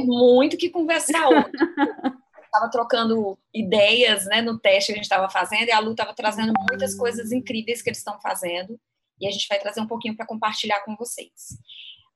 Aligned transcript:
ter 0.00 0.06
muito 0.06 0.56
que 0.56 0.70
conversar 0.70 1.28
hoje. 1.28 1.50
Estava 2.44 2.70
trocando 2.70 3.38
ideias 3.52 4.24
né, 4.24 4.40
no 4.40 4.58
teste 4.58 4.86
que 4.86 4.92
a 4.92 4.96
gente 4.96 5.04
estava 5.04 5.28
fazendo 5.28 5.68
e 5.68 5.70
a 5.70 5.78
Lu 5.80 5.90
estava 5.90 6.14
trazendo 6.14 6.54
muitas 6.68 6.94
coisas 6.94 7.30
incríveis 7.30 7.82
que 7.82 7.90
eles 7.90 7.98
estão 7.98 8.18
fazendo 8.22 8.80
e 9.20 9.28
a 9.28 9.30
gente 9.30 9.46
vai 9.46 9.58
trazer 9.58 9.82
um 9.82 9.86
pouquinho 9.86 10.16
para 10.16 10.26
compartilhar 10.26 10.80
com 10.80 10.96
vocês. 10.96 11.58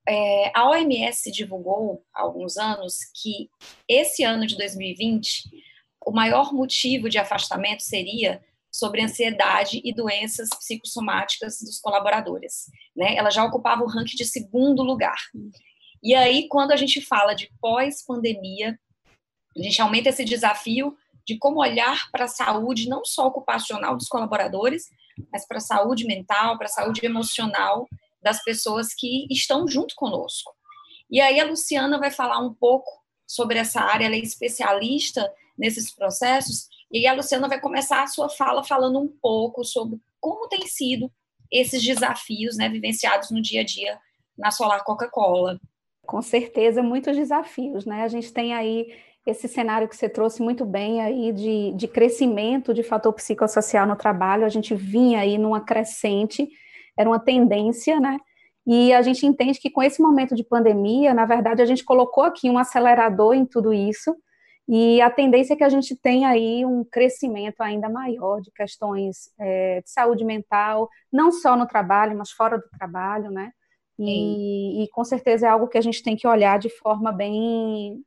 É, 0.09 0.51
a 0.55 0.71
OMS 0.71 1.31
divulgou 1.31 2.03
há 2.15 2.23
alguns 2.23 2.57
anos 2.57 3.01
que 3.15 3.51
esse 3.87 4.25
ano 4.25 4.47
de 4.47 4.57
2020 4.57 5.51
o 6.05 6.11
maior 6.11 6.53
motivo 6.53 7.09
de 7.09 7.19
afastamento 7.19 7.83
seria 7.83 8.43
sobre 8.71 9.03
ansiedade 9.03 9.81
e 9.85 9.95
doenças 9.95 10.49
psicossomáticas 10.49 11.61
dos 11.61 11.79
colaboradores. 11.79 12.71
Né? 12.97 13.17
Ela 13.17 13.31
já 13.31 13.45
ocupava 13.45 13.83
o 13.83 13.87
ranking 13.87 14.17
de 14.17 14.25
segundo 14.25 14.83
lugar. 14.83 15.19
E 16.03 16.15
aí, 16.15 16.49
quando 16.49 16.73
a 16.73 16.77
gente 16.77 17.01
fala 17.01 17.35
de 17.35 17.51
pós-pandemia, 17.61 18.79
a 19.57 19.63
gente 19.63 19.81
aumenta 19.81 20.09
esse 20.09 20.25
desafio 20.25 20.97
de 21.25 21.39
como 21.39 21.61
olhar 21.61 22.11
para 22.11 22.25
a 22.25 22.29
saúde, 22.29 22.89
não 22.89 23.05
só 23.05 23.27
ocupacional 23.27 23.97
dos 23.97 24.09
colaboradores, 24.09 24.89
mas 25.31 25.47
para 25.47 25.59
a 25.59 25.61
saúde 25.61 26.07
mental, 26.07 26.59
para 26.59 26.67
a 26.67 26.71
saúde 26.71 27.05
emocional 27.05 27.87
das 28.21 28.43
pessoas 28.43 28.95
que 28.95 29.27
estão 29.31 29.69
junto 29.69 29.95
conosco. 29.95 30.53
E 31.11 31.21
aí 31.21 31.39
a 31.39 31.45
Luciana 31.45 31.99
vai 31.99 32.11
falar 32.11 32.39
um 32.39 32.55
pouco 32.55 32.91
sobre 33.27 33.59
essa 33.59 33.81
área, 33.81 34.07
ela 34.07 34.15
é 34.15 34.19
especialista 34.19 35.31
nesses 35.57 35.95
processos, 35.95 36.69
e 36.91 37.07
a 37.07 37.13
Luciana 37.13 37.49
vai 37.49 37.61
começar 37.61 38.03
a 38.03 38.07
sua 38.07 38.29
fala 38.29 38.65
falando 38.65 38.99
um 38.99 39.09
pouco 39.09 39.65
sobre 39.65 40.01
como 40.21 40.49
tem 40.49 40.67
sido 40.67 41.11
esses 41.51 41.83
desafios 41.83 42.57
né, 42.57 42.69
vivenciados 42.69 43.31
no 43.31 43.41
dia 43.41 43.61
a 43.61 43.65
dia 43.65 43.99
na 44.37 44.51
Solar 44.51 44.83
Coca-Cola. 44.85 45.61
Com 46.07 46.21
certeza, 46.21 46.83
muitos 46.83 47.17
desafios, 47.17 47.87
né? 47.87 48.03
A 48.03 48.09
gente 48.09 48.33
tem 48.33 48.53
aí 48.55 48.93
esse 49.25 49.47
cenário 49.47 49.89
que 49.89 49.97
você 49.97 50.09
trouxe 50.09 50.43
muito 50.43 50.65
bem 50.65 51.01
aí 51.01 51.33
de, 51.33 51.73
de 51.75 51.87
crescimento 51.87 52.75
de 52.75 52.83
fator 52.83 53.13
psicossocial 53.13 53.87
no 53.87 53.95
trabalho, 53.97 54.45
a 54.45 54.49
gente 54.49 54.75
vinha 54.75 55.21
aí 55.21 55.39
numa 55.39 55.61
crescente, 55.61 56.49
era 56.99 57.09
uma 57.09 57.21
tendência, 57.21 58.01
né? 58.01 58.19
E 58.67 58.93
a 58.93 59.03
gente 59.03 59.25
entende 59.27 59.61
que 59.61 59.71
com 59.71 59.83
esse 59.83 60.03
momento 60.03 60.35
de 60.35 60.45
pandemia, 60.45 61.15
na 61.15 61.25
verdade, 61.25 61.63
a 61.63 61.67
gente 61.67 61.85
colocou 61.85 62.25
aqui 62.25 62.51
um 62.51 62.59
acelerador 62.59 63.35
em 63.35 63.47
tudo 63.47 63.73
isso, 63.73 64.15
e 64.69 65.01
a 65.01 65.11
tendência 65.11 65.55
é 65.55 65.57
que 65.57 65.65
a 65.65 65.69
gente 65.69 65.97
tenha 65.97 66.29
aí 66.29 66.65
um 66.65 66.85
crescimento 66.85 67.61
ainda 67.61 67.89
maior 67.89 68.41
de 68.41 68.51
questões 68.53 69.31
é, 69.39 69.81
de 69.83 69.91
saúde 69.91 70.25
mental, 70.25 70.89
não 71.13 71.33
só 71.33 71.57
no 71.57 71.67
trabalho, 71.67 72.17
mas 72.17 72.31
fora 72.31 72.59
do 72.59 72.69
trabalho, 72.79 73.31
né? 73.31 73.53
E, 73.99 74.85
e, 74.85 74.89
com 74.89 75.05
certeza 75.05 75.47
é 75.47 75.51
algo 75.51 75.69
que 75.69 75.79
a 75.79 75.83
gente 75.83 76.03
tem 76.03 76.17
que 76.17 76.27
olhar 76.27 76.59
de 76.59 76.69
forma 76.69 77.13
bem 77.13 78.03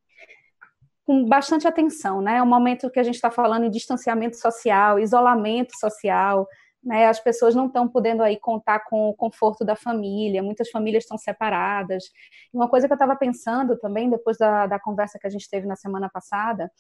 com 1.06 1.24
bastante 1.26 1.68
atenção, 1.68 2.22
né? 2.22 2.38
É 2.38 2.44
um 2.44 2.48
momento 2.48 2.90
que 2.90 3.00
a 3.00 3.04
gente 3.04 3.16
está 3.16 3.30
falando 3.30 3.66
em 3.66 3.70
distanciamento 3.70 4.38
social, 4.38 5.00
isolamento 5.00 5.78
social, 5.78 6.48
né? 6.84 7.08
As 7.08 7.20
pessoas 7.20 7.54
não 7.54 7.68
estão 7.68 7.88
podendo 7.88 8.24
aí 8.24 8.38
contar 8.38 8.80
com 8.82 9.10
o 9.10 9.14
conforto 9.14 9.64
da 9.64 9.76
família, 9.76 10.44
muitas 10.44 10.70
famílias 10.70 11.04
estão 11.04 11.18
separadas. 11.18 12.06
Uma 12.52 12.68
coisa 12.68 12.88
que 12.88 12.94
eu 12.94 12.96
estava 12.96 13.16
pensando 13.16 13.78
também, 13.78 14.10
depois 14.10 14.38
da, 14.38 14.68
da 14.68 14.80
conversa 14.80 15.20
que 15.20 15.28
a 15.28 15.30
gente 15.30 15.50
teve 15.50 15.68
na 15.68 15.76
semana 15.76 16.10
passada, 16.10 16.72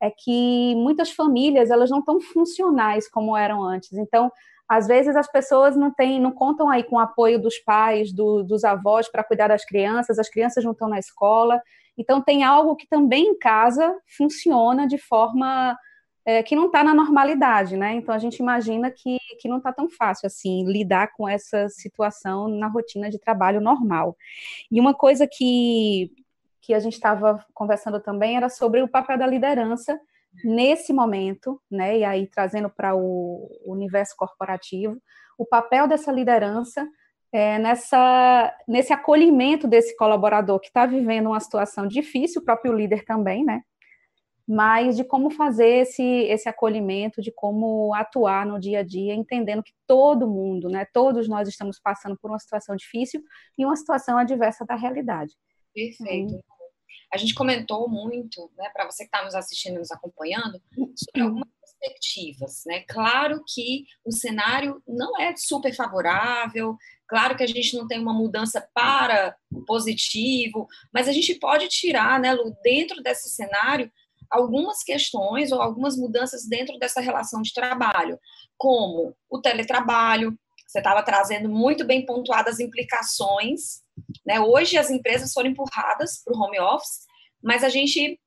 é 0.00 0.10
que 0.10 0.74
muitas 0.76 1.10
famílias 1.10 1.70
elas 1.70 1.90
não 1.90 2.00
estão 2.00 2.20
funcionais 2.20 3.08
como 3.08 3.36
eram 3.36 3.62
antes. 3.62 3.92
Então, 3.94 4.30
às 4.76 4.86
vezes 4.86 5.16
as 5.16 5.30
pessoas 5.30 5.76
não 5.76 5.90
têm, 5.90 6.20
não 6.20 6.32
contam 6.32 6.68
aí 6.68 6.82
com 6.82 6.96
o 6.96 7.00
apoio 7.00 7.40
dos 7.40 7.58
pais, 7.58 8.12
do, 8.12 8.42
dos 8.42 8.64
avós 8.64 9.08
para 9.08 9.24
cuidar 9.24 9.48
das 9.48 9.64
crianças, 9.64 10.18
as 10.18 10.28
crianças 10.28 10.64
não 10.64 10.72
estão 10.72 10.88
na 10.88 10.98
escola, 10.98 11.60
então, 11.96 12.20
tem 12.20 12.42
algo 12.42 12.76
que 12.76 12.86
também 12.86 13.28
em 13.28 13.38
casa 13.38 13.96
funciona 14.16 14.86
de 14.86 14.98
forma 14.98 15.76
é, 16.24 16.42
que 16.42 16.56
não 16.56 16.66
está 16.66 16.82
na 16.82 16.94
normalidade, 16.94 17.76
né? 17.76 17.94
Então, 17.94 18.14
a 18.14 18.18
gente 18.18 18.38
imagina 18.38 18.90
que, 18.90 19.18
que 19.38 19.48
não 19.48 19.58
está 19.58 19.72
tão 19.72 19.88
fácil 19.88 20.26
assim 20.26 20.64
lidar 20.64 21.12
com 21.12 21.28
essa 21.28 21.68
situação 21.68 22.48
na 22.48 22.66
rotina 22.66 23.10
de 23.10 23.18
trabalho 23.18 23.60
normal. 23.60 24.16
E 24.70 24.80
uma 24.80 24.94
coisa 24.94 25.28
que, 25.30 26.10
que 26.60 26.74
a 26.74 26.80
gente 26.80 26.94
estava 26.94 27.44
conversando 27.54 28.00
também 28.00 28.36
era 28.36 28.48
sobre 28.48 28.82
o 28.82 28.88
papel 28.88 29.18
da 29.18 29.26
liderança 29.26 29.98
nesse 30.42 30.92
momento, 30.92 31.60
né? 31.70 31.98
E 31.98 32.04
aí 32.04 32.26
trazendo 32.26 32.70
para 32.70 32.94
o 32.94 33.48
universo 33.64 34.14
corporativo, 34.16 35.00
o 35.38 35.44
papel 35.44 35.86
dessa 35.86 36.10
liderança 36.10 36.86
é, 37.34 37.58
nessa, 37.58 38.56
nesse 38.68 38.92
acolhimento 38.92 39.66
desse 39.66 39.96
colaborador 39.96 40.60
que 40.60 40.68
está 40.68 40.86
vivendo 40.86 41.26
uma 41.26 41.40
situação 41.40 41.84
difícil, 41.84 42.40
o 42.40 42.44
próprio 42.44 42.72
líder 42.72 43.04
também, 43.04 43.44
né? 43.44 43.62
Mas 44.46 44.96
de 44.96 45.02
como 45.02 45.30
fazer 45.30 45.80
esse, 45.80 46.02
esse 46.02 46.48
acolhimento, 46.48 47.20
de 47.20 47.32
como 47.32 47.92
atuar 47.92 48.46
no 48.46 48.60
dia 48.60 48.80
a 48.80 48.82
dia, 48.84 49.14
entendendo 49.14 49.64
que 49.64 49.72
todo 49.84 50.28
mundo, 50.28 50.68
né, 50.68 50.86
todos 50.92 51.28
nós 51.28 51.48
estamos 51.48 51.80
passando 51.80 52.16
por 52.20 52.30
uma 52.30 52.38
situação 52.38 52.76
difícil 52.76 53.20
e 53.58 53.64
uma 53.64 53.74
situação 53.74 54.16
adversa 54.16 54.64
da 54.64 54.76
realidade. 54.76 55.32
Perfeito. 55.74 56.34
Então, 56.34 56.53
a 57.12 57.16
gente 57.16 57.34
comentou 57.34 57.88
muito, 57.88 58.50
né, 58.56 58.68
para 58.72 58.84
você 58.84 59.04
que 59.04 59.08
está 59.08 59.24
nos 59.24 59.34
assistindo, 59.34 59.78
nos 59.78 59.90
acompanhando, 59.90 60.60
sobre 60.96 61.22
algumas 61.22 61.48
perspectivas, 61.60 62.62
né? 62.66 62.80
Claro 62.88 63.42
que 63.46 63.84
o 64.04 64.12
cenário 64.12 64.82
não 64.86 65.20
é 65.20 65.34
super 65.36 65.74
favorável, 65.74 66.76
Claro 67.06 67.36
que 67.36 67.42
a 67.42 67.46
gente 67.46 67.76
não 67.76 67.86
tem 67.86 68.00
uma 68.00 68.12
mudança 68.12 68.66
para 68.72 69.36
positivo, 69.66 70.66
mas 70.92 71.06
a 71.06 71.12
gente 71.12 71.34
pode 71.34 71.68
tirar, 71.68 72.18
né, 72.18 72.32
Lu, 72.32 72.56
dentro 72.62 73.02
desse 73.02 73.28
cenário, 73.28 73.90
algumas 74.30 74.82
questões 74.82 75.52
ou 75.52 75.60
algumas 75.60 75.96
mudanças 75.96 76.46
dentro 76.46 76.78
dessa 76.78 77.00
relação 77.00 77.42
de 77.42 77.52
trabalho, 77.52 78.18
como 78.56 79.14
o 79.30 79.40
teletrabalho, 79.40 80.36
você 80.66 80.78
estava 80.78 81.02
trazendo 81.02 81.48
muito 81.48 81.84
bem 81.84 82.04
pontuadas 82.04 82.58
implicações, 82.58 83.83
né? 84.26 84.40
Hoje 84.40 84.76
as 84.76 84.90
empresas 84.90 85.32
foram 85.32 85.50
empurradas 85.50 86.22
para 86.22 86.36
o 86.36 86.40
home 86.40 86.58
office, 86.60 87.06
mas 87.42 87.62
a 87.62 87.68
gente 87.68 88.18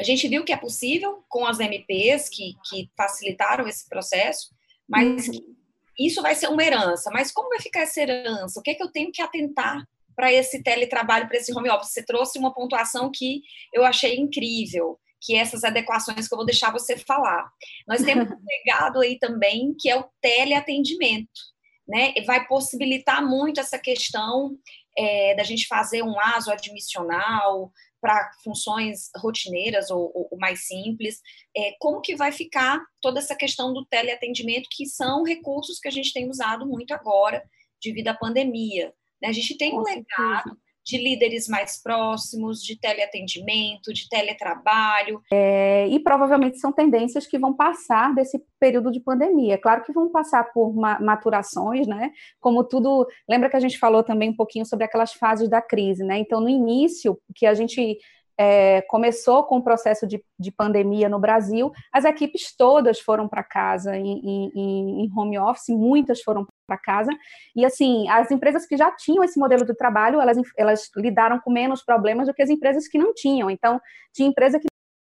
a 0.00 0.04
gente 0.04 0.28
viu 0.28 0.44
que 0.44 0.52
é 0.52 0.56
possível 0.56 1.24
com 1.28 1.44
as 1.44 1.58
MPs 1.58 2.28
que, 2.28 2.54
que 2.68 2.88
facilitaram 2.96 3.66
esse 3.66 3.88
processo, 3.88 4.54
mas 4.88 5.26
uhum 5.26 5.58
isso 5.98 6.22
vai 6.22 6.34
ser 6.34 6.48
uma 6.48 6.62
herança, 6.62 7.10
mas 7.10 7.32
como 7.32 7.48
vai 7.48 7.60
ficar 7.60 7.80
essa 7.80 8.00
herança? 8.00 8.60
O 8.60 8.62
que, 8.62 8.70
é 8.70 8.74
que 8.74 8.82
eu 8.82 8.92
tenho 8.92 9.10
que 9.10 9.20
atentar 9.20 9.84
para 10.14 10.32
esse 10.32 10.62
teletrabalho, 10.62 11.26
para 11.26 11.36
esse 11.36 11.52
home 11.52 11.68
office? 11.68 11.92
Você 11.92 12.04
trouxe 12.04 12.38
uma 12.38 12.54
pontuação 12.54 13.10
que 13.12 13.42
eu 13.74 13.84
achei 13.84 14.16
incrível, 14.16 14.98
que 15.20 15.34
é 15.34 15.38
essas 15.38 15.64
adequações 15.64 16.28
que 16.28 16.34
eu 16.34 16.38
vou 16.38 16.46
deixar 16.46 16.72
você 16.72 16.96
falar. 16.96 17.50
Nós 17.86 18.02
temos 18.02 18.28
um 18.30 18.44
legado 18.46 19.00
aí 19.00 19.18
também, 19.18 19.74
que 19.78 19.90
é 19.90 19.96
o 19.96 20.08
teleatendimento, 20.20 21.40
né? 21.88 22.14
Vai 22.24 22.46
possibilitar 22.46 23.26
muito 23.26 23.58
essa 23.58 23.78
questão 23.78 24.56
é, 24.98 25.34
da 25.36 25.44
gente 25.44 25.68
fazer 25.68 26.02
um 26.02 26.18
ASO 26.18 26.50
admissional, 26.50 27.72
para 28.00 28.30
funções 28.44 29.10
rotineiras 29.16 29.90
ou, 29.90 30.10
ou, 30.14 30.28
ou 30.30 30.38
mais 30.38 30.66
simples, 30.66 31.20
é, 31.56 31.74
como 31.80 32.00
que 32.00 32.16
vai 32.16 32.32
ficar 32.32 32.80
toda 33.00 33.18
essa 33.18 33.34
questão 33.34 33.72
do 33.72 33.84
teleatendimento, 33.86 34.68
que 34.70 34.86
são 34.86 35.24
recursos 35.24 35.78
que 35.78 35.88
a 35.88 35.90
gente 35.90 36.12
tem 36.12 36.28
usado 36.28 36.66
muito 36.66 36.92
agora, 36.92 37.42
devido 37.82 38.08
à 38.08 38.14
pandemia. 38.14 38.92
Né? 39.20 39.28
A 39.28 39.32
gente 39.32 39.56
tem 39.56 39.74
um 39.74 39.82
legado 39.82 40.58
de 40.88 40.96
líderes 40.96 41.46
mais 41.46 41.82
próximos, 41.82 42.62
de 42.62 42.80
teleatendimento, 42.80 43.92
de 43.92 44.08
teletrabalho. 44.08 45.20
É, 45.30 45.86
e 45.88 46.00
provavelmente 46.00 46.58
são 46.58 46.72
tendências 46.72 47.26
que 47.26 47.38
vão 47.38 47.52
passar 47.52 48.14
desse 48.14 48.42
período 48.58 48.90
de 48.90 48.98
pandemia. 48.98 49.58
Claro 49.58 49.84
que 49.84 49.92
vão 49.92 50.10
passar 50.10 50.44
por 50.44 50.74
maturações, 50.74 51.86
né? 51.86 52.10
Como 52.40 52.64
tudo. 52.64 53.06
Lembra 53.28 53.50
que 53.50 53.56
a 53.56 53.60
gente 53.60 53.78
falou 53.78 54.02
também 54.02 54.30
um 54.30 54.36
pouquinho 54.36 54.64
sobre 54.64 54.86
aquelas 54.86 55.12
fases 55.12 55.46
da 55.46 55.60
crise, 55.60 56.02
né? 56.02 56.18
Então, 56.18 56.40
no 56.40 56.48
início, 56.48 57.20
que 57.34 57.44
a 57.44 57.52
gente 57.52 57.98
é, 58.38 58.82
começou 58.82 59.42
com 59.44 59.56
o 59.56 59.62
processo 59.62 60.06
de, 60.06 60.22
de, 60.38 60.52
pandemia 60.52 61.08
no 61.08 61.18
Brasil, 61.18 61.72
as 61.92 62.04
equipes 62.04 62.54
todas 62.56 63.00
foram 63.00 63.26
para 63.26 63.42
casa 63.42 63.96
em, 63.96 64.20
em, 64.24 65.02
em, 65.04 65.12
home 65.16 65.38
office, 65.38 65.70
muitas 65.70 66.22
foram 66.22 66.46
para 66.66 66.78
casa, 66.78 67.10
e 67.56 67.64
assim, 67.64 68.08
as 68.08 68.30
empresas 68.30 68.64
que 68.64 68.76
já 68.76 68.92
tinham 68.92 69.24
esse 69.24 69.38
modelo 69.38 69.64
de 69.64 69.74
trabalho, 69.74 70.20
elas, 70.20 70.38
elas 70.56 70.88
lidaram 70.96 71.40
com 71.40 71.50
menos 71.50 71.82
problemas 71.82 72.28
do 72.28 72.34
que 72.34 72.42
as 72.42 72.50
empresas 72.50 72.86
que 72.86 72.96
não 72.96 73.12
tinham, 73.12 73.50
então, 73.50 73.80
tinha 74.14 74.28
empresa 74.28 74.60
que 74.60 74.68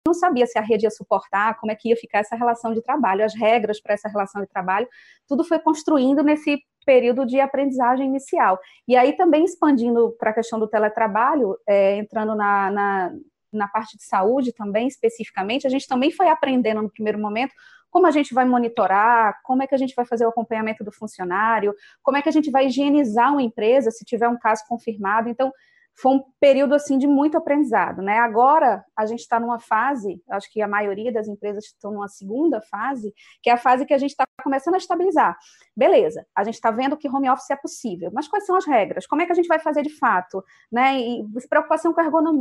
não 0.08 0.14
sabia 0.14 0.46
se 0.46 0.60
a 0.60 0.62
rede 0.62 0.86
ia 0.86 0.92
suportar, 0.92 1.58
como 1.60 1.72
é 1.72 1.76
que 1.76 1.90
ia 1.90 1.96
ficar 1.96 2.20
essa 2.20 2.36
relação 2.36 2.74
de 2.76 2.82
trabalho, 2.84 3.26
as 3.26 3.34
regras 3.34 3.82
para 3.82 3.96
essa 3.96 4.08
relação 4.08 4.40
de 4.40 4.48
trabalho, 4.48 4.88
tudo 5.28 5.44
foi 5.44 5.58
construindo 5.58 6.22
nesse 6.22 6.60
período 6.86 7.26
de 7.26 7.40
aprendizagem 7.40 8.08
inicial. 8.08 8.60
E 8.88 8.96
aí 8.96 9.14
também 9.14 9.44
expandindo 9.44 10.16
para 10.20 10.30
a 10.30 10.34
questão 10.34 10.60
do 10.60 10.68
teletrabalho, 10.68 11.58
é, 11.68 11.98
entrando 11.98 12.36
na, 12.36 12.72
na, 12.72 13.12
na 13.52 13.68
parte 13.68 13.98
de 13.98 14.06
saúde 14.06 14.54
também, 14.54 14.88
especificamente, 14.88 15.66
a 15.66 15.70
gente 15.70 15.88
também 15.88 16.12
foi 16.12 16.30
aprendendo 16.30 16.82
no 16.82 16.90
primeiro 16.90 17.20
momento 17.20 17.54
como 17.90 18.08
a 18.08 18.12
gente 18.12 18.34
vai 18.34 18.44
monitorar, 18.44 19.40
como 19.42 19.64
é 19.64 19.68
que 19.68 19.74
a 19.74 19.78
gente 19.78 19.96
vai 19.96 20.06
fazer 20.06 20.26
o 20.26 20.30
acompanhamento 20.30 20.84
do 20.84 20.92
funcionário, 20.92 21.74
como 22.04 22.18
é 22.18 22.22
que 22.22 22.28
a 22.28 22.32
gente 22.32 22.52
vai 22.52 22.68
higienizar 22.68 23.32
uma 23.32 23.42
empresa 23.42 23.90
se 23.90 24.04
tiver 24.04 24.28
um 24.28 24.38
caso 24.38 24.64
confirmado. 24.68 25.30
Então, 25.30 25.50
foi 25.96 26.16
um 26.16 26.24
período 26.40 26.76
assim 26.76 26.98
de 26.98 27.08
muito 27.08 27.38
aprendizado, 27.38 28.02
né? 28.02 28.20
Agora 28.20 28.84
a 28.98 29.06
gente 29.06 29.22
está 29.22 29.40
numa 29.40 29.60
fase, 29.60 30.22
acho 30.30 30.52
que 30.52 30.62
a 30.62 30.68
maioria 30.68 31.12
das 31.12 31.28
empresas 31.28 31.66
estão 31.66 31.92
numa 31.92 32.08
segunda 32.08 32.62
fase, 32.62 33.14
que 33.42 33.50
é 33.50 33.54
a 33.54 33.58
fase 33.58 33.86
que 33.86 33.94
a 33.94 33.98
gente 33.98 34.12
está 34.12 34.26
começando 34.44 34.76
a 34.76 34.78
estabilizar. 34.78 35.38
Beleza, 35.76 36.26
a 36.36 36.44
gente 36.44 36.56
está 36.56 36.70
vendo 36.70 36.98
que 36.98 37.08
home 37.08 37.30
office 37.30 37.50
é 37.50 37.56
possível, 37.56 38.12
mas 38.14 38.28
quais 38.28 38.46
são 38.46 38.56
as 38.56 38.66
regras? 38.66 39.08
Como 39.08 39.22
é 39.22 39.26
que 39.26 39.32
a 39.32 39.36
gente 39.36 39.48
vai 39.48 39.60
fazer 39.60 39.84
de 39.84 39.98
fato, 39.98 40.44
né? 40.72 41.00
E 41.00 41.26
preocupação 41.50 41.94
com 41.94 42.02
a 42.02 42.04
ergonomia 42.04 42.40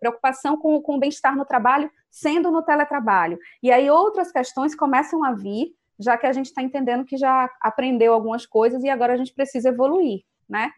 preocupação 0.00 0.56
com, 0.56 0.80
com 0.80 0.96
o 0.96 0.98
bem-estar 0.98 1.36
no 1.36 1.44
trabalho, 1.44 1.90
sendo 2.10 2.50
no 2.50 2.62
teletrabalho. 2.62 3.38
E 3.62 3.70
aí 3.70 3.90
outras 3.90 4.32
questões 4.32 4.74
começam 4.74 5.22
a 5.22 5.32
vir, 5.32 5.74
já 5.98 6.16
que 6.16 6.26
a 6.26 6.32
gente 6.32 6.46
está 6.46 6.62
entendendo 6.62 7.04
que 7.04 7.16
já 7.16 7.48
aprendeu 7.60 8.14
algumas 8.14 8.46
coisas 8.46 8.82
e 8.82 8.88
agora 8.88 9.12
a 9.12 9.16
gente 9.16 9.34
precisa 9.34 9.68
evoluir, 9.68 10.22
né? 10.48 10.70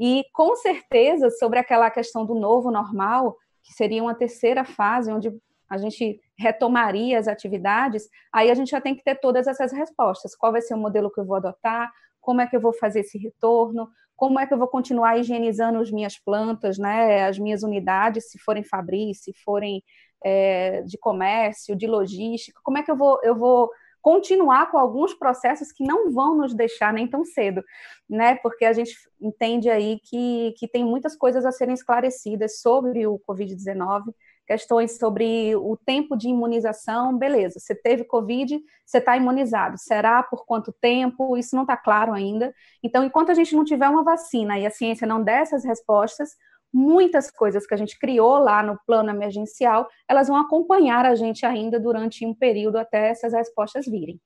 E 0.00 0.24
com 0.32 0.56
certeza, 0.56 1.28
sobre 1.28 1.58
aquela 1.58 1.90
questão 1.90 2.24
do 2.24 2.34
novo 2.34 2.70
normal, 2.70 3.36
que 3.62 3.74
seria 3.74 4.02
uma 4.02 4.14
terceira 4.14 4.64
fase, 4.64 5.12
onde 5.12 5.30
a 5.68 5.76
gente 5.76 6.18
retomaria 6.38 7.18
as 7.18 7.28
atividades, 7.28 8.08
aí 8.32 8.50
a 8.50 8.54
gente 8.54 8.70
já 8.70 8.80
tem 8.80 8.94
que 8.94 9.04
ter 9.04 9.16
todas 9.16 9.46
essas 9.46 9.72
respostas. 9.72 10.34
Qual 10.34 10.52
vai 10.52 10.62
ser 10.62 10.72
o 10.72 10.78
modelo 10.78 11.12
que 11.12 11.20
eu 11.20 11.26
vou 11.26 11.36
adotar? 11.36 11.92
Como 12.18 12.40
é 12.40 12.46
que 12.46 12.56
eu 12.56 12.60
vou 12.60 12.72
fazer 12.72 13.00
esse 13.00 13.18
retorno? 13.18 13.90
Como 14.16 14.40
é 14.40 14.46
que 14.46 14.54
eu 14.54 14.58
vou 14.58 14.68
continuar 14.68 15.18
higienizando 15.18 15.78
as 15.78 15.90
minhas 15.90 16.18
plantas, 16.18 16.78
né? 16.78 17.26
As 17.26 17.38
minhas 17.38 17.62
unidades, 17.62 18.30
se 18.30 18.38
forem 18.38 18.64
fabris, 18.64 19.22
se 19.22 19.34
forem 19.44 19.82
é, 20.24 20.82
de 20.82 20.96
comércio, 20.96 21.76
de 21.76 21.86
logística? 21.86 22.58
Como 22.64 22.78
é 22.78 22.82
que 22.82 22.90
eu 22.90 22.96
vou, 22.96 23.20
eu 23.22 23.36
vou 23.36 23.70
continuar 24.00 24.70
com 24.70 24.78
alguns 24.78 25.14
processos 25.14 25.72
que 25.72 25.84
não 25.84 26.10
vão 26.10 26.36
nos 26.36 26.54
deixar 26.54 26.92
nem 26.92 27.06
tão 27.06 27.24
cedo, 27.24 27.62
né? 28.08 28.36
Porque 28.36 28.64
a 28.64 28.72
gente 28.72 28.96
entende 29.20 29.68
aí 29.68 30.00
que, 30.02 30.54
que 30.58 30.66
tem 30.66 30.84
muitas 30.84 31.16
coisas 31.16 31.44
a 31.44 31.52
serem 31.52 31.74
esclarecidas 31.74 32.60
sobre 32.60 33.06
o 33.06 33.20
Covid-19, 33.28 34.14
questões 34.46 34.98
sobre 34.98 35.54
o 35.54 35.76
tempo 35.76 36.16
de 36.16 36.28
imunização, 36.28 37.16
beleza, 37.16 37.60
você 37.60 37.72
teve 37.72 38.02
Covid, 38.02 38.60
você 38.84 38.98
está 38.98 39.16
imunizado, 39.16 39.78
será 39.78 40.24
por 40.24 40.44
quanto 40.44 40.72
tempo? 40.72 41.36
Isso 41.36 41.54
não 41.54 41.62
está 41.62 41.76
claro 41.76 42.12
ainda. 42.12 42.52
Então, 42.82 43.04
enquanto 43.04 43.30
a 43.30 43.34
gente 43.34 43.54
não 43.54 43.64
tiver 43.64 43.88
uma 43.88 44.02
vacina 44.02 44.58
e 44.58 44.66
a 44.66 44.70
ciência 44.70 45.06
não 45.06 45.22
der 45.22 45.42
essas 45.42 45.64
respostas, 45.64 46.30
muitas 46.72 47.30
coisas 47.30 47.66
que 47.66 47.74
a 47.74 47.76
gente 47.76 47.98
criou 47.98 48.38
lá 48.38 48.62
no 48.62 48.78
plano 48.86 49.10
emergencial, 49.10 49.88
elas 50.08 50.28
vão 50.28 50.36
acompanhar 50.36 51.04
a 51.04 51.14
gente 51.14 51.44
ainda 51.44 51.80
durante 51.80 52.24
um 52.24 52.34
período 52.34 52.76
até 52.76 53.08
essas 53.08 53.32
respostas 53.32 53.86
virem. 53.86 54.20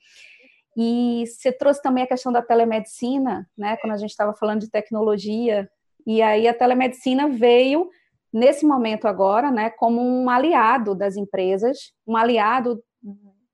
E 0.76 1.24
você 1.26 1.52
trouxe 1.52 1.80
também 1.80 2.04
a 2.04 2.08
questão 2.08 2.32
da 2.32 2.42
telemedicina, 2.42 3.48
né? 3.56 3.76
Quando 3.76 3.92
a 3.92 3.96
gente 3.96 4.10
estava 4.10 4.34
falando 4.34 4.60
de 4.60 4.70
tecnologia, 4.70 5.70
e 6.06 6.20
aí 6.20 6.46
a 6.46 6.54
telemedicina 6.54 7.28
veio 7.28 7.88
nesse 8.32 8.66
momento 8.66 9.06
agora, 9.06 9.50
né, 9.50 9.70
como 9.70 10.00
um 10.02 10.28
aliado 10.28 10.94
das 10.94 11.16
empresas, 11.16 11.92
um 12.04 12.16
aliado 12.16 12.82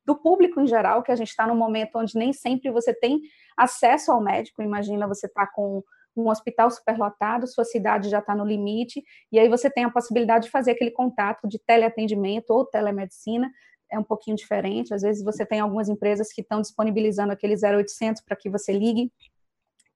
do 0.07 0.17
público 0.17 0.59
em 0.59 0.67
geral, 0.67 1.03
que 1.03 1.13
a 1.13 1.17
gente 1.17 1.29
está 1.29 1.47
num 1.47 1.55
momento 1.55 1.97
onde 1.97 2.17
nem 2.17 2.33
sempre 2.33 2.71
você 2.71 2.95
tem 2.95 3.21
acesso 3.57 4.11
ao 4.11 4.23
médico. 4.23 4.63
Imagina 4.63 5.07
você 5.07 5.27
está 5.27 5.47
com 5.47 5.83
um 6.21 6.29
hospital 6.29 6.71
superlotado, 6.71 7.47
sua 7.47 7.65
cidade 7.65 8.09
já 8.09 8.19
está 8.19 8.35
no 8.35 8.45
limite, 8.45 9.03
e 9.31 9.39
aí 9.39 9.49
você 9.49 9.71
tem 9.71 9.85
a 9.85 9.91
possibilidade 9.91 10.45
de 10.45 10.51
fazer 10.51 10.73
aquele 10.73 10.91
contato 10.91 11.49
de 11.49 11.59
teleatendimento 11.59 12.53
ou 12.53 12.65
telemedicina, 12.65 13.51
é 13.91 13.99
um 13.99 14.05
pouquinho 14.05 14.37
diferente. 14.37 14.95
Às 14.95 15.03
vezes 15.03 15.25
você 15.25 15.45
tem 15.45 15.61
algumas 15.61 15.89
empresas 15.89 16.33
que 16.33 16.41
estão 16.41 16.61
disponibilizando 16.61 17.33
aquele 17.33 17.55
0800 17.55 18.23
para 18.23 18.37
que 18.37 18.49
você 18.49 18.73
ligue, 18.73 19.13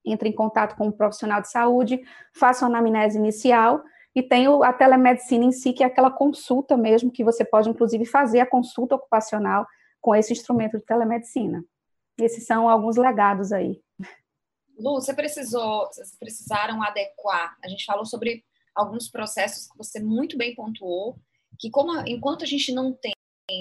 entre 0.05 0.29
em 0.29 0.33
contato 0.33 0.77
com 0.77 0.89
um 0.89 0.93
profissional 0.93 1.41
de 1.41 1.51
saúde, 1.51 2.01
faça 2.35 2.67
uma 2.67 2.79
anamnese 2.79 3.17
inicial, 3.17 3.83
e 4.15 4.23
tem 4.23 4.47
a 4.47 4.73
telemedicina 4.73 5.45
em 5.45 5.53
si, 5.53 5.73
que 5.73 5.83
é 5.83 5.87
aquela 5.87 6.11
consulta 6.11 6.77
mesmo, 6.77 7.11
que 7.11 7.25
você 7.25 7.45
pode, 7.45 7.69
inclusive, 7.69 8.05
fazer 8.05 8.41
a 8.41 8.47
consulta 8.47 8.95
ocupacional 8.95 9.67
com 10.01 10.15
esse 10.15 10.33
instrumento 10.33 10.79
de 10.79 10.85
telemedicina. 10.85 11.65
Esses 12.19 12.47
são 12.47 12.69
alguns 12.69 12.97
legados 12.97 13.51
aí. 13.51 13.81
Lu, 14.79 14.95
você 14.95 15.15
precisou, 15.15 15.87
vocês 15.87 16.17
precisaram 16.19 16.83
adequar. 16.83 17.57
A 17.65 17.69
gente 17.69 17.85
falou 17.85 18.05
sobre 18.05 18.45
alguns 18.75 19.09
processos 19.09 19.69
que 19.69 19.79
você 19.79 20.01
muito 20.01 20.37
bem 20.37 20.55
pontuou, 20.55 21.17
que 21.59 21.71
como 21.71 21.93
enquanto 22.07 22.43
a 22.43 22.47
gente 22.47 22.73
não 22.73 22.93
tem 22.93 23.13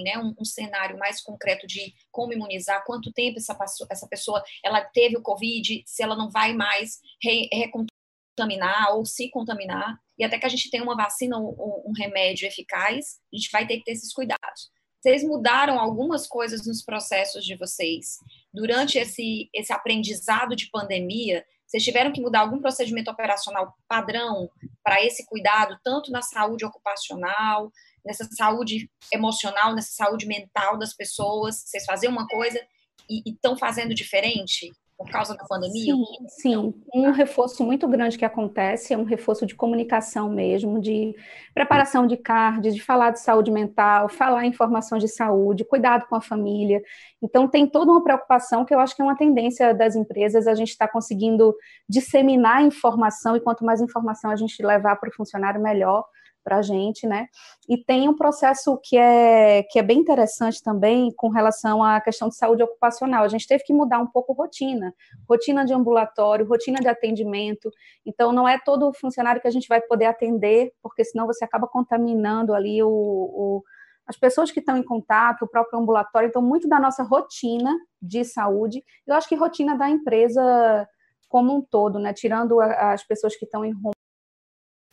né, 0.03 0.17
um, 0.17 0.33
um, 0.39 0.45
cenário 0.45 0.97
mais 0.97 1.21
concreto 1.21 1.67
de 1.67 1.93
como 2.11 2.33
imunizar, 2.33 2.83
quanto 2.85 3.11
tempo 3.11 3.37
essa, 3.37 3.55
essa 3.89 4.07
pessoa 4.07 4.43
ela 4.63 4.81
teve 4.81 5.17
o 5.17 5.21
Covid, 5.21 5.83
se 5.85 6.01
ela 6.01 6.15
não 6.15 6.31
vai 6.31 6.53
mais 6.53 6.99
re, 7.21 7.49
recontaminar 7.51 8.95
ou 8.95 9.05
se 9.05 9.29
contaminar, 9.29 9.99
e 10.17 10.23
até 10.23 10.39
que 10.39 10.45
a 10.45 10.49
gente 10.49 10.69
tenha 10.69 10.83
uma 10.83 10.95
vacina 10.95 11.37
ou 11.37 11.83
um 11.85 11.91
remédio 11.91 12.47
eficaz, 12.47 13.19
a 13.31 13.35
gente 13.35 13.49
vai 13.51 13.67
ter 13.67 13.77
que 13.77 13.83
ter 13.83 13.91
esses 13.91 14.13
cuidados. 14.13 14.71
Vocês 15.03 15.21
mudaram 15.21 15.77
algumas 15.77 16.25
coisas 16.25 16.65
nos 16.65 16.81
processos 16.81 17.43
de 17.43 17.57
vocês 17.57 18.19
durante 18.53 18.97
esse, 18.97 19.49
esse 19.53 19.73
aprendizado 19.73 20.55
de 20.55 20.69
pandemia? 20.71 21.45
Vocês 21.67 21.83
tiveram 21.83 22.13
que 22.13 22.21
mudar 22.21 22.39
algum 22.39 22.61
procedimento 22.61 23.11
operacional 23.11 23.75
padrão 23.85 24.49
para 24.81 25.03
esse 25.03 25.25
cuidado, 25.25 25.77
tanto 25.83 26.09
na 26.09 26.21
saúde 26.21 26.63
ocupacional, 26.63 27.69
nessa 28.05 28.23
saúde 28.31 28.89
emocional, 29.11 29.75
nessa 29.75 29.91
saúde 29.91 30.25
mental 30.25 30.79
das 30.79 30.93
pessoas? 30.93 31.57
Vocês 31.65 31.83
faziam 31.83 32.09
uma 32.13 32.25
coisa 32.25 32.65
e 33.09 33.29
estão 33.29 33.57
fazendo 33.57 33.93
diferente? 33.93 34.71
Por 34.97 35.09
causa 35.09 35.35
da 35.35 35.43
pandemia? 35.45 35.93
Sim, 35.93 36.05
sim. 36.27 36.73
Um 36.93 37.11
reforço 37.11 37.63
muito 37.63 37.87
grande 37.87 38.17
que 38.17 38.25
acontece 38.25 38.93
é 38.93 38.97
um 38.97 39.03
reforço 39.03 39.45
de 39.45 39.55
comunicação 39.55 40.29
mesmo, 40.29 40.79
de 40.79 41.15
preparação 41.53 42.07
de 42.07 42.15
cards, 42.15 42.73
de 42.73 42.81
falar 42.81 43.11
de 43.11 43.19
saúde 43.19 43.51
mental, 43.51 44.07
falar 44.07 44.45
informações 44.45 45.01
de 45.01 45.09
saúde, 45.09 45.65
cuidado 45.65 46.05
com 46.07 46.15
a 46.15 46.21
família. 46.21 46.81
Então, 47.21 47.47
tem 47.47 47.67
toda 47.67 47.91
uma 47.91 48.03
preocupação 48.03 48.63
que 48.65 48.73
eu 48.73 48.79
acho 48.79 48.95
que 48.95 49.01
é 49.01 49.05
uma 49.05 49.17
tendência 49.17 49.73
das 49.73 49.95
empresas, 49.95 50.47
a 50.47 50.55
gente 50.55 50.69
está 50.69 50.87
conseguindo 50.87 51.55
disseminar 51.89 52.63
informação, 52.63 53.35
e 53.35 53.41
quanto 53.41 53.65
mais 53.65 53.81
informação 53.81 54.31
a 54.31 54.35
gente 54.35 54.63
levar 54.63 54.95
para 54.97 55.09
o 55.09 55.13
funcionário, 55.13 55.61
melhor 55.61 56.05
para 56.43 56.57
a 56.57 56.61
gente, 56.61 57.07
né? 57.07 57.27
E 57.67 57.77
tem 57.77 58.09
um 58.09 58.15
processo 58.15 58.77
que 58.83 58.97
é, 58.97 59.63
que 59.63 59.79
é 59.79 59.83
bem 59.83 59.99
interessante 59.99 60.61
também 60.61 61.11
com 61.15 61.29
relação 61.29 61.83
à 61.83 62.01
questão 62.01 62.27
de 62.29 62.35
saúde 62.35 62.63
ocupacional. 62.63 63.23
A 63.23 63.27
gente 63.27 63.47
teve 63.47 63.63
que 63.63 63.73
mudar 63.73 63.99
um 63.99 64.07
pouco 64.07 64.33
rotina, 64.33 64.93
rotina 65.27 65.65
de 65.65 65.73
ambulatório, 65.73 66.47
rotina 66.47 66.79
de 66.79 66.87
atendimento. 66.87 67.71
Então, 68.05 68.31
não 68.31 68.47
é 68.47 68.59
todo 68.59 68.93
funcionário 68.93 69.41
que 69.41 69.47
a 69.47 69.51
gente 69.51 69.67
vai 69.67 69.81
poder 69.81 70.05
atender, 70.05 70.73
porque 70.81 71.03
senão 71.03 71.25
você 71.25 71.45
acaba 71.45 71.67
contaminando 71.67 72.53
ali 72.53 72.83
o, 72.83 72.89
o 72.89 73.63
as 74.05 74.17
pessoas 74.17 74.51
que 74.51 74.59
estão 74.59 74.75
em 74.75 74.83
contato, 74.83 75.43
o 75.43 75.47
próprio 75.47 75.79
ambulatório. 75.79 76.27
Então, 76.27 76.41
muito 76.41 76.67
da 76.67 76.79
nossa 76.79 77.03
rotina 77.03 77.73
de 78.01 78.25
saúde, 78.25 78.83
eu 79.07 79.15
acho 79.15 79.29
que 79.29 79.35
rotina 79.35 79.77
da 79.77 79.89
empresa 79.89 80.87
como 81.29 81.55
um 81.55 81.61
todo, 81.61 81.97
né? 81.97 82.13
Tirando 82.13 82.61
as 82.61 83.03
pessoas 83.03 83.35
que 83.35 83.45
estão 83.45 83.63
em 83.65 83.73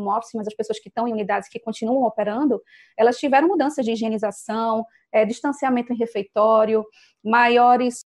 home 0.00 0.08
office, 0.08 0.32
mas 0.34 0.46
as 0.46 0.54
pessoas 0.54 0.78
que 0.78 0.88
estão 0.88 1.06
em 1.06 1.12
unidades 1.12 1.48
que 1.48 1.60
continuam 1.60 2.04
operando, 2.04 2.60
elas 2.96 3.18
tiveram 3.18 3.48
mudanças 3.48 3.84
de 3.84 3.92
higienização, 3.92 4.84
é, 5.12 5.24
distanciamento 5.24 5.92
em 5.92 5.96
refeitório, 5.96 6.84
maiores 7.22 8.04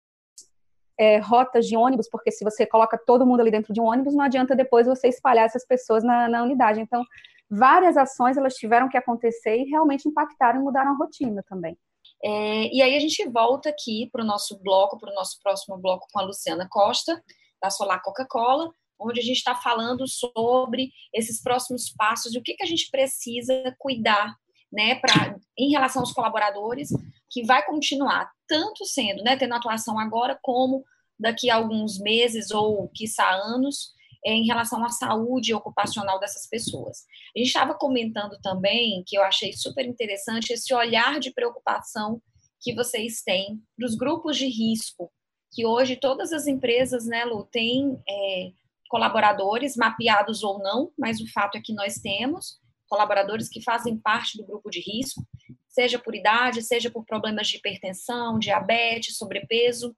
é, 1.00 1.18
rotas 1.20 1.66
de 1.68 1.78
ônibus, 1.78 2.10
porque 2.10 2.32
se 2.32 2.44
você 2.44 2.66
coloca 2.66 2.98
todo 2.98 3.26
mundo 3.26 3.42
ali 3.42 3.52
dentro 3.52 3.74
de 3.74 3.80
um 3.80 3.86
ônibus, 3.86 4.16
não 4.16 4.26
adianta 4.26 4.56
depois 4.56 4.88
você 4.88 5.08
espalhar 5.08 5.46
essas 5.46 5.66
pessoas 5.66 6.04
na, 6.04 6.28
na 6.28 6.44
unidade. 6.44 6.82
Então, 6.82 7.04
várias 7.50 7.96
ações 7.96 8.36
elas 8.36 8.56
tiveram 8.56 8.90
que 8.90 8.98
acontecer 8.98 9.58
e 9.58 9.70
realmente 9.70 10.08
impactaram 10.08 10.60
e 10.60 10.64
mudaram 10.64 10.92
a 10.92 10.98
rotina 10.98 11.44
também. 11.48 11.78
É, 12.24 12.74
e 12.74 12.82
aí 12.82 12.96
a 12.96 13.00
gente 13.00 13.28
volta 13.30 13.70
aqui 13.70 14.10
para 14.12 14.24
o 14.24 14.26
nosso 14.26 14.60
bloco, 14.60 14.98
para 14.98 15.12
o 15.12 15.14
nosso 15.14 15.40
próximo 15.42 15.78
bloco 15.78 16.08
com 16.12 16.20
a 16.20 16.24
Luciana 16.24 16.68
Costa, 16.70 17.22
da 17.62 17.70
Solar 17.70 18.02
Coca-Cola, 18.02 18.72
onde 19.00 19.20
a 19.20 19.24
gente 19.24 19.38
está 19.38 19.56
falando 19.56 20.08
sobre 20.08 20.92
esses 21.14 21.42
próximos 21.42 21.90
passos 21.90 22.34
e 22.34 22.38
o 22.38 22.44
que, 22.44 22.56
que 22.56 22.64
a 22.64 22.68
gente 22.68 22.90
precisa 22.90 23.76
cuidar, 23.78 24.36
né, 24.72 24.96
pra, 24.96 25.36
em 25.58 25.72
relação 25.72 26.02
aos 26.02 26.12
colaboradores, 26.12 26.90
que 27.30 27.46
vai 27.46 27.66
continuar 27.66 28.30
tanto 28.48 28.86
sendo, 28.86 29.24
né, 29.24 29.38
tendo 29.38 29.54
atuação 29.54 30.00
agora, 30.00 30.38
como 30.42 30.84
daqui 31.20 31.50
a 31.50 31.56
alguns 31.56 32.00
meses 32.00 32.52
ou, 32.52 32.90
quiçá, 32.90 33.30
anos, 33.30 33.96
é, 34.26 34.34
em 34.34 34.46
relação 34.46 34.84
à 34.84 34.90
saúde 34.90 35.54
ocupacional 35.54 36.20
dessas 36.20 36.48
pessoas. 36.48 37.06
A 37.36 37.40
gente 37.40 37.48
estava 37.48 37.74
comentando 37.74 38.38
também, 38.42 39.04
que 39.06 39.18
eu 39.18 39.24
achei 39.24 39.54
super 39.54 39.86
interessante, 39.86 40.52
esse 40.52 40.74
olhar 40.74 41.20
de 41.20 41.32
preocupação 41.32 42.22
que 42.60 42.74
vocês 42.74 43.22
têm 43.22 43.62
para 43.78 43.86
os 43.86 43.96
grupos 43.96 44.38
de 44.38 44.48
risco, 44.48 45.12
que 45.52 45.66
hoje 45.66 45.96
todas 45.96 46.34
as 46.34 46.48
empresas, 46.48 47.06
né, 47.06 47.24
Lu, 47.26 47.46
têm 47.46 47.98
é, 48.08 48.52
colaboradores, 48.88 49.76
mapeados 49.76 50.44
ou 50.44 50.60
não, 50.60 50.92
mas 50.98 51.20
o 51.20 51.32
fato 51.32 51.58
é 51.58 51.62
que 51.62 51.74
nós 51.74 51.96
temos 51.96 52.60
colaboradores 52.88 53.50
que 53.50 53.62
fazem 53.62 53.98
parte 53.98 54.38
do 54.38 54.46
grupo 54.46 54.70
de 54.70 54.80
risco, 54.80 55.22
seja 55.68 56.00
por 56.00 56.16
idade, 56.16 56.64
seja 56.64 56.90
por 56.90 57.06
problemas 57.06 57.48
de 57.48 57.58
hipertensão, 57.58 58.40
diabetes, 58.40 59.18
sobrepeso, 59.18 59.96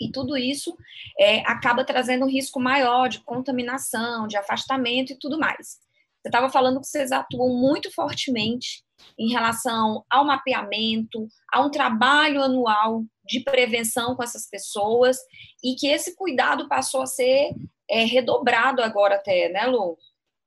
e 0.00 0.10
tudo 0.10 0.36
isso 0.36 0.74
é, 1.18 1.40
acaba 1.40 1.84
trazendo 1.84 2.24
um 2.24 2.30
risco 2.30 2.60
maior 2.60 3.08
de 3.08 3.22
contaminação, 3.22 4.26
de 4.26 4.36
afastamento 4.36 5.12
e 5.12 5.18
tudo 5.18 5.38
mais. 5.38 5.78
Você 6.22 6.28
estava 6.28 6.48
falando 6.48 6.80
que 6.80 6.86
vocês 6.86 7.12
atuam 7.12 7.54
muito 7.54 7.92
fortemente 7.92 8.82
em 9.18 9.30
relação 9.30 10.04
ao 10.08 10.24
mapeamento, 10.24 11.28
a 11.52 11.60
um 11.60 11.70
trabalho 11.70 12.42
anual 12.42 13.04
de 13.26 13.40
prevenção 13.40 14.16
com 14.16 14.22
essas 14.22 14.48
pessoas 14.48 15.18
e 15.62 15.74
que 15.74 15.86
esse 15.86 16.16
cuidado 16.16 16.66
passou 16.66 17.02
a 17.02 17.06
ser 17.06 17.50
é, 17.90 18.04
redobrado 18.04 18.82
agora 18.82 19.16
até, 19.16 19.48
né, 19.48 19.66
Lu? 19.66 19.96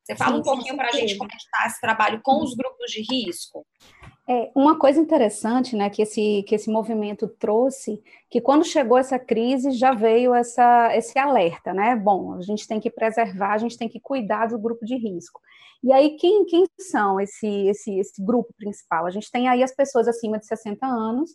Você 0.04 0.16
fala 0.16 0.36
sim, 0.36 0.40
um 0.40 0.44
pouquinho 0.44 0.78
para 0.78 0.88
a 0.88 0.92
gente 0.92 1.18
como 1.18 1.30
é 1.30 1.36
que 1.36 1.44
está 1.44 1.68
esse 1.68 1.82
trabalho 1.82 2.22
com 2.24 2.42
os 2.42 2.56
grupos 2.56 2.90
de 2.92 3.02
risco? 3.02 3.66
É, 4.30 4.50
uma 4.56 4.78
coisa 4.78 5.00
interessante 5.00 5.76
né, 5.76 5.90
que, 5.90 6.02
esse, 6.02 6.44
que 6.44 6.56
esse 6.56 6.70
movimento 6.70 7.28
trouxe, 7.28 8.02
que 8.30 8.40
quando 8.40 8.66
chegou 8.66 8.98
essa 8.98 9.20
crise 9.20 9.72
já 9.72 9.94
veio 9.94 10.34
essa, 10.34 10.96
esse 10.96 11.18
alerta, 11.20 11.74
né? 11.74 11.96
Bom, 11.96 12.34
a 12.34 12.42
gente 12.42 12.68
tem 12.68 12.80
que 12.80 12.90
preservar, 12.90 13.54
a 13.54 13.58
gente 13.58 13.78
tem 13.78 13.90
que 13.90 14.00
cuidar 14.00 14.48
do 14.48 14.60
grupo 14.60 14.86
de 14.86 14.96
risco. 14.96 15.42
E 15.84 15.94
aí, 15.94 16.18
quem, 16.18 16.46
quem 16.46 16.66
são 16.80 17.20
esse, 17.20 17.48
esse, 17.68 18.00
esse 18.00 18.24
grupo 18.24 18.54
principal? 18.58 19.06
A 19.06 19.12
gente 19.12 19.32
tem 19.32 19.48
aí 19.48 19.62
as 19.62 19.74
pessoas 19.74 20.08
acima 20.08 20.40
de 20.40 20.46
60 20.46 20.86
anos, 20.86 21.32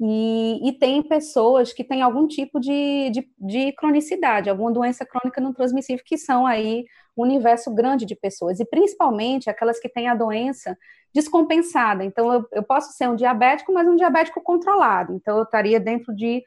e, 0.00 0.68
e, 0.68 0.72
tem 0.72 1.02
pessoas 1.02 1.72
que 1.72 1.82
têm 1.82 2.02
algum 2.02 2.28
tipo 2.28 2.60
de, 2.60 3.10
de, 3.10 3.28
de, 3.36 3.72
cronicidade, 3.72 4.48
alguma 4.48 4.70
doença 4.70 5.04
crônica 5.04 5.40
não 5.40 5.52
transmissível, 5.52 6.04
que 6.06 6.16
são 6.16 6.46
aí 6.46 6.84
um 7.16 7.22
universo 7.22 7.74
grande 7.74 8.06
de 8.06 8.14
pessoas, 8.14 8.60
e 8.60 8.64
principalmente 8.64 9.50
aquelas 9.50 9.80
que 9.80 9.88
têm 9.88 10.06
a 10.06 10.14
doença 10.14 10.78
descompensada. 11.12 12.04
Então, 12.04 12.32
eu, 12.32 12.46
eu 12.52 12.62
posso 12.62 12.92
ser 12.92 13.08
um 13.08 13.16
diabético, 13.16 13.72
mas 13.72 13.88
um 13.88 13.96
diabético 13.96 14.40
controlado. 14.40 15.14
Então, 15.14 15.36
eu 15.36 15.42
estaria 15.42 15.80
dentro 15.80 16.14
de 16.14 16.44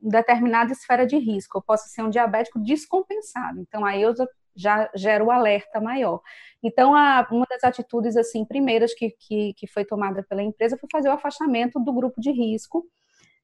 determinada 0.00 0.72
esfera 0.72 1.06
de 1.06 1.16
risco. 1.16 1.58
Eu 1.58 1.62
posso 1.62 1.88
ser 1.88 2.02
um 2.02 2.10
diabético 2.10 2.58
descompensado. 2.58 3.60
Então, 3.60 3.84
aí 3.84 4.02
eu 4.02 4.12
já 4.56 4.90
gera 4.94 5.24
o 5.24 5.30
alerta 5.30 5.80
maior. 5.80 6.20
Então, 6.62 6.94
a, 6.94 7.26
uma 7.30 7.46
das 7.48 7.64
atitudes 7.64 8.16
assim 8.16 8.44
primeiras 8.44 8.94
que, 8.94 9.10
que, 9.18 9.54
que, 9.54 9.66
foi 9.66 9.84
tomada 9.84 10.22
pela 10.22 10.42
empresa 10.42 10.76
foi 10.76 10.88
fazer 10.90 11.08
o 11.08 11.12
afastamento 11.12 11.80
do 11.80 11.92
grupo 11.92 12.20
de 12.20 12.30
risco, 12.30 12.86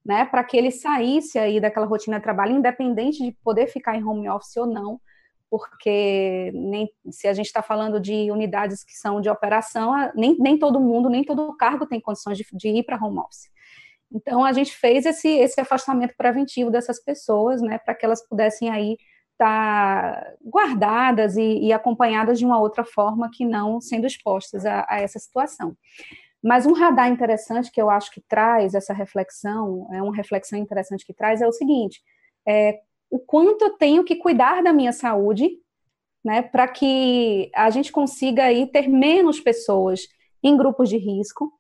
né, 0.05 0.25
para 0.25 0.45
que 0.45 0.57
ele 0.57 0.71
saísse 0.71 1.39
aí 1.39 1.61
daquela 1.61 1.87
rotina 1.87 2.19
de 2.19 2.23
trabalho, 2.23 2.57
independente 2.57 3.23
de 3.23 3.33
poder 3.43 3.67
ficar 3.67 3.97
em 3.97 4.05
home 4.05 4.29
office 4.29 4.57
ou 4.57 4.67
não, 4.67 5.01
porque 5.51 6.51
nem, 6.55 6.89
se 7.11 7.27
a 7.27 7.33
gente 7.33 7.47
está 7.47 7.63
falando 7.63 7.99
de 8.01 8.31
unidades 8.31 8.85
que 8.85 8.95
são 8.95 9.21
de 9.21 9.29
operação, 9.29 9.93
nem, 10.15 10.37
nem 10.39 10.59
todo 10.59 10.81
mundo, 10.81 11.09
nem 11.09 11.25
todo 11.25 11.57
cargo 11.57 11.87
tem 11.87 12.01
condições 12.01 12.39
de, 12.39 12.47
de 12.53 12.69
ir 12.69 12.85
para 12.85 13.03
home 13.03 13.19
office. 13.19 13.51
Então, 14.11 14.45
a 14.45 14.53
gente 14.53 14.75
fez 14.75 15.05
esse, 15.05 15.29
esse 15.29 15.61
afastamento 15.61 16.15
preventivo 16.17 16.71
dessas 16.71 17.03
pessoas, 17.03 17.61
né, 17.61 17.79
para 17.79 17.95
que 17.95 18.05
elas 18.05 18.27
pudessem 18.27 18.71
aí 18.71 18.97
estar 19.39 20.35
guardadas 20.45 21.37
e, 21.37 21.61
e, 21.61 21.73
acompanhadas 21.73 22.39
de 22.39 22.45
uma 22.45 22.61
outra 22.61 22.85
forma 22.85 23.31
que 23.33 23.45
não 23.45 23.81
sendo 23.81 24.07
expostas 24.07 24.67
a, 24.67 24.85
a, 24.89 25.01
essa 25.01 25.19
situação. 25.19 25.77
Mas 26.43 26.67
um 26.67 26.73
radar 26.73 27.09
interessante 27.09 27.71
que 27.71 27.81
eu 27.81 27.89
acho 27.89 28.11
que 28.11 28.21
traz 28.21 28.75
essa 28.75 28.93
reflexão, 28.93 29.89
é 29.93 30.03
uma 30.03 30.15
reflexão 30.15 30.59
interessante 30.59 31.07
que 31.07 31.15
traz, 31.15 31.41
é 31.41 31.47
o 31.47 31.53
seguinte: 31.53 32.01
é, 32.47 32.81
o 33.11 33.19
quanto 33.19 33.63
eu 33.63 33.71
tenho 33.71 34.05
que 34.05 34.17
cuidar 34.17 34.63
da 34.63 34.73
minha 34.73 34.93
saúde, 34.93 35.51
né, 36.25 36.43
para 36.43 36.67
que 36.67 37.51
a 37.55 37.71
gente 37.71 37.93
consiga 37.93 38.45
aí 38.45 38.67
ter 38.67 38.89
menos 38.89 39.41
pessoas 39.41 40.01
em 40.43 40.57
grupos 40.57 40.89
de 40.89 40.97
risco, 40.97 41.53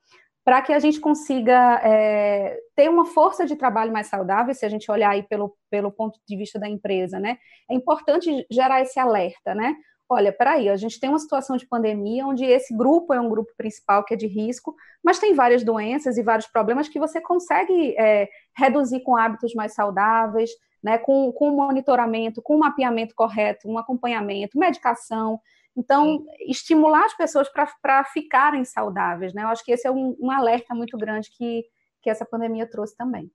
para 0.48 0.62
que 0.62 0.72
a 0.72 0.78
gente 0.78 0.98
consiga 0.98 1.78
é, 1.84 2.58
ter 2.74 2.88
uma 2.88 3.04
força 3.04 3.44
de 3.44 3.54
trabalho 3.54 3.92
mais 3.92 4.06
saudável, 4.06 4.54
se 4.54 4.64
a 4.64 4.68
gente 4.70 4.90
olhar 4.90 5.10
aí 5.10 5.22
pelo, 5.22 5.54
pelo 5.70 5.92
ponto 5.92 6.18
de 6.26 6.36
vista 6.38 6.58
da 6.58 6.66
empresa, 6.66 7.20
né? 7.20 7.36
É 7.70 7.74
importante 7.74 8.46
gerar 8.50 8.80
esse 8.80 8.98
alerta, 8.98 9.54
né? 9.54 9.76
Olha, 10.08 10.32
peraí, 10.32 10.70
a 10.70 10.76
gente 10.76 10.98
tem 10.98 11.10
uma 11.10 11.18
situação 11.18 11.58
de 11.58 11.66
pandemia 11.66 12.26
onde 12.26 12.46
esse 12.46 12.74
grupo 12.74 13.12
é 13.12 13.20
um 13.20 13.28
grupo 13.28 13.52
principal 13.58 14.02
que 14.02 14.14
é 14.14 14.16
de 14.16 14.26
risco, 14.26 14.74
mas 15.04 15.18
tem 15.18 15.34
várias 15.34 15.62
doenças 15.62 16.16
e 16.16 16.22
vários 16.22 16.46
problemas 16.46 16.88
que 16.88 16.98
você 16.98 17.20
consegue 17.20 17.94
é, 17.98 18.26
reduzir 18.56 19.00
com 19.00 19.18
hábitos 19.18 19.52
mais 19.52 19.74
saudáveis, 19.74 20.48
né, 20.82 20.96
com, 20.96 21.30
com 21.30 21.50
monitoramento, 21.50 22.40
com 22.40 22.56
mapeamento 22.56 23.14
correto, 23.14 23.68
um 23.68 23.76
acompanhamento, 23.76 24.58
medicação. 24.58 25.38
Então, 25.76 26.26
estimular 26.40 27.04
as 27.04 27.16
pessoas 27.16 27.48
para 27.48 28.04
ficarem 28.04 28.64
saudáveis, 28.64 29.32
né? 29.32 29.42
Eu 29.42 29.48
acho 29.48 29.64
que 29.64 29.72
esse 29.72 29.86
é 29.86 29.90
um, 29.90 30.16
um, 30.20 30.30
alerta 30.30 30.74
muito 30.74 30.96
grande 30.98 31.30
que, 31.30 31.64
que 32.02 32.10
essa 32.10 32.26
pandemia 32.26 32.68
trouxe 32.68 32.96
também. 32.96 33.30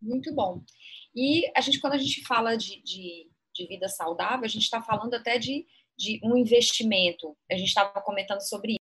Muito 0.00 0.32
bom. 0.32 0.62
E 1.14 1.50
a 1.56 1.60
gente, 1.60 1.80
quando 1.80 1.94
a 1.94 1.98
gente 1.98 2.24
fala 2.24 2.56
de, 2.56 2.80
de, 2.82 3.28
de 3.52 3.66
vida 3.66 3.88
saudável, 3.88 4.44
a 4.44 4.48
gente 4.48 4.62
está 4.62 4.80
falando 4.80 5.12
até 5.14 5.38
de, 5.38 5.66
de 5.96 6.20
um 6.22 6.36
investimento. 6.36 7.36
A 7.50 7.56
gente 7.56 7.68
estava 7.68 8.00
comentando 8.00 8.40
sobre 8.40 8.76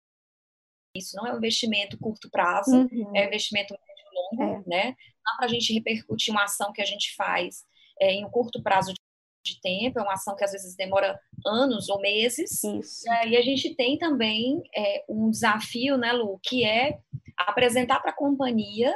isso. 0.95 1.15
Não 1.15 1.27
é 1.27 1.33
um 1.33 1.38
investimento 1.38 1.97
curto 1.97 2.29
prazo, 2.29 2.75
uhum. 2.75 3.12
é 3.15 3.24
um 3.24 3.27
investimento 3.27 3.74
médio 3.74 4.05
longo, 4.13 4.63
é. 4.65 4.69
né? 4.69 4.95
Dá 5.24 5.35
para 5.38 5.45
a 5.45 5.50
gente 5.50 5.74
repercutir 5.74 6.33
uma 6.33 6.43
ação 6.43 6.74
que 6.74 6.81
a 6.81 6.85
gente 6.85 7.15
faz 7.15 7.65
é, 8.00 8.12
em 8.12 8.25
um 8.25 8.29
curto 8.29 8.62
prazo 8.62 8.93
de 8.93 9.00
de 9.46 9.62
tempo, 9.62 10.00
é 10.00 10.02
uma 10.02 10.14
ação 10.14 10.36
que 10.36 10.44
às 10.44 10.52
vezes 10.52 10.75
demora 10.75 11.20
anos 11.46 11.88
ou 11.88 12.02
meses. 12.02 12.64
Isso. 12.64 13.06
E 13.28 13.38
a 13.38 13.42
gente 13.42 13.75
tem 13.75 13.98
também 13.98 14.62
é, 14.75 15.06
um 15.08 15.30
desafio, 15.30 15.98
né, 15.98 16.12
Lu, 16.12 16.40
que 16.44 16.64
é 16.66 16.98
apresentar 17.38 18.00
para 18.00 18.12
a 18.12 18.16
companhia 18.16 18.94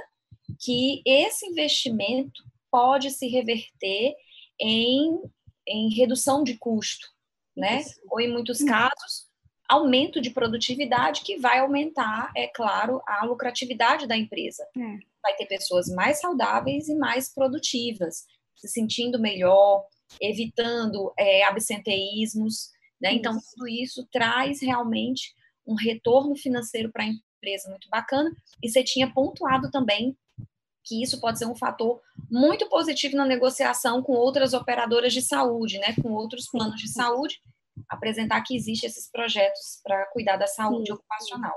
que 0.59 1.01
esse 1.05 1.45
investimento 1.45 2.43
pode 2.71 3.11
se 3.11 3.27
reverter 3.27 4.15
em, 4.59 5.21
em 5.67 5.93
redução 5.93 6.43
de 6.43 6.57
custo, 6.57 7.07
né? 7.55 7.81
Isso. 7.81 8.01
Ou 8.09 8.19
em 8.19 8.31
muitos 8.31 8.63
casos, 8.63 9.29
aumento 9.67 10.19
de 10.19 10.31
produtividade 10.31 11.21
que 11.21 11.37
vai 11.37 11.59
aumentar, 11.59 12.31
é 12.35 12.47
claro, 12.47 13.01
a 13.07 13.23
lucratividade 13.25 14.07
da 14.07 14.17
empresa. 14.17 14.65
É. 14.75 14.97
Vai 15.21 15.35
ter 15.35 15.45
pessoas 15.45 15.87
mais 15.87 16.19
saudáveis 16.19 16.87
e 16.87 16.95
mais 16.95 17.31
produtivas, 17.33 18.25
se 18.55 18.67
sentindo 18.67 19.19
melhor, 19.19 19.85
evitando 20.21 21.13
é, 21.17 21.43
absenteísmos. 21.43 22.69
Né? 23.01 23.13
Então, 23.13 23.37
tudo 23.51 23.67
isso 23.67 24.07
traz 24.11 24.61
realmente 24.61 25.33
um 25.65 25.75
retorno 25.75 26.35
financeiro 26.35 26.91
para 26.91 27.03
a 27.03 27.07
empresa 27.07 27.69
muito 27.69 27.87
bacana. 27.89 28.31
E 28.63 28.69
você 28.69 28.83
tinha 28.83 29.11
pontuado 29.11 29.69
também 29.71 30.17
que 30.83 31.03
isso 31.03 31.19
pode 31.19 31.37
ser 31.37 31.45
um 31.45 31.55
fator 31.55 32.01
muito 32.31 32.67
positivo 32.67 33.15
na 33.15 33.25
negociação 33.25 34.01
com 34.01 34.13
outras 34.13 34.53
operadoras 34.53 35.13
de 35.13 35.21
saúde, 35.21 35.77
né? 35.77 35.93
com 36.01 36.11
outros 36.13 36.47
planos 36.49 36.81
de 36.81 36.91
saúde, 36.91 37.39
apresentar 37.87 38.41
que 38.41 38.55
existem 38.55 38.89
esses 38.89 39.09
projetos 39.11 39.79
para 39.83 40.05
cuidar 40.07 40.37
da 40.37 40.47
saúde 40.47 40.87
Sim. 40.87 40.93
ocupacional. 40.93 41.55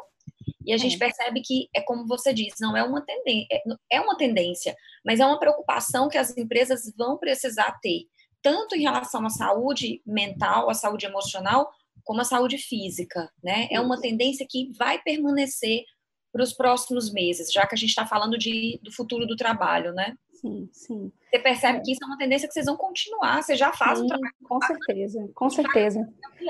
E 0.64 0.73
a 0.73 0.76
gente 0.76 0.97
é. 0.97 0.99
percebe 0.99 1.40
que 1.40 1.68
é 1.75 1.80
como 1.80 2.06
você 2.06 2.32
diz, 2.32 2.54
não 2.61 2.76
é 2.76 2.82
uma 2.82 3.04
tendência, 3.04 3.47
é, 3.50 3.62
é 3.92 4.00
uma 4.00 4.16
tendência, 4.16 4.76
mas 5.04 5.18
é 5.18 5.26
uma 5.26 5.38
preocupação 5.38 6.09
que 6.09 6.18
as 6.18 6.37
empresas 6.37 6.92
vão 6.97 7.18
precisar 7.18 7.78
ter 7.80 8.06
tanto 8.43 8.75
em 8.75 8.83
relação 8.83 9.25
à 9.25 9.31
saúde 9.31 10.03
mental, 10.05 10.69
à 10.69 10.75
saúde 10.75 11.07
emocional, 11.07 11.71
como 12.05 12.21
à 12.21 12.25
saúde 12.25 12.59
física, 12.59 13.31
né? 13.43 13.69
É 13.71 13.81
uma 13.81 14.01
tendência 14.01 14.47
que 14.49 14.71
vai 14.77 15.01
permanecer 15.01 15.85
para 16.33 16.43
os 16.43 16.53
próximos 16.53 17.12
meses, 17.12 17.53
já 17.53 17.67
que 17.67 17.75
a 17.75 17.79
gente 17.79 17.91
está 17.91 18.07
falando 18.07 18.39
de, 18.39 18.81
do 18.83 18.91
futuro 18.91 19.27
do 19.27 19.37
trabalho, 19.37 19.93
né? 19.93 20.15
Sim, 20.43 20.69
sim. 20.73 21.12
Você 21.31 21.39
percebe 21.39 21.79
é. 21.79 21.81
que 21.83 21.93
isso 21.93 22.03
é 22.03 22.07
uma 22.07 22.19
tendência 22.19 22.49
que 22.49 22.55
vocês 22.55 22.67
vão 22.67 22.77
continuar, 22.77 23.41
você 23.41 23.55
já 23.55 23.73
faz 23.73 23.99
sim, 23.99 24.05
o 24.05 24.09
trabalho. 24.09 24.35
Com 24.43 24.61
certeza, 24.61 25.31
com 25.35 25.51
certeza. 25.51 26.09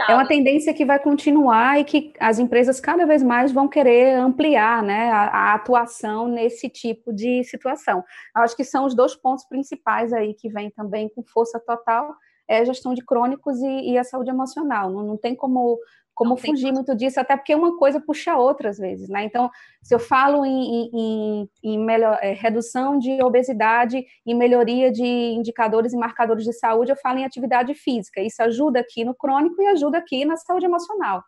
É 0.09 0.15
uma 0.15 0.27
tendência 0.27 0.73
que 0.73 0.85
vai 0.87 0.99
continuar 0.99 1.79
e 1.79 1.85
que 1.85 2.13
as 2.19 2.39
empresas 2.39 2.81
cada 2.81 3.05
vez 3.05 3.23
mais 3.23 3.53
vão 3.53 3.69
querer 3.69 4.15
ampliar 4.15 4.83
né, 4.83 5.11
a, 5.11 5.25
a 5.25 5.55
atuação 5.55 6.27
nesse 6.27 6.71
tipo 6.71 7.13
de 7.13 7.45
situação. 7.45 8.03
Acho 8.35 8.57
que 8.57 8.65
são 8.65 8.87
os 8.87 8.95
dois 8.95 9.15
pontos 9.15 9.45
principais 9.45 10.11
aí 10.13 10.33
que 10.33 10.49
vêm 10.49 10.71
também 10.71 11.11
com 11.11 11.23
força 11.23 11.61
total, 11.61 12.15
é 12.49 12.59
a 12.59 12.65
gestão 12.65 12.95
de 12.95 13.05
crônicos 13.05 13.61
e, 13.61 13.93
e 13.93 13.99
a 13.99 14.05
saúde 14.05 14.31
emocional. 14.31 14.91
Não, 14.91 15.03
não 15.03 15.17
tem 15.19 15.35
como 15.37 15.79
como 16.15 16.37
fugir 16.37 16.73
muito 16.73 16.95
disso, 16.95 17.19
até 17.19 17.37
porque 17.37 17.55
uma 17.55 17.77
coisa 17.79 18.01
puxa 18.01 18.33
a 18.33 18.39
outra 18.39 18.69
às 18.69 18.79
vezes, 18.79 19.09
né? 19.09 19.25
Então, 19.25 19.51
se 19.83 19.95
eu 19.95 19.99
falo 19.99 20.45
em, 20.45 20.91
em, 20.93 21.49
em 21.63 21.79
melhor, 21.79 22.19
é, 22.21 22.33
redução 22.33 22.99
de 22.99 23.23
obesidade 23.23 24.05
e 24.25 24.35
melhoria 24.35 24.93
de 24.93 25.05
indicadores 25.05 25.93
e 25.93 25.97
marcadores 25.97 26.45
de 26.45 26.53
saúde, 26.53 26.93
eu 26.93 26.97
falo 26.97 27.19
em 27.19 27.25
atividade 27.25 27.75
física. 27.75 28.21
Isso 28.21 28.43
ajuda 28.43 28.81
aqui 28.81 29.05
no 29.05 29.15
crônico 29.15 29.61
e 29.63 29.67
ajuda 29.69 29.99
aqui 29.99 30.25
na 30.25 30.37
saúde 30.37 30.67
emocional, 30.67 31.23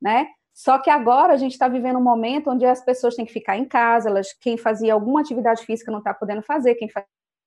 né? 0.00 0.26
Só 0.54 0.78
que 0.78 0.90
agora 0.90 1.32
a 1.32 1.36
gente 1.36 1.52
está 1.52 1.68
vivendo 1.68 1.98
um 1.98 2.02
momento 2.02 2.50
onde 2.50 2.66
as 2.66 2.84
pessoas 2.84 3.14
têm 3.14 3.24
que 3.24 3.32
ficar 3.32 3.56
em 3.56 3.64
casa, 3.64 4.08
elas, 4.08 4.32
quem 4.40 4.56
fazia 4.56 4.92
alguma 4.92 5.20
atividade 5.20 5.64
física 5.64 5.90
não 5.90 6.00
está 6.00 6.12
podendo 6.12 6.42
fazer, 6.42 6.74
quem 6.74 6.88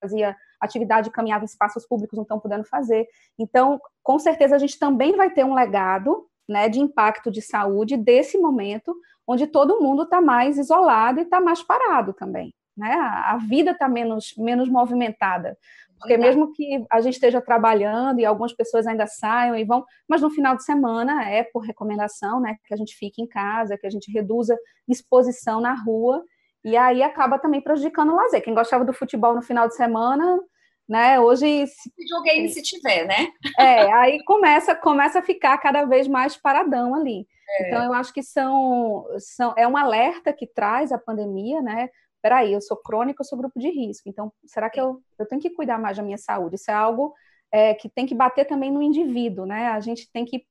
fazia 0.01 0.35
atividade 0.59 1.11
caminhava 1.11 1.43
em 1.43 1.45
espaços 1.45 1.85
públicos 1.85 2.15
não 2.15 2.23
estão 2.23 2.39
podendo 2.39 2.63
fazer. 2.63 3.05
Então, 3.37 3.79
com 4.01 4.17
certeza 4.17 4.55
a 4.55 4.59
gente 4.59 4.79
também 4.79 5.15
vai 5.15 5.29
ter 5.29 5.43
um 5.43 5.53
legado 5.53 6.27
né, 6.47 6.69
de 6.69 6.79
impacto 6.79 7.31
de 7.31 7.41
saúde 7.41 7.97
desse 7.97 8.37
momento, 8.37 8.95
onde 9.25 9.47
todo 9.47 9.81
mundo 9.81 10.03
está 10.03 10.21
mais 10.21 10.57
isolado 10.57 11.19
e 11.19 11.23
está 11.23 11.39
mais 11.39 11.63
parado 11.63 12.13
também. 12.13 12.53
né? 12.75 12.93
A, 12.93 13.37
vida 13.37 13.71
está 13.71 13.87
menos, 13.87 14.33
menos 14.37 14.69
movimentada. 14.69 15.57
Porque 16.03 16.17
mesmo 16.17 16.51
que 16.51 16.85
a 16.91 16.99
gente 16.99 17.13
esteja 17.13 17.39
trabalhando 17.39 18.19
e 18.19 18.25
algumas 18.25 18.51
pessoas 18.51 18.85
ainda 18.85 19.07
saiam 19.07 19.55
e 19.55 19.63
vão, 19.63 19.85
mas 20.05 20.21
no 20.21 20.29
final 20.29 20.53
de 20.53 20.63
semana 20.63 21.29
é 21.29 21.43
por 21.43 21.61
recomendação, 21.61 22.41
né, 22.41 22.57
que 22.65 22.73
a 22.73 22.77
gente 22.77 22.93
fique 22.93 23.21
em 23.21 23.27
casa, 23.27 23.77
que 23.77 23.87
a 23.87 23.89
gente 23.89 24.11
reduza 24.11 24.57
exposição 24.85 25.61
na 25.61 25.73
rua, 25.73 26.21
e 26.61 26.75
aí 26.75 27.01
acaba 27.01 27.39
também 27.39 27.61
prejudicando 27.61 28.11
o 28.11 28.15
lazer. 28.15 28.43
Quem 28.43 28.53
gostava 28.53 28.83
do 28.83 28.91
futebol 28.91 29.33
no 29.33 29.41
final 29.41 29.65
de 29.67 29.75
semana, 29.75 30.37
né, 30.87 31.19
hoje... 31.19 31.67
Se... 31.67 31.91
Videogame 31.97 32.49
se 32.49 32.61
tiver, 32.61 33.07
né? 33.07 33.31
É, 33.57 33.91
aí 33.93 34.23
começa, 34.23 34.75
começa 34.75 35.19
a 35.19 35.23
ficar 35.23 35.57
cada 35.57 35.85
vez 35.85 36.07
mais 36.07 36.35
paradão 36.35 36.93
ali. 36.93 37.27
É. 37.49 37.67
Então, 37.67 37.83
eu 37.83 37.93
acho 37.93 38.13
que 38.13 38.23
são, 38.23 39.05
são, 39.19 39.53
é 39.57 39.67
um 39.67 39.77
alerta 39.77 40.33
que 40.33 40.47
traz 40.47 40.91
a 40.91 40.97
pandemia, 40.97 41.61
né, 41.61 41.89
peraí, 42.23 42.53
eu 42.53 42.61
sou 42.61 42.77
crônica, 42.77 43.21
eu 43.21 43.25
sou 43.25 43.37
grupo 43.37 43.59
de 43.59 43.69
risco, 43.69 44.07
então 44.07 44.31
será 44.45 44.69
que 44.69 44.79
eu, 44.79 45.01
eu 45.19 45.27
tenho 45.27 45.41
que 45.41 45.49
cuidar 45.49 45.77
mais 45.77 45.97
da 45.97 46.03
minha 46.03 46.17
saúde? 46.17 46.55
Isso 46.55 46.71
é 46.71 46.73
algo 46.73 47.13
é, 47.51 47.73
que 47.73 47.89
tem 47.89 48.05
que 48.05 48.15
bater 48.15 48.45
também 48.45 48.71
no 48.71 48.81
indivíduo, 48.81 49.45
né? 49.45 49.67
A 49.67 49.79
gente 49.81 50.09
tem 50.09 50.23
que 50.23 50.45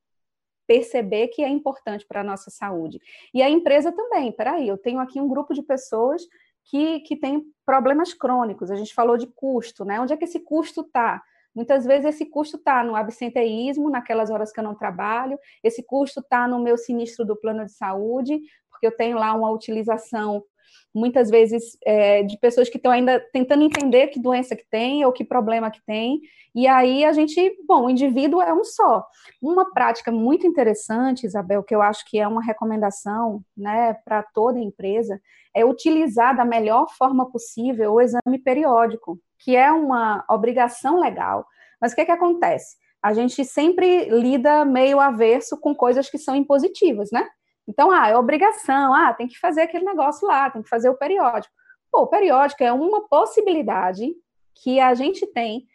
perceber 0.67 1.29
que 1.29 1.43
é 1.43 1.49
importante 1.49 2.07
para 2.07 2.21
a 2.21 2.25
nossa 2.25 2.51
saúde. 2.51 3.01
E 3.35 3.43
a 3.43 3.49
empresa 3.49 3.91
também, 3.91 4.31
peraí, 4.31 4.69
eu 4.69 4.79
tenho 4.79 5.01
aqui 5.01 5.21
um 5.21 5.27
grupo 5.27 5.55
de 5.55 5.63
pessoas 5.63 6.23
que, 6.65 7.01
que 7.01 7.17
tem 7.17 7.45
problemas 7.65 8.15
crônicos, 8.15 8.71
a 8.71 8.77
gente 8.77 8.95
falou 8.95 9.17
de 9.17 9.27
custo, 9.27 9.85
né? 9.85 10.01
Onde 10.01 10.13
é 10.13 10.17
que 10.17 10.25
esse 10.25 10.41
custo 10.41 10.83
está? 10.83 11.23
Muitas 11.55 11.85
vezes 11.85 12.07
esse 12.07 12.27
custo 12.27 12.57
está 12.57 12.83
no 12.83 12.97
absenteísmo, 12.97 13.91
naquelas 13.91 14.31
horas 14.31 14.51
que 14.51 14.59
eu 14.59 14.65
não 14.65 14.75
trabalho, 14.75 15.39
esse 15.63 15.83
custo 15.83 16.21
está 16.21 16.49
no 16.49 16.59
meu 16.59 16.79
sinistro 16.79 17.27
do 17.27 17.37
plano 17.37 17.65
de 17.65 17.73
saúde, 17.73 18.41
porque 18.71 18.87
eu 18.87 18.97
tenho 18.97 19.19
lá 19.19 19.35
uma 19.35 19.51
utilização 19.51 20.43
muitas 20.95 21.31
vezes 21.31 21.77
é, 21.85 22.23
de 22.23 22.39
pessoas 22.39 22.69
que 22.69 22.77
estão 22.77 22.93
ainda 22.93 23.21
tentando 23.33 23.63
entender 23.63 24.09
que 24.09 24.21
doença 24.21 24.55
que 24.55 24.65
tem 24.71 25.05
ou 25.05 25.13
que 25.13 25.25
problema 25.25 25.71
que 25.71 25.81
tem, 25.87 26.21
e 26.55 26.67
aí 26.67 27.05
a 27.05 27.13
gente, 27.13 27.57
bom, 27.67 27.87
o 27.87 27.91
indivíduo 27.91 28.43
é 28.43 28.53
um 28.53 28.63
só. 28.63 29.07
Uma 29.41 29.73
prática 29.73 30.13
muito 30.13 30.47
interessante, 30.47 31.27
Isabel, 31.27 31.63
que 31.63 31.75
eu 31.75 31.81
acho 31.81 32.05
que 32.09 32.19
é 32.19 32.29
uma 32.29 32.43
recomendação, 32.43 33.43
né, 33.57 33.95
para 34.05 34.23
toda 34.23 34.59
empresa, 34.59 35.21
é 35.55 35.65
utilizar 35.65 36.37
da 36.37 36.45
melhor 36.45 36.87
forma 36.97 37.31
possível 37.31 37.95
o 37.95 38.01
exame 38.01 38.39
periódico, 38.43 39.19
que 39.39 39.57
é 39.57 39.73
uma 39.73 40.25
obrigação 40.29 41.01
legal. 41.01 41.47
Mas 41.81 41.93
o 41.93 41.97
que, 41.97 42.05
que 42.05 42.13
acontece? 42.13 42.77
A 43.03 43.13
gente 43.13 43.45
sempre 43.45 44.05
lida 44.11 44.65
meio 44.65 45.01
averso 45.01 45.59
com 45.59 45.75
coisas 45.75 46.09
que 46.09 46.19
são 46.19 46.37
impositivas, 46.37 47.11
né? 47.11 47.27
Então, 47.69 47.91
ah, 47.91 48.09
é 48.09 48.17
obrigação, 48.17 48.95
ah, 48.95 49.13
tem 49.13 49.29
que 49.29 49.39
fazer 49.39 49.63
aquele 49.63 49.85
negócio 49.85 50.27
lá, 50.27 50.51
tem 50.51 50.63
que 50.63 50.69
fazer 50.69 50.89
o 50.89 50.97
periódico. 50.97 51.55
Pô, 51.91 52.03
o 52.03 52.07
periódico 52.07 52.63
é 52.65 52.73
uma 52.73 53.07
possibilidade 53.09 54.13
que 54.63 54.81
a 54.81 54.95
gente 54.95 55.27
tem 55.27 55.67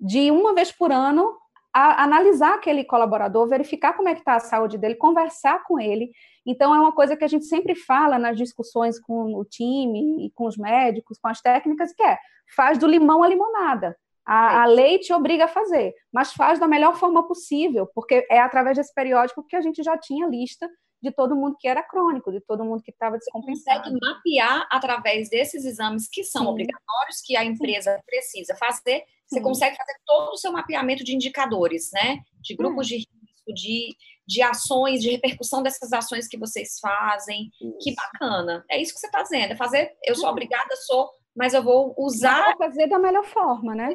de 0.00 0.30
uma 0.30 0.54
vez 0.54 0.72
por 0.72 0.92
ano 0.92 1.36
analisar 1.78 2.54
aquele 2.54 2.84
colaborador, 2.84 3.46
verificar 3.46 3.92
como 3.92 4.08
é 4.08 4.14
que 4.14 4.20
está 4.20 4.36
a 4.36 4.40
saúde 4.40 4.78
dele, 4.78 4.94
conversar 4.94 5.62
com 5.64 5.78
ele. 5.78 6.10
Então, 6.46 6.74
é 6.74 6.80
uma 6.80 6.92
coisa 6.92 7.14
que 7.14 7.24
a 7.24 7.28
gente 7.28 7.44
sempre 7.44 7.74
fala 7.74 8.18
nas 8.18 8.38
discussões 8.38 8.98
com 8.98 9.34
o 9.34 9.44
time 9.44 10.24
e 10.26 10.30
com 10.30 10.46
os 10.46 10.56
médicos, 10.56 11.18
com 11.18 11.28
as 11.28 11.42
técnicas, 11.42 11.92
que 11.92 12.02
é 12.02 12.16
faz 12.54 12.78
do 12.78 12.86
limão 12.86 13.22
a 13.22 13.28
limonada. 13.28 13.94
A, 14.24 14.62
a, 14.62 14.66
lei 14.66 14.98
te 14.98 15.12
obriga 15.12 15.44
a 15.44 15.48
fazer, 15.48 15.94
mas 16.10 16.32
faz 16.32 16.58
da 16.58 16.66
melhor 16.66 16.96
forma 16.96 17.26
possível, 17.28 17.86
porque 17.94 18.26
é 18.30 18.40
através 18.40 18.76
desse 18.76 18.94
periódico 18.94 19.44
que 19.46 19.54
a 19.54 19.60
gente 19.60 19.82
já 19.82 19.98
tinha 19.98 20.26
lista 20.26 20.68
de 21.02 21.12
todo 21.12 21.36
mundo 21.36 21.56
que 21.58 21.68
era 21.68 21.82
crônico, 21.82 22.32
de 22.32 22.40
todo 22.40 22.64
mundo 22.64 22.82
que 22.82 22.90
estava 22.90 23.18
descompensado. 23.18 23.84
Você 23.84 23.90
consegue 23.90 23.98
mapear 24.00 24.66
através 24.70 25.28
desses 25.28 25.64
exames 25.64 26.08
que 26.08 26.24
são 26.24 26.42
Sim. 26.42 26.48
obrigatórios, 26.48 27.20
que 27.24 27.36
a 27.36 27.44
empresa 27.44 27.94
Sim. 27.94 28.02
precisa 28.06 28.56
fazer, 28.56 29.04
você 29.26 29.36
Sim. 29.36 29.42
consegue 29.42 29.76
fazer 29.76 29.94
todo 30.04 30.32
o 30.32 30.36
seu 30.36 30.52
mapeamento 30.52 31.04
de 31.04 31.14
indicadores, 31.14 31.90
né? 31.92 32.18
De 32.40 32.54
é. 32.54 32.56
grupos 32.56 32.86
de 32.86 32.96
risco, 32.96 33.54
de, 33.54 33.96
de 34.26 34.42
ações, 34.42 35.00
de 35.00 35.10
repercussão 35.10 35.62
dessas 35.62 35.92
ações 35.92 36.26
que 36.26 36.38
vocês 36.38 36.78
fazem. 36.80 37.50
Isso. 37.60 37.78
Que 37.80 37.94
bacana. 37.94 38.64
É 38.70 38.80
isso 38.80 38.94
que 38.94 39.00
você 39.00 39.06
está 39.06 39.22
dizendo, 39.22 39.52
é 39.52 39.56
fazer, 39.56 39.92
eu 40.04 40.14
sou 40.14 40.28
obrigada, 40.28 40.74
sou, 40.86 41.10
mas 41.34 41.54
eu 41.54 41.62
vou 41.62 41.94
usar... 41.98 42.50
Eu 42.50 42.56
vou 42.56 42.68
fazer 42.68 42.88
da 42.88 42.98
melhor 42.98 43.24
forma, 43.24 43.74
né? 43.74 43.90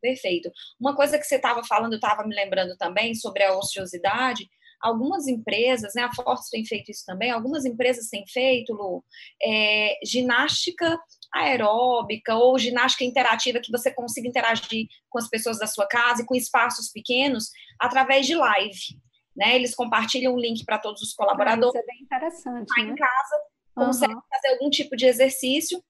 Perfeito. 0.00 0.50
Uma 0.80 0.94
coisa 0.94 1.18
que 1.18 1.24
você 1.24 1.36
estava 1.36 1.62
falando, 1.64 1.92
eu 1.92 1.98
estava 1.98 2.24
me 2.24 2.34
lembrando 2.34 2.76
também 2.76 3.14
sobre 3.14 3.42
a 3.42 3.56
ociosidade, 3.56 4.48
algumas 4.82 5.28
empresas, 5.28 5.94
né, 5.94 6.02
a 6.02 6.12
Fortes 6.12 6.50
tem 6.50 6.64
feito 6.64 6.90
isso 6.90 7.04
também, 7.06 7.30
algumas 7.30 7.64
empresas 7.64 8.08
têm 8.08 8.24
feito, 8.26 8.74
Lu, 8.74 9.04
é, 9.42 9.98
ginástica 10.04 10.98
aeróbica 11.32 12.34
ou 12.34 12.58
ginástica 12.58 13.04
interativa 13.04 13.60
que 13.60 13.70
você 13.70 13.90
consiga 13.92 14.28
interagir 14.28 14.86
com 15.08 15.18
as 15.18 15.28
pessoas 15.28 15.58
da 15.58 15.66
sua 15.66 15.86
casa 15.86 16.22
e 16.22 16.26
com 16.26 16.34
espaços 16.34 16.90
pequenos 16.90 17.50
através 17.80 18.26
de 18.26 18.34
live. 18.34 19.00
Né? 19.34 19.54
Eles 19.54 19.74
compartilham 19.74 20.34
o 20.34 20.40
link 20.40 20.64
para 20.64 20.78
todos 20.78 21.00
os 21.00 21.14
colaboradores. 21.14 21.74
Ah, 21.74 21.78
isso 21.78 21.90
é 21.90 21.94
bem 21.94 22.02
interessante. 22.02 22.66
Tá 22.66 22.82
né? 22.82 22.88
em 22.90 22.94
casa, 22.94 23.40
conseguem 23.74 24.16
uhum. 24.16 24.22
fazer 24.28 24.48
algum 24.48 24.68
tipo 24.68 24.94
de 24.94 25.06
exercício. 25.06 25.82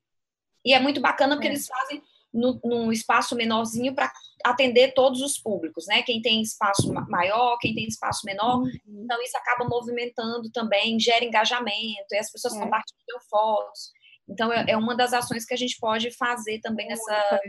E 0.65 0.73
é 0.73 0.79
muito 0.79 1.01
bacana 1.01 1.35
porque 1.35 1.49
é. 1.49 1.51
eles 1.51 1.67
fazem 1.67 2.01
no, 2.33 2.61
num 2.65 2.93
espaço 2.93 3.35
menorzinho 3.37 3.95
para 3.95 4.11
atender 4.45 4.93
todos 4.95 5.21
os 5.21 5.39
públicos, 5.39 5.87
né? 5.87 6.03
Quem 6.03 6.21
tem 6.21 6.43
espaço 6.43 6.93
maior, 7.09 7.57
quem 7.59 7.75
tem 7.75 7.87
espaço 7.87 8.25
menor. 8.25 8.59
Uhum. 8.59 9.03
Então, 9.05 9.21
isso 9.23 9.37
acaba 9.37 9.69
movimentando 9.69 10.51
também, 10.51 10.99
gera 10.99 11.25
engajamento, 11.25 12.07
e 12.13 12.19
as 12.19 12.31
pessoas 12.31 12.57
é. 12.57 12.61
compartilham 12.61 13.21
fotos. 13.31 13.91
Então, 14.29 14.53
é, 14.53 14.65
é, 14.69 14.77
uma 14.77 14.97
das 14.97 15.13
ações 15.13 15.45
que 15.45 15.55
a 15.55 15.57
gente 15.57 15.77
pode 15.79 16.11
fazer 16.17 16.61
também 16.61 16.89
nessa 16.89 17.41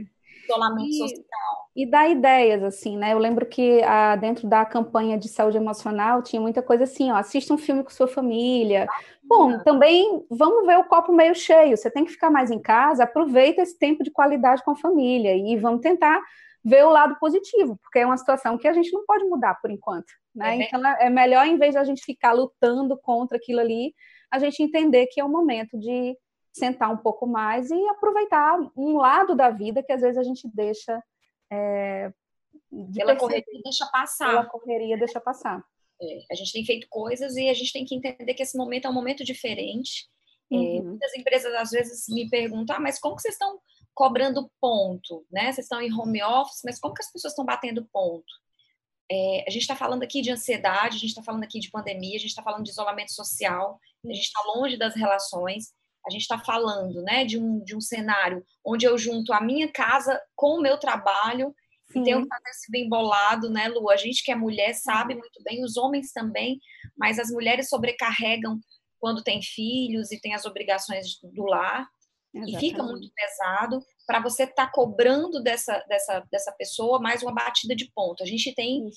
isolamento 0.43 0.89
e, 0.89 0.97
social. 0.97 1.69
E 1.75 1.85
dar 1.85 2.09
ideias, 2.09 2.63
assim, 2.63 2.97
né? 2.97 3.13
Eu 3.13 3.17
lembro 3.17 3.45
que 3.45 3.81
ah, 3.83 4.15
dentro 4.15 4.47
da 4.47 4.65
campanha 4.65 5.17
de 5.17 5.27
saúde 5.27 5.57
emocional 5.57 6.21
tinha 6.21 6.41
muita 6.41 6.61
coisa 6.61 6.83
assim, 6.83 7.11
ó, 7.11 7.15
assista 7.15 7.53
um 7.53 7.57
filme 7.57 7.83
com 7.83 7.89
sua 7.89 8.07
família. 8.07 8.87
Bom, 9.23 9.59
também 9.59 10.25
vamos 10.29 10.65
ver 10.65 10.77
o 10.77 10.83
copo 10.83 11.13
meio 11.13 11.33
cheio. 11.33 11.77
Você 11.77 11.89
tem 11.89 12.05
que 12.05 12.11
ficar 12.11 12.29
mais 12.29 12.51
em 12.51 12.59
casa, 12.59 13.03
aproveita 13.03 13.61
esse 13.61 13.77
tempo 13.77 14.03
de 14.03 14.11
qualidade 14.11 14.63
com 14.63 14.71
a 14.71 14.75
família 14.75 15.35
e 15.35 15.55
vamos 15.57 15.81
tentar 15.81 16.21
ver 16.63 16.85
o 16.85 16.89
lado 16.89 17.17
positivo, 17.19 17.77
porque 17.81 17.99
é 17.99 18.05
uma 18.05 18.17
situação 18.17 18.57
que 18.57 18.67
a 18.67 18.73
gente 18.73 18.91
não 18.93 19.05
pode 19.05 19.25
mudar 19.25 19.55
por 19.55 19.69
enquanto, 19.69 20.11
né? 20.33 20.57
É 20.57 20.63
então 20.63 20.85
é 20.85 21.09
melhor, 21.09 21.45
em 21.45 21.57
vez 21.57 21.73
de 21.73 21.77
a 21.77 21.83
gente 21.83 22.03
ficar 22.03 22.31
lutando 22.31 22.97
contra 22.97 23.37
aquilo 23.37 23.59
ali, 23.59 23.93
a 24.31 24.39
gente 24.39 24.63
entender 24.63 25.07
que 25.07 25.19
é 25.19 25.25
o 25.25 25.29
momento 25.29 25.77
de 25.77 26.17
sentar 26.53 26.89
um 26.89 26.97
pouco 26.97 27.27
mais 27.27 27.69
e 27.69 27.87
aproveitar 27.89 28.57
um 28.77 28.97
lado 28.97 29.35
da 29.35 29.49
vida 29.49 29.83
que 29.83 29.91
às 29.91 30.01
vezes 30.01 30.17
a 30.17 30.23
gente 30.23 30.47
deixa 30.53 31.03
é, 31.51 32.13
de 32.71 32.99
pela 32.99 33.15
correria 33.15 33.61
deixa 33.63 33.85
passar. 33.87 34.27
Pela 34.27 34.45
correria 34.45 34.97
deixa 34.97 35.19
passar. 35.19 35.63
É, 36.03 36.25
a 36.31 36.35
gente 36.35 36.51
tem 36.51 36.65
feito 36.65 36.87
coisas 36.89 37.35
e 37.35 37.49
a 37.49 37.53
gente 37.53 37.71
tem 37.71 37.85
que 37.85 37.95
entender 37.95 38.33
que 38.33 38.43
esse 38.43 38.57
momento 38.57 38.85
é 38.85 38.89
um 38.89 38.93
momento 38.93 39.23
diferente. 39.23 40.07
É, 40.51 40.55
uhum. 40.55 40.77
É, 40.77 40.81
muitas 40.81 41.13
empresas 41.15 41.53
às 41.53 41.71
vezes 41.71 42.05
me 42.09 42.29
perguntam, 42.29 42.75
ah, 42.75 42.79
mas 42.79 42.99
como 42.99 43.15
que 43.15 43.21
vocês 43.21 43.35
estão 43.35 43.59
cobrando 43.93 44.51
ponto, 44.59 45.25
né? 45.31 45.51
Vocês 45.51 45.65
estão 45.65 45.81
em 45.81 45.93
home 45.93 46.21
office, 46.23 46.61
mas 46.65 46.79
como 46.79 46.93
que 46.93 47.03
as 47.03 47.11
pessoas 47.11 47.31
estão 47.31 47.45
batendo 47.45 47.87
ponto? 47.91 48.25
É, 49.11 49.43
a 49.47 49.49
gente 49.49 49.61
está 49.61 49.75
falando 49.75 50.03
aqui 50.03 50.21
de 50.21 50.31
ansiedade, 50.31 50.95
a 50.95 50.99
gente 50.99 51.09
está 51.09 51.21
falando 51.21 51.43
aqui 51.43 51.59
de 51.59 51.69
pandemia, 51.69 52.15
a 52.15 52.19
gente 52.19 52.29
está 52.29 52.41
falando 52.41 52.63
de 52.63 52.71
isolamento 52.71 53.11
social, 53.11 53.79
a 54.03 54.13
gente 54.13 54.25
está 54.25 54.41
longe 54.55 54.77
das 54.77 54.95
relações 54.95 55.73
a 56.05 56.09
gente 56.09 56.21
está 56.21 56.37
falando 56.37 57.01
né, 57.01 57.23
de, 57.25 57.39
um, 57.39 57.63
de 57.63 57.75
um 57.75 57.81
cenário 57.81 58.43
onde 58.65 58.85
eu 58.85 58.97
junto 58.97 59.31
a 59.31 59.41
minha 59.41 59.71
casa 59.71 60.21
com 60.35 60.57
o 60.57 60.61
meu 60.61 60.77
trabalho 60.77 61.55
Sim. 61.93 62.01
e 62.01 62.03
que 62.03 62.27
fazer 62.27 62.49
esse 62.49 62.71
bem 62.71 62.89
bolado, 62.89 63.49
né, 63.49 63.67
Lu? 63.67 63.89
A 63.89 63.95
gente 63.95 64.23
que 64.23 64.31
é 64.31 64.35
mulher 64.35 64.73
sabe 64.73 65.15
muito 65.15 65.41
bem, 65.43 65.63
os 65.63 65.77
homens 65.77 66.11
também, 66.11 66.59
mas 66.97 67.19
as 67.19 67.29
mulheres 67.29 67.69
sobrecarregam 67.69 68.59
quando 68.99 69.23
tem 69.23 69.41
filhos 69.41 70.11
e 70.11 70.19
tem 70.19 70.33
as 70.33 70.45
obrigações 70.45 71.19
do 71.21 71.43
lar. 71.43 71.87
Exatamente. 72.33 72.65
E 72.65 72.69
fica 72.69 72.83
muito 72.83 73.11
pesado 73.13 73.79
para 74.07 74.19
você 74.19 74.43
estar 74.43 74.65
tá 74.65 74.71
cobrando 74.71 75.41
dessa, 75.41 75.77
dessa, 75.87 76.19
dessa 76.31 76.51
pessoa 76.53 76.99
mais 76.99 77.21
uma 77.21 77.33
batida 77.33 77.75
de 77.75 77.91
ponto. 77.93 78.23
A 78.23 78.25
gente 78.25 78.53
tem, 78.55 78.89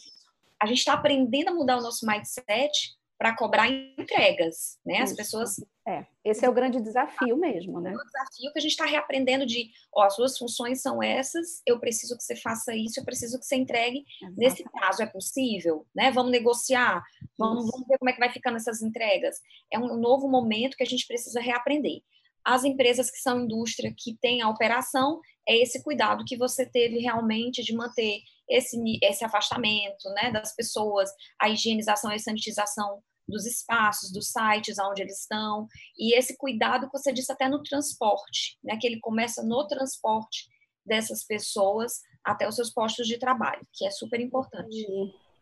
a 0.61 0.67
gente 0.67 0.79
está 0.79 0.95
aprendendo 0.95 1.49
a 1.49 1.55
mudar 1.55 1.77
o 1.77 1.83
nosso 1.83 2.07
mindset 2.07 2.96
para 3.19 3.35
cobrar 3.35 3.69
entregas, 3.69 4.79
né? 4.85 5.01
As 5.01 5.13
pessoas. 5.15 5.57
É, 5.89 6.05
esse 6.25 6.45
é 6.45 6.49
o 6.49 6.53
grande 6.53 6.81
desafio 6.81 7.37
mesmo, 7.37 7.81
né? 7.81 7.93
É 7.93 7.95
o 7.95 8.05
desafio 8.05 8.53
que 8.53 8.59
a 8.59 8.63
gente 8.63 8.73
está 8.73 8.85
reaprendendo 8.85 9.47
de, 9.47 9.71
ó, 9.95 10.05
as 10.05 10.15
suas 10.15 10.37
funções 10.37 10.83
são 10.83 11.03
essas, 11.03 11.63
eu 11.65 11.79
preciso 11.79 12.17
que 12.17 12.23
você 12.23 12.37
faça 12.37 12.75
isso, 12.75 13.01
eu 13.01 13.05
preciso 13.05 13.39
que 13.39 13.47
você 13.47 13.57
entregue. 13.57 14.05
Exatamente. 14.21 14.39
Nesse 14.39 14.65
caso, 14.65 15.03
é 15.03 15.07
possível, 15.07 15.87
né? 15.95 16.11
Vamos 16.11 16.33
negociar, 16.33 17.03
vamos, 17.39 17.71
vamos, 17.71 17.87
ver 17.89 17.99
como 17.99 18.11
é 18.11 18.13
que 18.13 18.21
vai 18.21 18.31
ficando 18.31 18.57
essas 18.57 18.83
entregas. 18.83 19.41
É 19.73 19.79
um 19.79 19.97
novo 19.97 20.29
momento 20.29 20.77
que 20.77 20.83
a 20.83 20.87
gente 20.87 21.07
precisa 21.07 21.41
reaprender. 21.41 22.03
As 22.45 22.65
empresas 22.65 23.11
que 23.11 23.19
são 23.19 23.45
indústria, 23.45 23.95
que 23.97 24.17
têm 24.21 24.43
a 24.43 24.49
operação, 24.49 25.21
é 25.49 25.57
esse 25.57 25.83
cuidado 25.83 26.25
que 26.25 26.37
você 26.37 26.67
teve 26.67 26.99
realmente 26.99 27.63
de 27.63 27.75
manter 27.75 28.21
esse, 28.49 28.79
esse 29.03 29.25
afastamento 29.25 30.09
né, 30.11 30.31
das 30.31 30.55
pessoas, 30.55 31.11
a 31.41 31.49
higienização 31.49 32.13
e 32.13 32.19
sanitização 32.19 33.03
dos 33.29 33.45
espaços, 33.45 34.13
dos 34.13 34.29
sites 34.29 34.79
onde 34.79 35.03
eles 35.03 35.21
estão, 35.21 35.67
e 35.99 36.17
esse 36.17 36.37
cuidado 36.37 36.87
que 36.87 36.97
você 36.97 37.13
disse 37.13 37.33
até 37.33 37.49
no 37.49 37.63
transporte, 37.63 38.57
né, 38.63 38.77
que 38.81 38.87
ele 38.87 39.01
começa 39.01 39.43
no 39.43 39.67
transporte 39.67 40.47
dessas 40.85 41.25
pessoas 41.25 42.01
até 42.25 42.47
os 42.49 42.55
seus 42.55 42.71
postos 42.71 43.07
de 43.07 43.19
trabalho, 43.19 43.67
que 43.73 43.85
é 43.85 43.91
super 43.91 44.21
importante. 44.21 44.87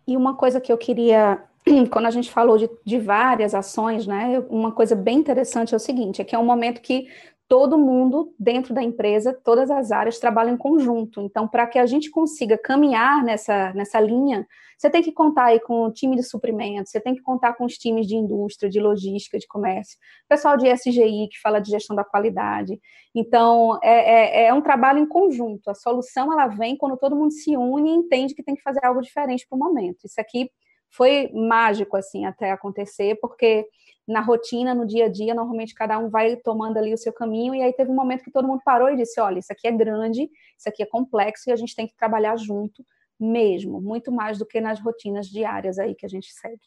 E 0.07 0.17
uma 0.17 0.37
coisa 0.37 0.61
que 0.61 0.73
eu 0.73 0.79
queria, 0.79 1.45
quando 1.93 2.07
a 2.07 2.11
gente 2.11 2.31
falou 2.31 2.57
de, 2.57 2.71
de 2.85 2.99
várias 2.99 3.55
ações, 3.55 4.07
né, 4.07 4.39
uma 4.49 4.73
coisa 4.73 4.97
bem 4.97 5.19
interessante 5.19 5.75
é 5.75 5.77
o 5.77 5.81
seguinte, 5.81 6.23
é 6.23 6.25
que 6.25 6.35
é 6.35 6.39
um 6.39 6.45
momento 6.45 6.81
que 6.81 7.09
todo 7.47 7.79
mundo 7.79 8.35
dentro 8.39 8.75
da 8.75 8.83
empresa, 8.83 9.39
todas 9.45 9.71
as 9.71 9.93
áreas 9.93 10.19
trabalham 10.19 10.55
em 10.55 10.57
conjunto. 10.57 11.21
Então, 11.21 11.47
para 11.47 11.67
que 11.67 11.79
a 11.79 11.87
gente 11.87 12.11
consiga 12.11 12.57
caminhar 12.57 13.23
nessa, 13.23 13.73
nessa 13.75 14.01
linha, 14.01 14.47
você 14.79 14.91
tem 14.91 15.03
que 15.03 15.13
contar 15.13 15.47
aí 15.47 15.61
com 15.61 15.85
o 15.85 15.93
time 15.93 16.17
de 16.17 16.23
suprimentos, 16.23 16.91
você 16.91 17.01
tem 17.01 17.15
que 17.15 17.23
contar 17.23 17.55
com 17.55 17.65
os 17.65 17.75
times 17.75 18.07
de 18.07 18.17
indústria, 18.17 18.69
de 18.69 18.81
logística, 18.81 19.39
de 19.39 19.47
comércio, 19.47 19.99
pessoal 20.29 20.57
de 20.57 20.69
SGI 20.69 21.29
que 21.31 21.41
fala 21.41 21.61
de 21.61 21.71
gestão 21.71 21.95
da 21.95 22.05
qualidade. 22.05 22.81
Então, 23.15 23.79
é, 23.83 24.45
é, 24.45 24.47
é 24.47 24.55
um 24.55 24.63
trabalho 24.63 24.99
em 24.99 25.07
conjunto. 25.07 25.69
A 25.69 25.75
solução 25.75 26.33
ela 26.33 26.49
vem 26.49 26.77
quando 26.77 26.97
todo 26.97 27.17
mundo 27.17 27.33
se 27.33 27.57
une 27.57 27.91
e 27.91 27.95
entende 27.95 28.35
que 28.35 28.43
tem 28.43 28.55
que 28.55 28.63
fazer 28.63 28.85
algo 28.85 29.01
diferente 29.01 29.47
para 29.49 29.57
o 29.57 29.59
momento. 29.59 30.07
Isso 30.07 30.21
aqui 30.21 30.51
foi 30.91 31.31
mágico 31.33 31.97
assim 31.97 32.25
até 32.25 32.51
acontecer, 32.51 33.19
porque 33.21 33.67
na 34.07 34.21
rotina, 34.21 34.75
no 34.75 34.87
dia 34.87 35.07
a 35.07 35.09
dia, 35.09 35.35
normalmente 35.35 35.75
cada 35.75 35.99
um 35.99 36.11
vai 36.11 36.37
tomando 36.37 36.77
ali 36.77 36.93
o 36.93 36.99
seu 36.99 37.13
caminho, 37.13 37.55
e 37.55 37.63
aí 37.63 37.73
teve 37.73 37.91
um 37.91 37.95
momento 37.95 38.23
que 38.23 38.31
todo 38.31 38.47
mundo 38.47 38.61
parou 38.65 38.91
e 38.91 38.97
disse: 38.97 39.21
olha, 39.21 39.39
isso 39.39 39.53
aqui 39.53 39.67
é 39.67 39.73
grande, 39.73 40.31
isso 40.59 40.69
aqui 40.69 40.83
é 40.83 40.87
complexo, 40.87 41.49
e 41.49 41.53
a 41.53 41.57
gente 41.57 41.75
tem 41.75 41.87
que 41.87 41.97
trabalhar 41.97 42.37
junto 42.37 42.85
mesmo, 43.19 43.81
muito 43.81 44.13
mais 44.13 44.39
do 44.39 44.47
que 44.47 44.61
nas 44.61 44.81
rotinas 44.81 45.29
diárias 45.29 45.79
aí 45.79 45.95
que 45.95 46.05
a 46.05 46.09
gente 46.09 46.33
segue. 46.33 46.61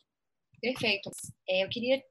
Perfeito. 0.61 1.11
É, 1.47 1.63
eu 1.63 1.69
queria 1.69 2.01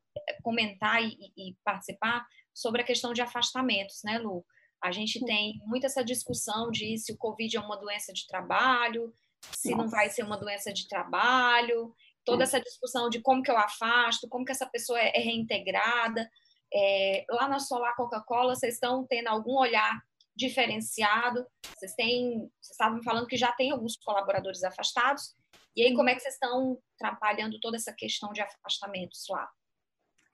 comentar 0.43 1.03
e, 1.03 1.17
e, 1.37 1.57
participar 1.65 2.25
sobre 2.55 2.81
a 2.81 2.85
questão 2.85 3.13
de 3.13 3.21
afastamentos, 3.21 4.01
né, 4.05 4.19
Lu? 4.19 4.45
A 4.83 4.93
gente 4.93 5.25
tem 5.25 5.59
muito 5.67 5.87
essa 5.87 6.05
discussão 6.05 6.71
de 6.71 6.97
se 6.99 7.13
o 7.13 7.17
Covid 7.17 7.57
é 7.57 7.61
uma 7.61 7.77
doença 7.77 8.13
de 8.13 8.27
trabalho, 8.27 9.13
se 9.41 9.71
Nossa. 9.71 9.83
não 9.83 9.91
vai 9.91 10.09
ser 10.11 10.23
uma 10.23 10.37
doença 10.37 10.73
de 10.73 10.87
trabalho, 10.87 11.95
toda 12.27 12.43
essa 12.43 12.61
discussão 12.61 13.09
de 13.09 13.23
como 13.23 13.43
que 13.43 13.51
eu 13.51 13.57
afasto, 13.57 14.29
como 14.29 14.45
que 14.45 14.53
essa 14.53 14.67
pessoa 14.67 15.01
é, 15.01 15.13
é 15.17 15.21
reintegrada. 15.21 16.29
É, 16.75 17.25
lá 17.31 17.49
na 17.49 17.61
Solar 17.61 17.95
Coca-Cola, 17.95 18.55
vocês 18.55 18.75
estão 18.75 19.07
tendo 19.07 19.29
algum 19.29 19.57
olhar 19.57 20.03
diferenciado? 20.35 21.47
Vocês 21.65 21.95
têm, 21.95 22.41
vocês 22.61 22.73
estavam 22.73 23.03
falando 23.03 23.29
que 23.29 23.37
já 23.37 23.53
tem 23.53 23.71
alguns 23.71 23.97
colaboradores 23.97 24.65
afastados. 24.65 25.35
E 25.75 25.83
aí, 25.83 25.95
como 25.95 26.11
é 26.11 26.15
que 26.15 26.21
vocês 26.21 26.35
estão 26.35 26.79
trabalhando 26.99 27.61
toda 27.61 27.77
essa 27.77 27.93
questão 27.93 28.33
de 28.33 28.41
afastamentos 28.41 29.25
lá? 29.31 29.49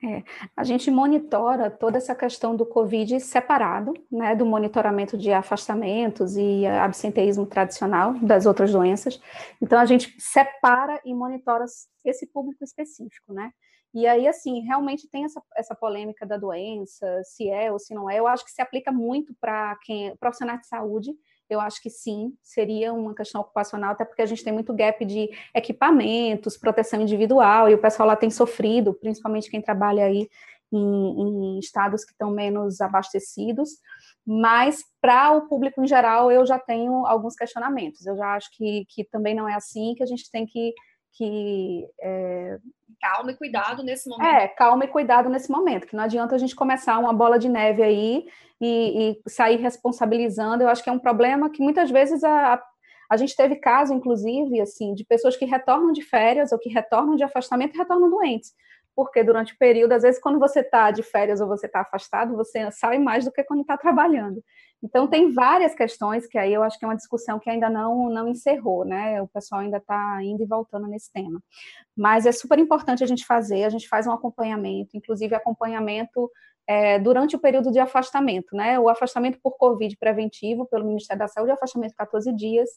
É, 0.05 0.21
a 0.57 0.65
gente 0.65 0.91
monitora 0.91 1.71
toda 1.71 1.97
essa 1.97 2.13
questão 2.13 2.57
do 2.57 2.65
Covid 2.65 3.21
separado, 3.21 3.93
né, 4.11 4.35
do 4.35 4.45
monitoramento 4.45 5.17
de 5.17 5.31
afastamentos 5.31 6.35
e 6.35 6.65
absenteísmo 6.65 7.45
tradicional 7.45 8.13
das 8.15 8.45
outras 8.45 8.73
doenças. 8.73 9.21
Então, 9.61 9.79
a 9.79 9.85
gente 9.85 10.13
separa 10.19 10.99
e 11.05 11.13
monitora 11.13 11.63
esse 12.03 12.27
público 12.27 12.65
específico, 12.65 13.31
né? 13.31 13.51
E 13.93 14.05
aí, 14.05 14.27
assim, 14.27 14.59
realmente 14.61 15.07
tem 15.07 15.23
essa, 15.23 15.41
essa 15.55 15.75
polêmica 15.75 16.25
da 16.25 16.35
doença, 16.35 17.21
se 17.23 17.47
é 17.49 17.71
ou 17.71 17.79
se 17.79 17.93
não 17.93 18.09
é. 18.09 18.19
Eu 18.19 18.27
acho 18.27 18.43
que 18.43 18.51
se 18.51 18.61
aplica 18.61 18.91
muito 18.91 19.33
para 19.39 19.77
quem 19.83 20.17
profissional 20.17 20.57
de 20.57 20.67
saúde, 20.67 21.11
eu 21.53 21.61
acho 21.61 21.81
que 21.81 21.89
sim, 21.89 22.33
seria 22.41 22.93
uma 22.93 23.15
questão 23.15 23.41
ocupacional, 23.41 23.91
até 23.91 24.03
porque 24.03 24.21
a 24.21 24.25
gente 24.25 24.43
tem 24.43 24.53
muito 24.53 24.73
gap 24.73 25.03
de 25.05 25.29
equipamentos, 25.55 26.57
proteção 26.57 27.01
individual, 27.01 27.69
e 27.69 27.73
o 27.73 27.81
pessoal 27.81 28.07
lá 28.07 28.15
tem 28.15 28.29
sofrido, 28.29 28.93
principalmente 28.93 29.49
quem 29.49 29.61
trabalha 29.61 30.05
aí 30.05 30.27
em, 30.71 30.77
em 30.77 31.59
estados 31.59 32.03
que 32.03 32.11
estão 32.11 32.31
menos 32.31 32.81
abastecidos, 32.81 33.69
mas 34.25 34.83
para 35.01 35.31
o 35.31 35.47
público 35.47 35.81
em 35.81 35.87
geral 35.87 36.31
eu 36.31 36.45
já 36.45 36.57
tenho 36.57 37.05
alguns 37.05 37.35
questionamentos, 37.35 38.05
eu 38.05 38.17
já 38.17 38.35
acho 38.35 38.49
que, 38.51 38.85
que 38.89 39.03
também 39.03 39.35
não 39.35 39.47
é 39.47 39.53
assim, 39.53 39.93
que 39.95 40.03
a 40.03 40.07
gente 40.07 40.29
tem 40.31 40.45
que, 40.45 40.73
que 41.13 41.87
é, 42.01 42.57
calma 43.03 43.31
e 43.31 43.35
cuidado 43.35 43.83
nesse 43.83 44.07
momento. 44.07 44.33
É, 44.33 44.47
calma 44.47 44.85
e 44.85 44.87
cuidado 44.87 45.29
nesse 45.29 45.51
momento, 45.51 45.85
que 45.85 45.95
não 45.95 46.05
adianta 46.05 46.35
a 46.35 46.37
gente 46.37 46.55
começar 46.55 46.97
uma 46.97 47.13
bola 47.13 47.37
de 47.37 47.49
neve 47.49 47.83
aí 47.83 48.25
e, 48.61 49.19
e 49.25 49.29
sair 49.29 49.57
responsabilizando. 49.57 50.63
Eu 50.63 50.69
acho 50.69 50.81
que 50.81 50.89
é 50.89 50.93
um 50.93 50.99
problema 50.99 51.49
que 51.49 51.61
muitas 51.61 51.91
vezes 51.91 52.23
a, 52.23 52.63
a 53.09 53.17
gente 53.17 53.35
teve 53.35 53.57
caso, 53.57 53.93
inclusive, 53.93 54.61
assim, 54.61 54.93
de 54.93 55.03
pessoas 55.03 55.35
que 55.35 55.43
retornam 55.43 55.91
de 55.91 56.01
férias 56.01 56.53
ou 56.53 56.59
que 56.59 56.69
retornam 56.69 57.15
de 57.15 57.23
afastamento 57.23 57.75
e 57.75 57.77
retornam 57.77 58.09
doentes. 58.09 58.53
Porque 58.95 59.23
durante 59.23 59.53
o 59.53 59.57
período, 59.57 59.91
às 59.91 60.03
vezes, 60.03 60.21
quando 60.21 60.39
você 60.39 60.61
está 60.61 60.91
de 60.91 61.03
férias 61.03 61.41
ou 61.41 61.47
você 61.47 61.65
está 61.65 61.81
afastado, 61.81 62.37
você 62.37 62.71
sai 62.71 62.99
mais 62.99 63.25
do 63.25 63.31
que 63.31 63.43
quando 63.43 63.61
está 63.61 63.75
trabalhando. 63.75 64.41
Então, 64.83 65.07
tem 65.07 65.31
várias 65.31 65.73
questões 65.73 66.27
que 66.27 66.37
aí 66.37 66.53
eu 66.53 66.61
acho 66.61 66.77
que 66.77 66.83
é 66.83 66.87
uma 66.87 66.95
discussão 66.95 67.39
que 67.39 67.49
ainda 67.49 67.69
não, 67.69 68.09
não 68.09 68.27
encerrou, 68.27 68.83
né? 68.83 69.21
O 69.21 69.27
pessoal 69.29 69.61
ainda 69.61 69.77
está 69.77 70.21
indo 70.21 70.43
e 70.43 70.45
voltando 70.45 70.87
nesse 70.87 71.09
tema. 71.11 71.41
Mas 71.95 72.25
é 72.25 72.33
super 72.33 72.59
importante 72.59 73.01
a 73.01 73.07
gente 73.07 73.25
fazer, 73.25 73.63
a 73.63 73.69
gente 73.69 73.87
faz 73.87 74.05
um 74.05 74.11
acompanhamento, 74.11 74.97
inclusive 74.97 75.33
acompanhamento 75.33 76.29
é, 76.67 76.99
durante 76.99 77.35
o 77.35 77.39
período 77.39 77.71
de 77.71 77.79
afastamento, 77.79 78.55
né? 78.55 78.77
O 78.77 78.89
afastamento 78.89 79.39
por 79.41 79.57
Covid 79.57 79.95
preventivo 79.97 80.65
pelo 80.65 80.85
Ministério 80.85 81.19
da 81.19 81.27
Saúde, 81.29 81.51
afastamento 81.51 81.95
14 81.95 82.33
dias, 82.33 82.69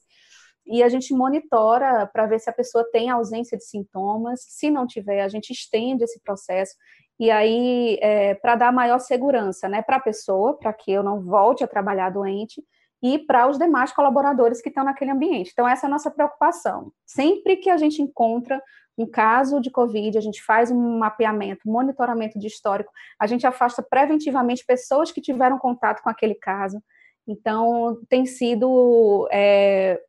e 0.64 0.82
a 0.82 0.88
gente 0.88 1.12
monitora 1.12 2.06
para 2.06 2.26
ver 2.26 2.38
se 2.40 2.50
a 2.50 2.52
pessoa 2.52 2.88
tem 2.90 3.10
ausência 3.10 3.56
de 3.56 3.64
sintomas. 3.64 4.40
Se 4.48 4.70
não 4.70 4.86
tiver, 4.86 5.22
a 5.22 5.28
gente 5.28 5.50
estende 5.50 6.04
esse 6.04 6.20
processo 6.20 6.74
e 7.18 7.30
aí 7.30 7.98
é, 8.00 8.34
para 8.34 8.56
dar 8.56 8.72
maior 8.72 8.98
segurança, 8.98 9.68
né, 9.68 9.82
para 9.82 9.96
a 9.96 10.00
pessoa, 10.00 10.58
para 10.58 10.72
que 10.72 10.92
eu 10.92 11.02
não 11.02 11.20
volte 11.20 11.64
a 11.64 11.68
trabalhar 11.68 12.10
doente 12.10 12.62
e 13.02 13.18
para 13.18 13.48
os 13.48 13.58
demais 13.58 13.92
colaboradores 13.92 14.60
que 14.60 14.68
estão 14.68 14.84
naquele 14.84 15.10
ambiente. 15.10 15.50
Então 15.52 15.68
essa 15.68 15.86
é 15.86 15.88
a 15.88 15.90
nossa 15.90 16.10
preocupação. 16.10 16.92
Sempre 17.04 17.56
que 17.56 17.70
a 17.70 17.76
gente 17.76 18.02
encontra 18.02 18.60
um 18.98 19.06
caso 19.06 19.60
de 19.60 19.70
Covid, 19.70 20.16
a 20.16 20.20
gente 20.20 20.42
faz 20.42 20.70
um 20.70 20.98
mapeamento, 20.98 21.68
monitoramento 21.68 22.38
de 22.38 22.46
histórico, 22.46 22.90
a 23.18 23.26
gente 23.26 23.46
afasta 23.46 23.82
preventivamente 23.82 24.64
pessoas 24.64 25.12
que 25.12 25.20
tiveram 25.20 25.58
contato 25.58 26.02
com 26.02 26.08
aquele 26.08 26.34
caso. 26.34 26.82
Então, 27.28 27.98
tem 28.08 28.24
sido 28.24 29.28
é, 29.30 30.00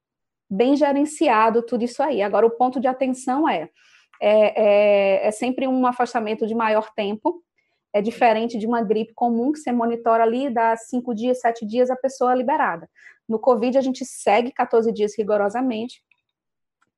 bem 0.49 0.75
gerenciado 0.75 1.61
tudo 1.63 1.83
isso 1.83 2.01
aí. 2.01 2.21
Agora, 2.21 2.45
o 2.45 2.51
ponto 2.51 2.79
de 2.79 2.87
atenção 2.87 3.49
é, 3.49 3.69
é, 4.21 5.21
é, 5.23 5.27
é 5.27 5.31
sempre 5.31 5.67
um 5.67 5.85
afastamento 5.85 6.45
de 6.47 6.55
maior 6.55 6.91
tempo, 6.93 7.43
é 7.93 8.01
diferente 8.01 8.57
de 8.57 8.67
uma 8.67 8.81
gripe 8.81 9.13
comum 9.13 9.51
que 9.51 9.59
você 9.59 9.71
monitora 9.71 10.23
ali, 10.23 10.49
dá 10.49 10.75
cinco 10.75 11.15
dias, 11.15 11.39
sete 11.39 11.65
dias, 11.65 11.89
a 11.89 11.95
pessoa 11.95 12.33
é 12.33 12.35
liberada. 12.35 12.89
No 13.27 13.39
Covid, 13.39 13.77
a 13.77 13.81
gente 13.81 14.05
segue 14.05 14.51
14 14.51 14.91
dias 14.91 15.17
rigorosamente, 15.17 16.03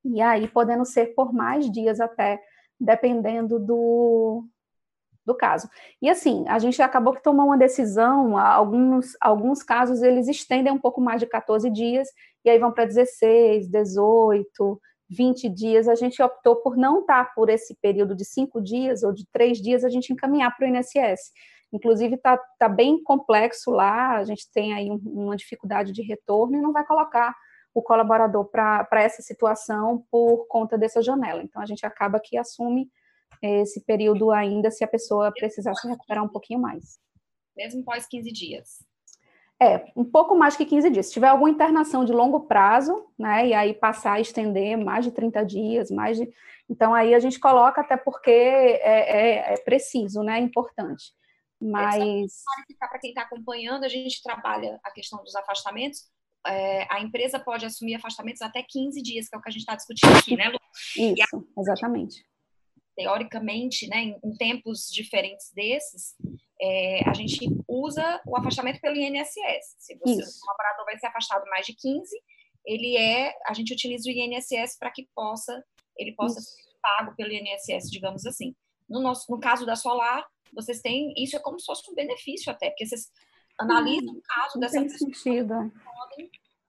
e 0.04 0.22
aí 0.22 0.48
podendo 0.48 0.86
ser 0.86 1.14
por 1.16 1.34
mais 1.34 1.72
dias 1.72 2.00
até, 2.00 2.42
dependendo 2.80 3.60
do, 3.60 4.46
do 5.26 5.36
caso. 5.36 5.70
E 6.02 6.10
assim, 6.10 6.46
a 6.48 6.60
gente 6.60 6.82
acabou 6.82 7.14
que 7.14 7.24
tomou 7.24 7.48
uma 7.48 7.58
decisão, 7.58 8.38
alguns, 8.38 9.16
alguns 9.22 9.64
casos 9.64 10.02
eles 10.02 10.28
estendem 10.28 10.74
um 10.74 10.80
pouco 10.80 11.00
mais 11.00 11.20
de 11.20 11.28
14 11.28 11.70
dias, 11.70 12.10
e 12.44 12.50
aí 12.50 12.60
vão 12.60 12.72
para 12.72 12.86
16, 12.86 13.68
18, 13.68 14.82
20 15.10 15.50
dias. 15.50 15.88
A 15.88 15.96
gente 15.96 16.22
optou 16.22 16.58
por 16.58 16.78
não 16.78 17.02
estar 17.02 17.34
por 17.34 17.50
esse 17.50 17.76
período 17.82 18.16
de 18.16 18.24
cinco 18.24 18.62
dias 18.62 19.04
ou 19.04 19.12
de 19.12 19.26
três 19.32 19.58
dias, 19.58 19.84
a 19.84 19.90
gente 19.90 20.14
encaminhar 20.14 20.56
para 20.56 20.66
o 20.66 20.70
INSS. 20.70 21.32
Inclusive, 21.72 22.16
está 22.16 22.38
tá 22.58 22.68
bem 22.68 23.02
complexo 23.04 23.72
lá, 23.72 24.18
a 24.18 24.24
gente 24.24 24.50
tem 24.52 24.74
aí 24.74 24.90
uma 24.90 25.36
dificuldade 25.36 25.92
de 25.92 26.02
retorno 26.02 26.58
e 26.58 26.62
não 26.62 26.72
vai 26.72 26.86
colocar 26.86 27.36
o 27.74 27.82
colaborador 27.82 28.46
para 28.46 28.88
essa 28.94 29.22
situação 29.22 30.04
por 30.10 30.48
conta 30.48 30.78
dessa 30.78 31.02
janela. 31.02 31.44
Então, 31.44 31.62
a 31.62 31.66
gente 31.66 31.86
acaba 31.86 32.20
que 32.20 32.38
assume 32.38 32.90
esse 33.42 33.82
período 33.86 34.32
ainda 34.32 34.72
se 34.72 34.84
a 34.84 34.88
pessoa 34.88 35.32
precisar 35.32 35.76
se 35.76 35.88
recuperar 35.88 36.24
um 36.24 36.30
pouquinho 36.30 36.60
mais. 36.60 37.00
Mesmo 37.56 37.84
pós 37.84 38.08
15 38.08 38.32
dias. 38.32 38.89
É, 39.62 39.92
um 39.94 40.06
pouco 40.06 40.36
mais 40.36 40.56
que 40.56 40.66
15 40.66 40.90
dias. 40.90 41.08
Se 41.08 41.14
tiver 41.14 41.28
alguma 41.28 41.50
internação 41.50 42.06
de 42.06 42.14
longo 42.14 42.42
prazo, 42.42 43.06
né, 43.18 43.48
e 43.48 43.54
aí 43.54 43.74
passar 43.74 44.14
a 44.14 44.20
estender 44.20 44.78
mais 44.78 45.04
de 45.04 45.12
30 45.12 45.44
dias, 45.44 45.92
mais 45.92 46.18
de. 46.18 46.32
Então, 46.70 46.94
aí 46.94 47.14
a 47.14 47.20
gente 47.20 47.38
coloca, 47.40 47.82
até 47.82 47.98
porque 47.98 48.32
é, 48.32 49.50
é, 49.50 49.54
é 49.54 49.58
preciso, 49.58 50.24
né, 50.24 50.40
é 50.40 50.42
importante. 50.42 51.12
Mas. 51.62 52.42
Para 52.80 53.00
quem 53.00 53.10
está 53.10 53.24
acompanhando, 53.24 53.84
a 53.84 53.90
gente 53.90 54.24
trabalha 54.24 54.80
a 54.82 54.92
questão 54.92 55.22
dos 55.24 55.36
afastamentos. 55.36 56.08
É, 56.48 56.88
a 56.90 57.02
empresa 57.02 57.38
pode 57.38 57.66
assumir 57.66 57.96
afastamentos 57.96 58.42
até 58.42 58.64
15 58.64 59.02
dias, 59.02 59.28
que 59.28 59.36
é 59.36 59.40
o 59.40 59.42
que 59.42 59.50
a 59.50 59.52
gente 59.52 59.62
está 59.62 59.76
discutindo 59.76 60.18
aqui, 60.18 60.38
né, 60.38 60.48
Lu? 60.48 60.60
Isso, 60.96 61.46
exatamente 61.58 62.29
teoricamente, 63.00 63.88
né, 63.88 63.98
em, 64.02 64.20
em 64.22 64.34
tempos 64.36 64.90
diferentes 64.92 65.54
desses, 65.54 66.16
é, 66.62 67.10
a 67.10 67.14
gente 67.14 67.48
usa 67.66 68.22
o 68.28 68.36
afastamento 68.36 68.82
pelo 68.82 68.98
INSS. 68.98 69.78
Se 69.80 69.98
você, 69.98 70.22
o 70.22 70.42
colaborador 70.42 70.86
vai 70.86 71.00
ser 71.00 71.08
afastado 71.08 71.50
mais 71.50 71.66
de 71.66 71.74
15, 71.74 72.10
ele 72.66 72.98
é, 72.98 73.34
a 73.48 73.54
gente 73.54 73.72
utiliza 73.72 74.10
o 74.10 74.12
INSS 74.12 74.78
para 74.78 74.92
que 74.92 75.08
possa, 75.16 75.64
ele 75.98 76.14
possa 76.14 76.42
Isso. 76.42 76.50
ser 76.50 76.62
pago 76.82 77.16
pelo 77.16 77.32
INSS, 77.32 77.90
digamos 77.90 78.26
assim. 78.26 78.54
no, 78.90 79.00
nosso, 79.00 79.32
no 79.32 79.40
caso 79.40 79.66
da 79.66 79.78
Solar, 79.78 80.28
vocês 80.54 80.82
têm, 80.82 81.14
isso 81.16 81.38
é 81.38 81.40
como 81.40 81.58
se 81.58 81.66
fosse 81.66 81.90
um 81.90 81.96
benefício 81.96 82.52
até, 82.52 82.70
porque 82.70 82.86
vocês 82.86 83.10
analisam 83.58 84.14
hum, 84.14 84.18
o 84.18 84.22
caso 84.22 84.60
dessa 84.60 84.74
tem 84.74 84.90
pessoa. 84.90 85.14
Sentido. 85.14 85.54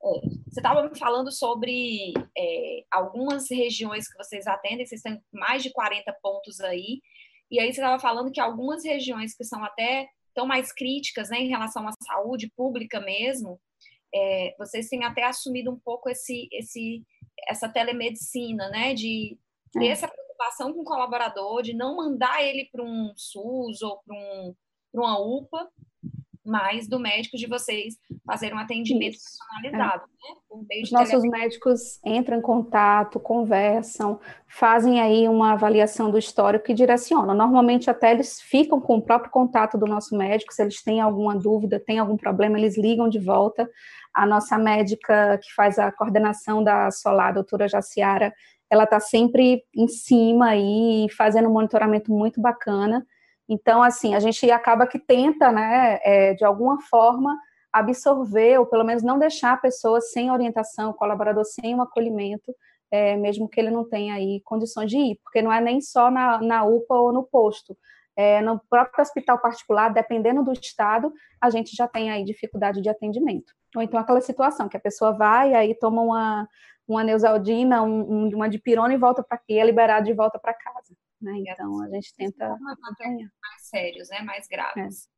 Você 0.01 0.61
estava 0.61 0.83
me 0.83 0.99
falando 0.99 1.31
sobre 1.31 2.13
é, 2.37 2.85
algumas 2.91 3.51
regiões 3.51 4.09
que 4.09 4.17
vocês 4.17 4.47
atendem, 4.47 4.87
vocês 4.87 5.03
têm 5.03 5.23
mais 5.33 5.63
de 5.63 5.71
40 5.71 6.13
pontos 6.23 6.61
aí, 6.61 7.01
e 7.51 7.61
aí 7.61 7.73
você 7.73 7.81
estava 7.81 7.99
falando 7.99 8.33
que 8.33 8.41
algumas 8.41 8.85
regiões 8.85 9.35
que 9.35 9.45
são 9.45 9.63
até 9.63 10.09
tão 10.35 10.47
mais 10.47 10.73
críticas 10.73 11.29
né, 11.29 11.39
em 11.39 11.49
relação 11.49 11.87
à 11.87 11.93
saúde 12.03 12.51
pública 12.57 13.01
mesmo, 13.01 13.61
é, 14.15 14.55
vocês 14.59 14.89
têm 14.89 15.05
até 15.05 15.25
assumido 15.25 15.71
um 15.71 15.79
pouco 15.79 16.09
esse, 16.09 16.49
esse, 16.53 17.05
essa 17.49 17.69
telemedicina, 17.69 18.69
né, 18.71 18.95
de 18.95 19.39
ter 19.73 19.87
é. 19.87 19.89
essa 19.89 20.09
preocupação 20.09 20.73
com 20.73 20.81
o 20.81 20.85
colaborador, 20.85 21.63
de 21.63 21.75
não 21.75 21.97
mandar 21.97 22.43
ele 22.43 22.69
para 22.73 22.83
um 22.83 23.13
SUS 23.17 23.83
ou 23.83 24.01
para 24.07 24.17
um, 24.17 24.55
uma 24.93 25.19
UPA, 25.21 25.69
mas 26.51 26.89
do 26.89 26.99
médico 26.99 27.37
de 27.37 27.47
vocês 27.47 27.95
fazer 28.27 28.53
um 28.53 28.59
atendimento 28.59 29.15
Isso. 29.15 29.39
personalizado. 29.39 30.03
É. 30.03 30.57
Né? 30.57 30.83
Os 30.83 30.91
nossos 30.91 31.23
médicos 31.23 32.01
entram 32.05 32.39
em 32.39 32.43
contato, 32.43 33.21
conversam, 33.21 34.19
fazem 34.49 35.01
aí 35.01 35.29
uma 35.29 35.53
avaliação 35.53 36.11
do 36.11 36.19
histórico 36.19 36.69
e 36.69 36.75
direcionam. 36.75 37.37
Normalmente 37.37 37.89
até 37.89 38.11
eles 38.11 38.41
ficam 38.41 38.81
com 38.81 38.97
o 38.97 39.03
próprio 39.03 39.31
contato 39.31 39.79
do 39.79 39.87
nosso 39.87 40.17
médico, 40.17 40.53
se 40.53 40.61
eles 40.61 40.83
têm 40.83 41.01
alguma 41.01 41.37
dúvida, 41.37 41.79
têm 41.79 42.01
algum 42.01 42.17
problema, 42.17 42.59
eles 42.59 42.77
ligam 42.77 43.09
de 43.09 43.21
volta. 43.21 43.71
A 44.13 44.27
nossa 44.27 44.59
médica 44.59 45.39
que 45.39 45.55
faz 45.55 45.79
a 45.79 45.93
coordenação 45.93 46.65
da 46.65 46.91
Solar, 46.91 47.29
a 47.29 47.35
doutora 47.35 47.69
Jaciara, 47.69 48.35
ela 48.69 48.85
está 48.85 48.99
sempre 48.99 49.63
em 49.75 49.87
cima 49.87 50.49
aí, 50.49 51.07
fazendo 51.17 51.49
um 51.49 51.53
monitoramento 51.53 52.13
muito 52.13 52.41
bacana. 52.41 53.07
Então, 53.51 53.83
assim, 53.83 54.15
a 54.15 54.21
gente 54.21 54.49
acaba 54.49 54.87
que 54.87 54.97
tenta, 54.97 55.51
né, 55.51 55.99
é, 56.05 56.35
de 56.35 56.45
alguma 56.45 56.81
forma, 56.83 57.37
absorver, 57.73 58.59
ou 58.59 58.67
pelo 58.67 58.85
menos 58.85 59.03
não 59.03 59.19
deixar 59.19 59.55
a 59.55 59.57
pessoa 59.57 60.01
sem 60.01 60.31
orientação, 60.31 60.91
o 60.91 60.95
colaborador 60.95 61.45
sem 61.45 61.75
um 61.75 61.83
acolhimento, 61.83 62.55
é, 62.93 63.17
mesmo 63.17 63.49
que 63.49 63.59
ele 63.59 63.71
não 63.71 63.89
tenha 63.89 64.15
aí 64.15 64.41
condições 64.45 64.89
de 64.89 64.97
ir, 64.99 65.21
porque 65.25 65.43
não 65.43 65.53
é 65.53 65.61
nem 65.61 65.81
só 65.81 66.13
na, 66.13 66.41
na 66.41 66.65
UPA 66.65 66.95
ou 66.95 67.13
no 67.13 67.25
posto. 67.25 67.77
É, 68.17 68.41
no 68.41 68.61
próprio 68.71 69.03
hospital 69.03 69.39
particular, 69.41 69.89
dependendo 69.89 70.45
do 70.45 70.53
estado, 70.53 71.13
a 71.41 71.51
gente 71.51 71.75
já 71.75 71.89
tem 71.89 72.09
aí 72.09 72.25
dificuldade 72.25 72.81
de 72.81 72.89
atendimento. 72.89 73.53
Ou 73.75 73.83
então 73.83 73.99
aquela 73.99 74.21
situação 74.21 74.69
que 74.69 74.77
a 74.77 74.81
pessoa 74.81 75.13
vai 75.13 75.55
aí 75.55 75.75
toma 75.75 76.03
uma, 76.03 76.49
uma 76.87 77.03
neusaldina, 77.03 77.83
um, 77.83 78.29
uma 78.35 78.49
dipirona 78.49 78.95
e 78.95 78.99
volta 78.99 79.25
para 79.25 79.37
aqui, 79.37 79.59
é 79.59 79.65
liberado 79.65 80.07
de 80.07 80.13
volta 80.13 80.39
para 80.39 80.55
casa. 80.55 80.95
Né? 81.21 81.33
Então, 81.47 81.83
a 81.83 81.89
gente 81.91 82.15
tenta 82.15 82.47
acompanhar. 82.53 83.31
Mais 83.43 83.69
sérios, 83.69 84.09
né? 84.09 84.23
mais 84.23 84.47
graves. 84.49 85.09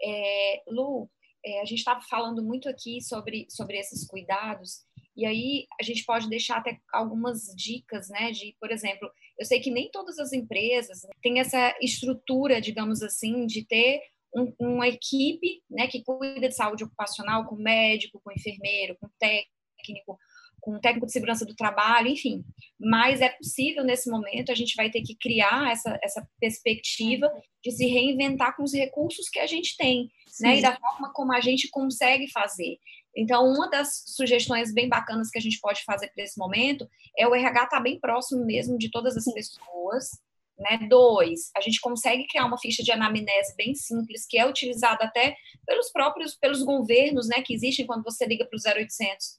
É. 0.00 0.56
É, 0.58 0.62
Lu, 0.68 1.08
é, 1.44 1.60
a 1.60 1.64
gente 1.64 1.78
estava 1.78 2.00
falando 2.02 2.44
muito 2.44 2.68
aqui 2.68 3.00
sobre, 3.00 3.46
sobre 3.48 3.78
esses 3.78 4.06
cuidados, 4.06 4.84
e 5.16 5.24
aí 5.24 5.66
a 5.80 5.82
gente 5.82 6.04
pode 6.04 6.28
deixar 6.28 6.58
até 6.58 6.78
algumas 6.92 7.46
dicas, 7.56 8.10
né? 8.10 8.30
De, 8.32 8.54
por 8.60 8.70
exemplo, 8.70 9.10
eu 9.38 9.46
sei 9.46 9.60
que 9.60 9.70
nem 9.70 9.90
todas 9.90 10.18
as 10.18 10.32
empresas 10.32 11.00
têm 11.22 11.40
essa 11.40 11.74
estrutura, 11.80 12.60
digamos 12.60 13.02
assim, 13.02 13.46
de 13.46 13.64
ter 13.64 14.02
um, 14.34 14.52
uma 14.58 14.86
equipe 14.88 15.62
né, 15.70 15.86
que 15.86 16.04
cuida 16.04 16.48
de 16.48 16.54
saúde 16.54 16.84
ocupacional 16.84 17.46
com 17.46 17.56
médico, 17.56 18.20
com 18.22 18.30
enfermeiro, 18.30 18.96
com 19.00 19.08
técnico, 19.18 20.18
com 20.66 20.74
um 20.74 20.80
técnico 20.80 21.06
de 21.06 21.12
segurança 21.12 21.46
do 21.46 21.54
trabalho, 21.54 22.08
enfim. 22.08 22.44
Mas 22.78 23.20
é 23.20 23.28
possível 23.28 23.84
nesse 23.84 24.10
momento, 24.10 24.50
a 24.50 24.54
gente 24.54 24.74
vai 24.74 24.90
ter 24.90 25.00
que 25.00 25.14
criar 25.14 25.70
essa, 25.70 25.96
essa 26.02 26.28
perspectiva 26.40 27.32
de 27.62 27.70
se 27.70 27.86
reinventar 27.86 28.56
com 28.56 28.64
os 28.64 28.74
recursos 28.74 29.28
que 29.28 29.38
a 29.38 29.46
gente 29.46 29.76
tem, 29.76 30.10
né? 30.40 30.58
E 30.58 30.62
da 30.62 30.76
forma 30.76 31.12
como 31.12 31.32
a 31.32 31.40
gente 31.40 31.70
consegue 31.70 32.28
fazer. 32.32 32.78
Então, 33.16 33.46
uma 33.46 33.70
das 33.70 34.02
sugestões 34.08 34.74
bem 34.74 34.88
bacanas 34.88 35.30
que 35.30 35.38
a 35.38 35.40
gente 35.40 35.60
pode 35.60 35.84
fazer 35.84 36.08
para 36.08 36.24
esse 36.24 36.36
momento 36.36 36.90
é 37.16 37.28
o 37.28 37.34
RH 37.34 37.64
estar 37.64 37.76
tá 37.76 37.80
bem 37.80 38.00
próximo 38.00 38.44
mesmo 38.44 38.76
de 38.76 38.90
todas 38.90 39.16
as 39.16 39.24
pessoas. 39.32 40.20
Né? 40.58 40.88
Dois, 40.88 41.52
a 41.56 41.60
gente 41.60 41.80
consegue 41.80 42.26
criar 42.26 42.44
uma 42.44 42.58
ficha 42.58 42.82
de 42.82 42.90
anamnese 42.90 43.54
bem 43.56 43.72
simples, 43.74 44.26
que 44.26 44.36
é 44.36 44.44
utilizada 44.44 45.04
até 45.04 45.36
pelos 45.64 45.90
próprios, 45.92 46.34
pelos 46.34 46.62
governos, 46.62 47.28
né, 47.28 47.40
que 47.42 47.54
existem 47.54 47.86
quando 47.86 48.02
você 48.02 48.26
liga 48.26 48.44
para 48.44 48.56
o 48.56 48.80
0800 48.80 49.36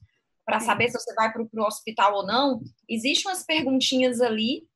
para 0.48 0.60
saber 0.60 0.88
se 0.88 0.98
você 0.98 1.14
vai 1.14 1.30
para 1.30 1.42
o 1.42 1.66
hospital 1.66 2.14
ou 2.14 2.26
não, 2.26 2.62
existem 2.88 3.30
umas 3.30 3.44
perguntinhas 3.44 4.22
ali, 4.22 4.66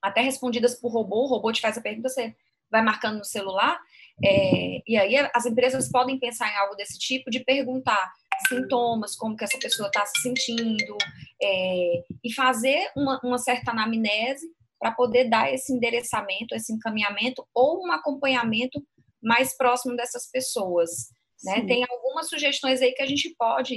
até 0.00 0.20
respondidas 0.20 0.76
por 0.80 0.92
robô, 0.92 1.24
o 1.24 1.26
robô 1.26 1.50
te 1.50 1.60
faz 1.60 1.76
a 1.76 1.80
pergunta, 1.80 2.08
você 2.08 2.32
vai 2.70 2.80
marcando 2.80 3.18
no 3.18 3.24
celular, 3.24 3.76
é, 4.24 4.80
e 4.86 4.96
aí 4.96 5.16
as 5.34 5.46
empresas 5.46 5.90
podem 5.90 6.16
pensar 6.16 6.48
em 6.48 6.56
algo 6.58 6.76
desse 6.76 6.96
tipo, 6.96 7.28
de 7.28 7.40
perguntar 7.40 8.12
sintomas, 8.46 9.16
como 9.16 9.36
que 9.36 9.42
essa 9.42 9.58
pessoa 9.58 9.88
está 9.88 10.06
se 10.06 10.22
sentindo, 10.22 10.96
é, 11.42 12.04
e 12.22 12.32
fazer 12.32 12.88
uma, 12.96 13.20
uma 13.24 13.38
certa 13.38 13.72
anamnese 13.72 14.46
para 14.78 14.92
poder 14.92 15.28
dar 15.28 15.52
esse 15.52 15.72
endereçamento, 15.72 16.54
esse 16.54 16.72
encaminhamento 16.72 17.44
ou 17.52 17.84
um 17.84 17.90
acompanhamento 17.90 18.80
mais 19.20 19.56
próximo 19.56 19.96
dessas 19.96 20.30
pessoas. 20.30 21.08
Né? 21.42 21.66
Tem 21.66 21.84
algumas 21.90 22.28
sugestões 22.28 22.80
aí 22.80 22.92
que 22.92 23.02
a 23.02 23.06
gente 23.06 23.34
pode. 23.36 23.76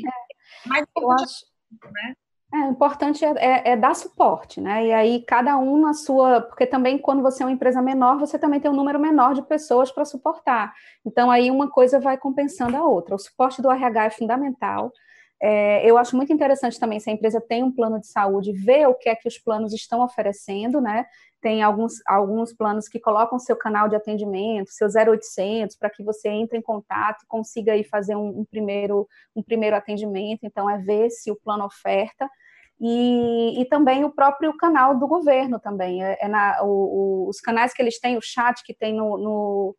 É. 0.66 0.70
Mas 0.70 0.86
eu 0.96 1.12
acho. 1.12 1.46
Né? 1.72 2.16
É, 2.54 2.58
o 2.68 2.70
importante 2.70 3.26
é, 3.26 3.32
é, 3.38 3.72
é, 3.72 3.76
dar 3.76 3.96
suporte, 3.96 4.62
né? 4.62 4.86
E 4.86 4.94
aí 4.94 5.24
cada 5.26 5.58
um 5.58 5.82
na 5.82 5.94
sua, 5.94 6.40
porque 6.40 6.68
também 6.68 7.00
quando 7.00 7.24
você 7.24 7.42
é 7.42 7.46
uma 7.48 7.52
empresa 7.52 7.82
menor, 7.82 8.20
você 8.20 8.38
também 8.38 8.60
tem 8.60 8.70
um 8.70 8.76
número 8.76 9.00
menor 9.00 9.34
de 9.34 9.42
pessoas 9.42 9.92
para 9.92 10.06
suportar. 10.06 10.72
Então 11.04 11.32
aí 11.32 11.50
uma 11.50 11.68
coisa 11.68 12.00
vai 12.00 12.16
compensando 12.16 12.78
a 12.78 12.84
outra. 12.84 13.16
O 13.16 13.20
suporte 13.20 13.60
do 13.60 13.72
RH 13.72 14.06
é 14.06 14.10
fundamental. 14.12 14.92
É, 15.41 15.86
eu 15.89 15.98
acho 15.98 16.15
muito 16.15 16.32
interessante 16.32 16.80
também 16.80 17.00
se 17.00 17.10
a 17.10 17.13
empresa 17.13 17.41
tem 17.41 17.63
um 17.63 17.72
plano 17.72 18.00
de 18.00 18.08
saúde, 18.08 18.54
ver 18.54 18.88
o 18.88 18.96
que 18.96 19.10
é 19.10 19.15
que 19.15 19.28
os 19.28 19.38
planos 19.38 19.74
estão 19.74 20.02
oferecendo, 20.02 20.80
né? 20.80 21.06
Tem 21.41 21.62
alguns, 21.62 21.96
alguns 22.08 22.54
planos 22.54 22.88
que 22.88 22.98
colocam 22.98 23.38
seu 23.38 23.58
canal 23.58 23.89
de 23.89 23.96
atendimento, 23.98 24.72
seu 24.72 24.88
0800, 24.88 25.76
para 25.76 25.89
que 25.89 26.02
você 26.02 26.30
entre 26.30 26.58
em 26.58 26.62
contato 26.62 27.24
e 27.24 27.28
consiga 27.28 27.74
aí 27.74 27.84
fazer 27.84 28.15
um, 28.15 28.39
um, 28.39 28.46
primeiro, 28.46 29.06
um 29.36 29.43
primeiro 29.43 29.76
atendimento. 29.76 30.39
Então, 30.43 30.69
é 30.69 30.78
ver 30.78 31.10
se 31.10 31.30
o 31.30 31.36
plano 31.36 31.65
oferta. 31.65 32.30
E, 32.80 33.62
e 33.62 33.65
também 33.65 34.06
o 34.06 34.12
próprio 34.12 34.56
canal 34.56 34.98
do 34.98 35.08
governo 35.08 35.60
também. 35.60 36.02
É, 36.02 36.17
é 36.22 36.28
na, 36.30 36.63
o, 36.63 37.26
o, 37.26 37.30
os 37.30 37.41
canais 37.41 37.74
que 37.74 37.82
eles 37.82 38.00
têm, 38.00 38.17
o 38.17 38.22
chat 38.22 38.63
que 38.63 38.74
tem 38.74 38.93
no, 38.93 39.17
no 39.17 39.76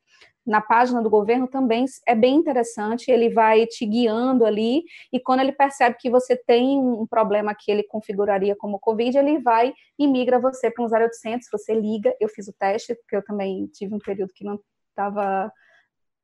na 0.46 0.61
página 0.61 1.00
do 1.02 1.09
governo 1.09 1.48
também 1.48 1.87
é 2.07 2.14
bem 2.14 2.35
interessante, 2.35 3.11
ele 3.11 3.30
vai 3.30 3.66
te 3.66 3.87
guiando 3.87 4.44
ali, 4.44 4.85
e 5.12 5.18
quando 5.18 5.40
ele 5.40 5.52
percebe 5.52 5.96
que 5.98 6.11
você 6.11 6.37
tem 6.37 6.78
um 6.78 7.07
problema 7.07 7.54
que 7.59 7.70
ele 7.70 7.83
configuraria 7.83 8.54
como 8.57 8.78
Covid, 8.78 9.16
ele 9.16 9.38
vai 9.38 9.72
e 9.98 10.07
migra 10.07 10.38
você 10.38 10.70
para 10.70 10.85
um 10.85 10.88
0800, 10.88 11.48
você 11.50 11.74
liga, 11.74 12.14
eu 12.20 12.28
fiz 12.28 12.48
o 12.48 12.52
teste, 12.52 12.94
porque 12.94 13.16
eu 13.16 13.24
também 13.24 13.66
tive 13.68 13.94
um 13.94 13.98
período 13.98 14.33
que 14.35 14.44
não 14.44 14.61
estava 14.90 15.50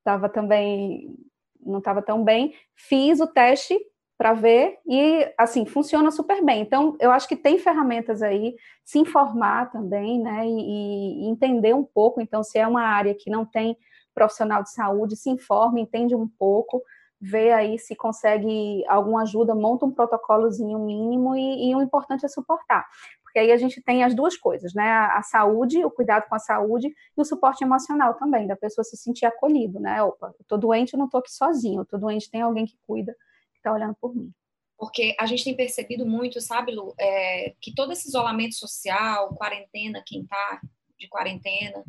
tava 0.02 0.28
também, 0.28 1.14
não 1.60 1.78
estava 1.78 2.02
tão 2.02 2.24
bem, 2.24 2.54
fiz 2.74 3.20
o 3.20 3.26
teste 3.26 3.78
para 4.16 4.34
ver 4.34 4.78
e 4.86 5.32
assim 5.38 5.64
funciona 5.64 6.10
super 6.10 6.44
bem. 6.44 6.60
Então 6.60 6.96
eu 7.00 7.10
acho 7.10 7.26
que 7.26 7.36
tem 7.36 7.58
ferramentas 7.58 8.22
aí, 8.22 8.54
se 8.84 8.98
informar 8.98 9.70
também, 9.70 10.20
né, 10.20 10.46
e, 10.46 11.24
e 11.24 11.28
entender 11.28 11.74
um 11.74 11.84
pouco. 11.84 12.20
Então 12.20 12.42
se 12.42 12.58
é 12.58 12.66
uma 12.66 12.82
área 12.82 13.14
que 13.14 13.30
não 13.30 13.46
tem 13.46 13.76
profissional 14.14 14.62
de 14.62 14.72
saúde, 14.72 15.16
se 15.16 15.30
informe, 15.30 15.82
entende 15.82 16.14
um 16.14 16.28
pouco, 16.28 16.82
vê 17.20 17.52
aí 17.52 17.78
se 17.78 17.94
consegue 17.94 18.84
alguma 18.88 19.22
ajuda, 19.22 19.54
monta 19.54 19.84
um 19.84 19.90
protocolozinho 19.90 20.78
mínimo 20.78 21.36
e, 21.36 21.70
e 21.70 21.74
o 21.74 21.82
importante 21.82 22.24
é 22.24 22.28
suportar. 22.28 22.86
Porque 23.22 23.38
aí 23.38 23.52
a 23.52 23.56
gente 23.56 23.80
tem 23.80 24.02
as 24.02 24.12
duas 24.12 24.36
coisas, 24.36 24.74
né? 24.74 24.90
A, 24.90 25.22
saúde, 25.22 25.84
o 25.84 25.90
cuidado 25.90 26.28
com 26.28 26.34
a 26.34 26.38
saúde 26.40 26.88
e 26.88 27.20
o 27.20 27.24
suporte 27.24 27.62
emocional 27.62 28.14
também, 28.14 28.46
da 28.46 28.56
pessoa 28.56 28.84
se 28.84 28.96
sentir 28.96 29.24
acolhido, 29.24 29.78
né? 29.78 30.02
Opa, 30.02 30.34
eu 30.36 30.44
tô 30.48 30.56
doente, 30.56 30.94
eu 30.94 30.98
não 30.98 31.08
tô 31.08 31.18
aqui 31.18 31.30
sozinho, 31.32 31.82
eu 31.82 31.84
tô 31.84 31.96
doente, 31.96 32.28
tem 32.28 32.40
alguém 32.42 32.64
que 32.64 32.76
cuida, 32.86 33.14
que 33.54 33.62
tá 33.62 33.72
olhando 33.72 33.94
por 34.00 34.16
mim. 34.16 34.32
Porque 34.76 35.14
a 35.20 35.26
gente 35.26 35.44
tem 35.44 35.54
percebido 35.54 36.04
muito, 36.04 36.40
sabe, 36.40 36.72
Lu, 36.72 36.92
é, 36.98 37.54
que 37.60 37.72
todo 37.72 37.92
esse 37.92 38.08
isolamento 38.08 38.56
social, 38.56 39.28
quarentena, 39.36 40.02
quem 40.04 40.26
tá 40.26 40.60
de 40.98 41.06
quarentena, 41.06 41.84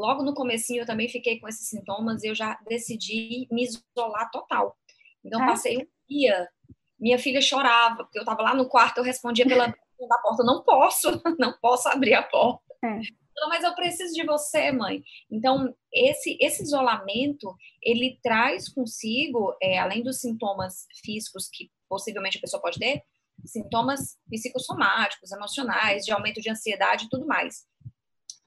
logo 0.00 0.22
no 0.22 0.34
comecinho 0.34 0.82
eu 0.82 0.86
também 0.86 1.08
fiquei 1.08 1.38
com 1.38 1.46
esses 1.46 1.68
sintomas 1.68 2.24
e 2.24 2.28
eu 2.28 2.34
já 2.34 2.58
decidi 2.66 3.46
me 3.50 3.64
isolar 3.64 4.30
total. 4.30 4.76
Então, 5.22 5.42
é. 5.42 5.46
passei 5.46 5.78
um 5.78 5.86
dia, 6.08 6.48
minha 6.98 7.18
filha 7.18 7.42
chorava, 7.42 8.04
porque 8.04 8.18
eu 8.18 8.22
estava 8.22 8.42
lá 8.42 8.54
no 8.54 8.68
quarto, 8.68 8.98
eu 8.98 9.04
respondia 9.04 9.46
pela 9.46 9.66
da 10.08 10.18
porta, 10.22 10.42
não 10.42 10.64
posso, 10.64 11.08
não 11.38 11.52
posso 11.60 11.88
abrir 11.88 12.14
a 12.14 12.22
porta. 12.22 12.62
É. 12.82 13.00
Mas 13.48 13.64
eu 13.64 13.74
preciso 13.74 14.14
de 14.14 14.24
você, 14.24 14.70
mãe. 14.72 15.02
Então, 15.30 15.74
esse, 15.92 16.36
esse 16.40 16.62
isolamento, 16.62 17.54
ele 17.82 18.18
traz 18.22 18.68
consigo, 18.68 19.56
é, 19.62 19.78
além 19.78 20.02
dos 20.02 20.20
sintomas 20.20 20.86
físicos 21.04 21.48
que 21.50 21.70
possivelmente 21.88 22.38
a 22.38 22.40
pessoa 22.40 22.60
pode 22.60 22.78
ter, 22.78 23.02
sintomas 23.44 24.18
psicossomáticos, 24.28 25.32
emocionais, 25.32 26.04
de 26.04 26.12
aumento 26.12 26.40
de 26.40 26.50
ansiedade 26.50 27.06
e 27.06 27.08
tudo 27.08 27.26
mais 27.26 27.66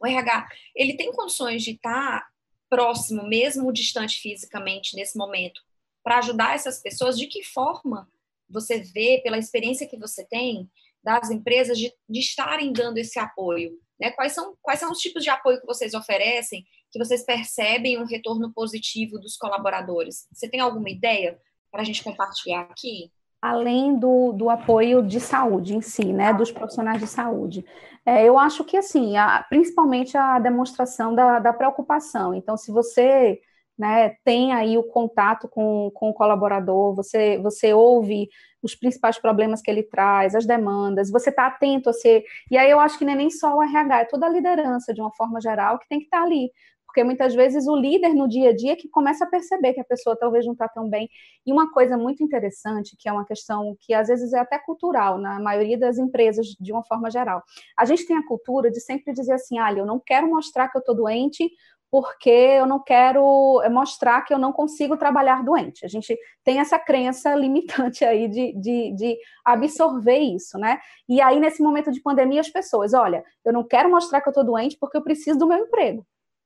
o 0.03 0.07
RH, 0.07 0.47
ele 0.75 0.95
tem 0.95 1.11
condições 1.11 1.63
de 1.63 1.71
estar 1.71 2.27
próximo, 2.69 3.27
mesmo 3.27 3.71
distante 3.71 4.19
fisicamente 4.19 4.95
nesse 4.95 5.17
momento, 5.17 5.61
para 6.03 6.17
ajudar 6.17 6.55
essas 6.55 6.81
pessoas? 6.81 7.17
De 7.17 7.27
que 7.27 7.43
forma 7.43 8.09
você 8.49 8.79
vê, 8.79 9.21
pela 9.23 9.37
experiência 9.37 9.87
que 9.87 9.97
você 9.97 10.25
tem, 10.25 10.69
das 11.03 11.29
empresas 11.29 11.77
de, 11.77 11.93
de 12.09 12.19
estarem 12.19 12.73
dando 12.73 12.97
esse 12.97 13.17
apoio? 13.17 13.79
Né? 13.99 14.11
Quais, 14.11 14.33
são, 14.33 14.57
quais 14.61 14.79
são 14.79 14.91
os 14.91 14.99
tipos 14.99 15.23
de 15.23 15.29
apoio 15.29 15.59
que 15.59 15.65
vocês 15.65 15.93
oferecem, 15.93 16.65
que 16.91 16.99
vocês 16.99 17.23
percebem 17.23 17.97
um 17.97 18.05
retorno 18.05 18.51
positivo 18.53 19.17
dos 19.17 19.37
colaboradores? 19.37 20.27
Você 20.33 20.49
tem 20.49 20.59
alguma 20.59 20.89
ideia 20.89 21.39
para 21.71 21.81
a 21.81 21.85
gente 21.85 22.03
compartilhar 22.03 22.61
aqui? 22.61 23.11
Além 23.43 23.99
do, 23.99 24.31
do 24.31 24.49
apoio 24.49 25.03
de 25.03 25.19
saúde 25.19 25.75
em 25.75 25.81
si, 25.81 26.13
né, 26.13 26.31
dos 26.31 26.49
profissionais 26.49 27.01
de 27.01 27.07
saúde. 27.07 27.65
É, 28.05 28.23
eu 28.23 28.39
acho 28.39 28.63
que, 28.63 28.77
assim, 28.77 29.17
a, 29.17 29.45
principalmente 29.49 30.17
a 30.17 30.39
demonstração 30.39 31.13
da, 31.13 31.39
da 31.39 31.51
preocupação. 31.51 32.33
Então, 32.33 32.55
se 32.55 32.71
você 32.71 33.41
né, 33.77 34.15
tem 34.23 34.53
aí 34.53 34.77
o 34.77 34.83
contato 34.83 35.49
com, 35.49 35.91
com 35.93 36.09
o 36.09 36.13
colaborador, 36.13 36.95
você, 36.95 37.37
você 37.39 37.73
ouve 37.73 38.29
os 38.61 38.75
principais 38.75 39.17
problemas 39.17 39.61
que 39.61 39.69
ele 39.69 39.83
traz, 39.83 40.35
as 40.35 40.45
demandas, 40.45 41.11
você 41.11 41.29
está 41.29 41.47
atento 41.47 41.89
a 41.89 41.93
ser. 41.93 42.23
E 42.49 42.57
aí 42.57 42.71
eu 42.71 42.79
acho 42.79 42.97
que 42.97 43.03
não 43.03 43.11
é 43.11 43.15
nem 43.17 43.29
só 43.29 43.57
o 43.57 43.61
RH, 43.61 43.99
é 43.99 44.05
toda 44.05 44.25
a 44.25 44.29
liderança, 44.29 44.93
de 44.93 45.01
uma 45.01 45.11
forma 45.11 45.41
geral, 45.41 45.77
que 45.79 45.89
tem 45.89 45.99
que 45.99 46.05
estar 46.05 46.19
tá 46.19 46.23
ali 46.23 46.49
porque 46.93 47.03
muitas 47.03 47.33
vezes 47.33 47.67
o 47.67 47.75
líder 47.75 48.13
no 48.13 48.29
dia 48.29 48.51
a 48.51 48.55
dia 48.55 48.75
que 48.75 48.87
começa 48.87 49.25
a 49.25 49.27
perceber 49.27 49.73
que 49.73 49.79
a 49.79 49.83
pessoa 49.83 50.15
talvez 50.15 50.45
não 50.45 50.53
está 50.53 50.67
tão 50.67 50.87
bem. 50.87 51.09
E 51.43 51.51
uma 51.51 51.73
coisa 51.73 51.97
muito 51.97 52.23
interessante, 52.23 52.95
que 52.95 53.09
é 53.09 53.11
uma 53.11 53.25
questão 53.25 53.75
que 53.79 53.95
às 53.95 54.09
vezes 54.09 54.31
é 54.31 54.37
até 54.37 54.59
cultural, 54.59 55.17
na 55.17 55.39
maioria 55.39 55.75
das 55.75 55.97
empresas, 55.97 56.45
de 56.59 56.71
uma 56.71 56.83
forma 56.83 57.09
geral. 57.09 57.41
A 57.75 57.83
gente 57.83 58.05
tem 58.05 58.15
a 58.15 58.27
cultura 58.27 58.69
de 58.69 58.79
sempre 58.79 59.11
dizer 59.11 59.33
assim: 59.33 59.59
olha, 59.59 59.79
eu 59.79 59.87
não 59.87 59.99
quero 59.99 60.29
mostrar 60.29 60.69
que 60.69 60.77
eu 60.77 60.81
estou 60.81 60.93
doente 60.93 61.49
porque 61.89 62.29
eu 62.29 62.67
não 62.67 62.79
quero 62.79 63.61
é, 63.63 63.69
mostrar 63.69 64.21
que 64.21 64.33
eu 64.33 64.37
não 64.37 64.51
consigo 64.51 64.95
trabalhar 64.95 65.43
doente. 65.43 65.85
A 65.85 65.87
gente 65.87 66.15
tem 66.43 66.59
essa 66.59 66.77
crença 66.77 67.33
limitante 67.35 68.05
aí 68.05 68.27
de, 68.27 68.53
de, 68.53 68.95
de, 68.95 69.17
absorver 69.43 70.19
isso, 70.19 70.59
né? 70.59 70.79
E 71.09 71.19
aí, 71.21 71.39
nesse 71.39 71.63
momento 71.63 71.91
de 71.91 72.01
pandemia, 72.01 72.41
as 72.41 72.49
pessoas, 72.49 72.93
olha, 72.93 73.23
eu 73.43 73.51
não 73.51 73.63
quero 73.63 73.89
mostrar 73.89 74.21
que 74.21 74.29
eu 74.29 74.31
estou 74.31 74.43
doente 74.43 74.77
porque 74.79 74.97
eu 74.97 75.03
preciso 75.03 75.39
do 75.39 75.47
meu 75.47 75.57
emprego 75.57 76.05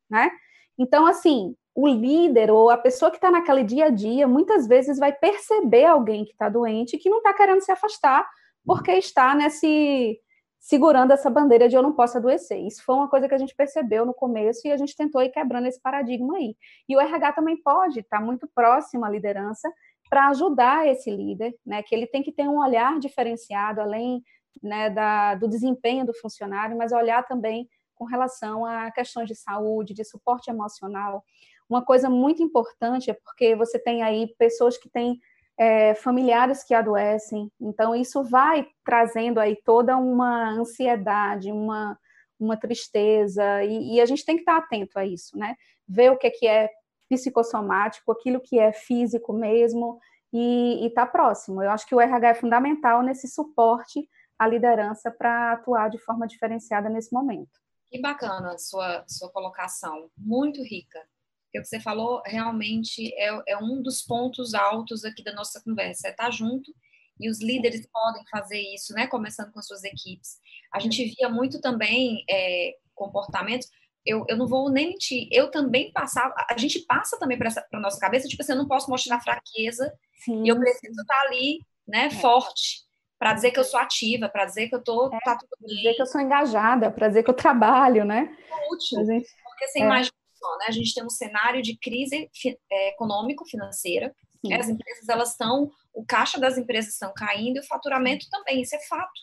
né? 0.09 0.29
Então, 0.77 1.05
assim, 1.05 1.55
o 1.73 1.87
líder 1.87 2.51
ou 2.51 2.69
a 2.69 2.77
pessoa 2.77 3.11
que 3.11 3.17
está 3.17 3.29
naquele 3.29 3.63
dia 3.63 3.85
a 3.85 3.89
dia, 3.89 4.27
muitas 4.27 4.67
vezes 4.67 4.97
vai 4.97 5.13
perceber 5.13 5.85
alguém 5.85 6.25
que 6.25 6.31
está 6.31 6.49
doente 6.49 6.95
e 6.95 6.99
que 6.99 7.09
não 7.09 7.17
está 7.17 7.33
querendo 7.33 7.61
se 7.61 7.71
afastar 7.71 8.27
porque 8.65 8.91
está 8.91 9.33
nesse 9.33 10.19
segurando 10.59 11.13
essa 11.13 11.29
bandeira 11.29 11.69
de 11.69 11.75
eu 11.75 11.81
não 11.81 11.93
posso 11.93 12.17
adoecer. 12.17 12.59
Isso 12.65 12.83
foi 12.83 12.95
uma 12.95 13.07
coisa 13.07 13.27
que 13.27 13.33
a 13.33 13.37
gente 13.37 13.55
percebeu 13.55 14.05
no 14.05 14.13
começo 14.13 14.67
e 14.67 14.71
a 14.71 14.75
gente 14.75 14.95
tentou 14.95 15.21
ir 15.21 15.29
quebrando 15.29 15.67
esse 15.67 15.79
paradigma 15.81 16.35
aí. 16.35 16.57
E 16.89 16.95
o 16.95 16.99
RH 16.99 17.33
também 17.33 17.55
pode 17.61 17.99
estar 17.99 18.19
tá 18.19 18.25
muito 18.25 18.49
próximo 18.53 19.05
à 19.05 19.09
liderança 19.09 19.71
para 20.09 20.27
ajudar 20.29 20.87
esse 20.87 21.09
líder, 21.09 21.55
né? 21.65 21.81
Que 21.83 21.95
ele 21.95 22.07
tem 22.07 22.21
que 22.21 22.31
ter 22.31 22.47
um 22.49 22.59
olhar 22.59 22.99
diferenciado, 22.99 23.79
além 23.79 24.21
né, 24.61 24.89
da, 24.89 25.35
do 25.35 25.47
desempenho 25.47 26.05
do 26.05 26.13
funcionário, 26.15 26.77
mas 26.77 26.91
olhar 26.91 27.25
também 27.25 27.69
com 27.97 28.05
relação 28.05 28.65
a 28.65 28.91
questões 28.91 29.27
de 29.27 29.35
saúde, 29.35 29.93
de 29.93 30.03
suporte 30.05 30.49
emocional. 30.49 31.23
Uma 31.69 31.83
coisa 31.83 32.09
muito 32.09 32.41
importante 32.41 33.09
é 33.09 33.13
porque 33.13 33.55
você 33.55 33.77
tem 33.77 34.03
aí 34.03 34.33
pessoas 34.37 34.77
que 34.77 34.89
têm 34.89 35.19
é, 35.57 35.95
familiares 35.95 36.63
que 36.63 36.73
adoecem, 36.73 37.51
então 37.59 37.95
isso 37.95 38.23
vai 38.23 38.67
trazendo 38.85 39.39
aí 39.39 39.55
toda 39.65 39.97
uma 39.97 40.51
ansiedade, 40.51 41.51
uma, 41.51 41.97
uma 42.39 42.55
tristeza, 42.55 43.63
e, 43.63 43.95
e 43.95 44.01
a 44.01 44.05
gente 44.05 44.23
tem 44.23 44.35
que 44.35 44.43
estar 44.43 44.57
atento 44.57 44.99
a 44.99 45.05
isso, 45.05 45.37
né? 45.37 45.55
Ver 45.87 46.11
o 46.11 46.17
que 46.17 46.27
é, 46.27 46.29
que 46.29 46.47
é 46.47 46.69
psicossomático, 47.09 48.11
aquilo 48.11 48.39
que 48.39 48.59
é 48.59 48.71
físico 48.71 49.33
mesmo, 49.33 49.99
e 50.31 50.85
estar 50.85 51.05
tá 51.05 51.11
próximo. 51.11 51.63
Eu 51.63 51.71
acho 51.71 51.87
que 51.87 51.95
o 51.95 52.01
RH 52.01 52.29
é 52.29 52.35
fundamental 52.35 53.01
nesse 53.01 53.27
suporte 53.27 54.07
à 54.37 54.47
liderança 54.47 55.09
para 55.09 55.53
atuar 55.53 55.89
de 55.89 55.97
forma 55.97 56.27
diferenciada 56.27 56.89
nesse 56.89 57.11
momento. 57.13 57.59
Que 57.89 57.99
bacana 58.01 58.53
a 58.53 58.57
sua, 58.57 59.05
sua 59.07 59.29
colocação, 59.29 60.09
muito 60.17 60.61
rica. 60.61 60.99
O 60.99 61.51
que 61.51 61.63
você 61.63 61.79
falou 61.79 62.21
realmente 62.25 63.13
é, 63.15 63.29
é 63.47 63.57
um 63.57 63.81
dos 63.81 64.01
pontos 64.01 64.53
altos 64.53 65.05
aqui 65.05 65.23
da 65.23 65.33
nossa 65.33 65.61
conversa, 65.61 66.07
é 66.07 66.11
estar 66.11 66.29
junto 66.29 66.73
e 67.19 67.29
os 67.29 67.41
líderes 67.41 67.87
podem 67.91 68.23
fazer 68.29 68.59
isso, 68.59 68.93
né? 68.93 69.07
Começando 69.07 69.51
com 69.51 69.59
as 69.59 69.65
suas 69.65 69.83
equipes. 69.83 70.39
A 70.71 70.79
gente 70.79 71.15
via 71.15 71.29
muito 71.29 71.59
também 71.59 72.23
é, 72.29 72.75
comportamentos. 72.93 73.69
Eu, 74.05 74.23
eu 74.29 74.37
não 74.37 74.47
vou 74.47 74.69
nem 74.69 74.89
mentir, 74.89 75.27
eu 75.31 75.51
também 75.51 75.91
passava, 75.91 76.33
a 76.49 76.57
gente 76.57 76.79
passa 76.85 77.19
também 77.19 77.37
para 77.37 77.49
a 77.73 77.79
nossa 77.79 77.99
cabeça, 77.99 78.27
tipo 78.27 78.41
assim, 78.41 78.53
eu 78.53 78.57
não 78.57 78.67
posso 78.67 78.89
mostrar 78.89 79.19
fraqueza 79.19 79.93
Sim. 80.23 80.45
e 80.45 80.47
eu 80.47 80.57
preciso 80.57 81.01
estar 81.01 81.21
ali, 81.23 81.59
né, 81.85 82.05
é. 82.05 82.09
forte 82.09 82.86
para 83.19 83.33
dizer 83.33 83.51
que 83.51 83.59
eu 83.59 83.63
sou 83.63 83.79
ativa, 83.79 84.29
para 84.29 84.45
dizer 84.45 84.69
que 84.69 84.75
eu 84.75 84.83
tô 84.83 85.07
é, 85.07 85.17
tá 85.23 85.37
tudo 85.37 85.49
bem. 85.59 85.75
dizer 85.75 85.93
que 85.95 86.01
eu 86.01 86.05
sou 86.05 86.21
engajada, 86.21 86.91
para 86.91 87.07
dizer 87.07 87.23
que 87.23 87.29
eu 87.29 87.35
trabalho, 87.35 88.05
né? 88.05 88.35
É 88.49 88.73
útil, 88.73 89.05
gente, 89.05 89.27
porque 89.43 89.67
você 89.67 89.79
é. 89.79 89.83
imagina 89.83 90.13
só, 90.33 90.57
né? 90.57 90.65
A 90.67 90.71
gente 90.71 90.93
tem 90.93 91.03
um 91.03 91.09
cenário 91.09 91.61
de 91.61 91.77
crise 91.77 92.29
é, 92.71 92.89
econômico-financeira, 92.89 94.15
né? 94.43 94.55
as 94.57 94.69
empresas 94.69 95.09
elas 95.09 95.31
estão, 95.31 95.71
o 95.93 96.05
caixa 96.05 96.39
das 96.39 96.57
empresas 96.57 96.93
estão 96.93 97.11
caindo 97.15 97.57
e 97.57 97.59
o 97.59 97.67
faturamento 97.67 98.27
também, 98.29 98.61
isso 98.61 98.75
é 98.75 98.79
fato. 98.87 99.21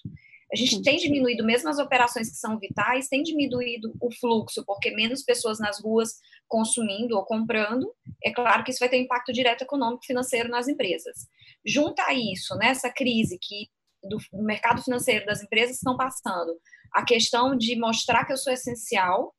A 0.53 0.57
gente 0.57 0.77
Sim. 0.77 0.83
tem 0.83 0.97
diminuído, 0.99 1.45
mesmo 1.45 1.69
as 1.69 1.79
operações 1.79 2.31
que 2.31 2.37
são 2.37 2.59
vitais, 2.59 3.09
tem 3.09 3.23
diminuído 3.23 3.93
o 4.01 4.09
fluxo, 4.13 4.65
porque 4.65 4.91
menos 4.91 5.23
pessoas 5.23 5.59
nas 5.59 5.81
ruas 5.83 6.21
consumindo 6.47 7.17
ou 7.17 7.25
comprando, 7.25 7.93
é 8.23 8.33
claro 8.33 8.63
que 8.63 8.71
isso 8.71 8.79
vai 8.79 8.89
ter 8.89 8.99
impacto 8.99 9.33
direto 9.33 9.63
econômico 9.63 10.05
e 10.05 10.07
financeiro 10.07 10.49
nas 10.49 10.69
empresas. 10.69 11.27
Junta 11.65 12.05
a 12.05 12.15
isso, 12.15 12.55
nessa 12.57 12.89
né, 12.89 12.95
crise 12.95 13.39
que 13.41 13.69
do, 14.09 14.19
mercado 14.43 14.83
financeiro 14.83 15.27
das 15.27 15.43
empresas 15.43 15.77
estão 15.77 15.97
passando, 15.97 16.59
a 16.93 17.05
questão 17.05 17.57
de 17.57 17.77
mostrar 17.77 18.25
que 18.25 18.33
eu 18.33 18.37
sou 18.37 18.53
essencial, 18.53 19.35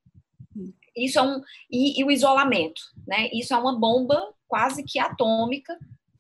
isso 0.96 1.20
é 1.20 1.22
um 1.22 1.42
e, 1.70 2.00
e 2.00 2.04
o 2.04 2.12
isolamento, 2.12 2.82
né? 3.06 3.30
Isso 3.34 3.54
é 3.54 3.58
uma 3.58 3.78
bomba 3.78 4.34
quase 4.48 4.84
que 4.84 5.00
atômica 5.00 5.78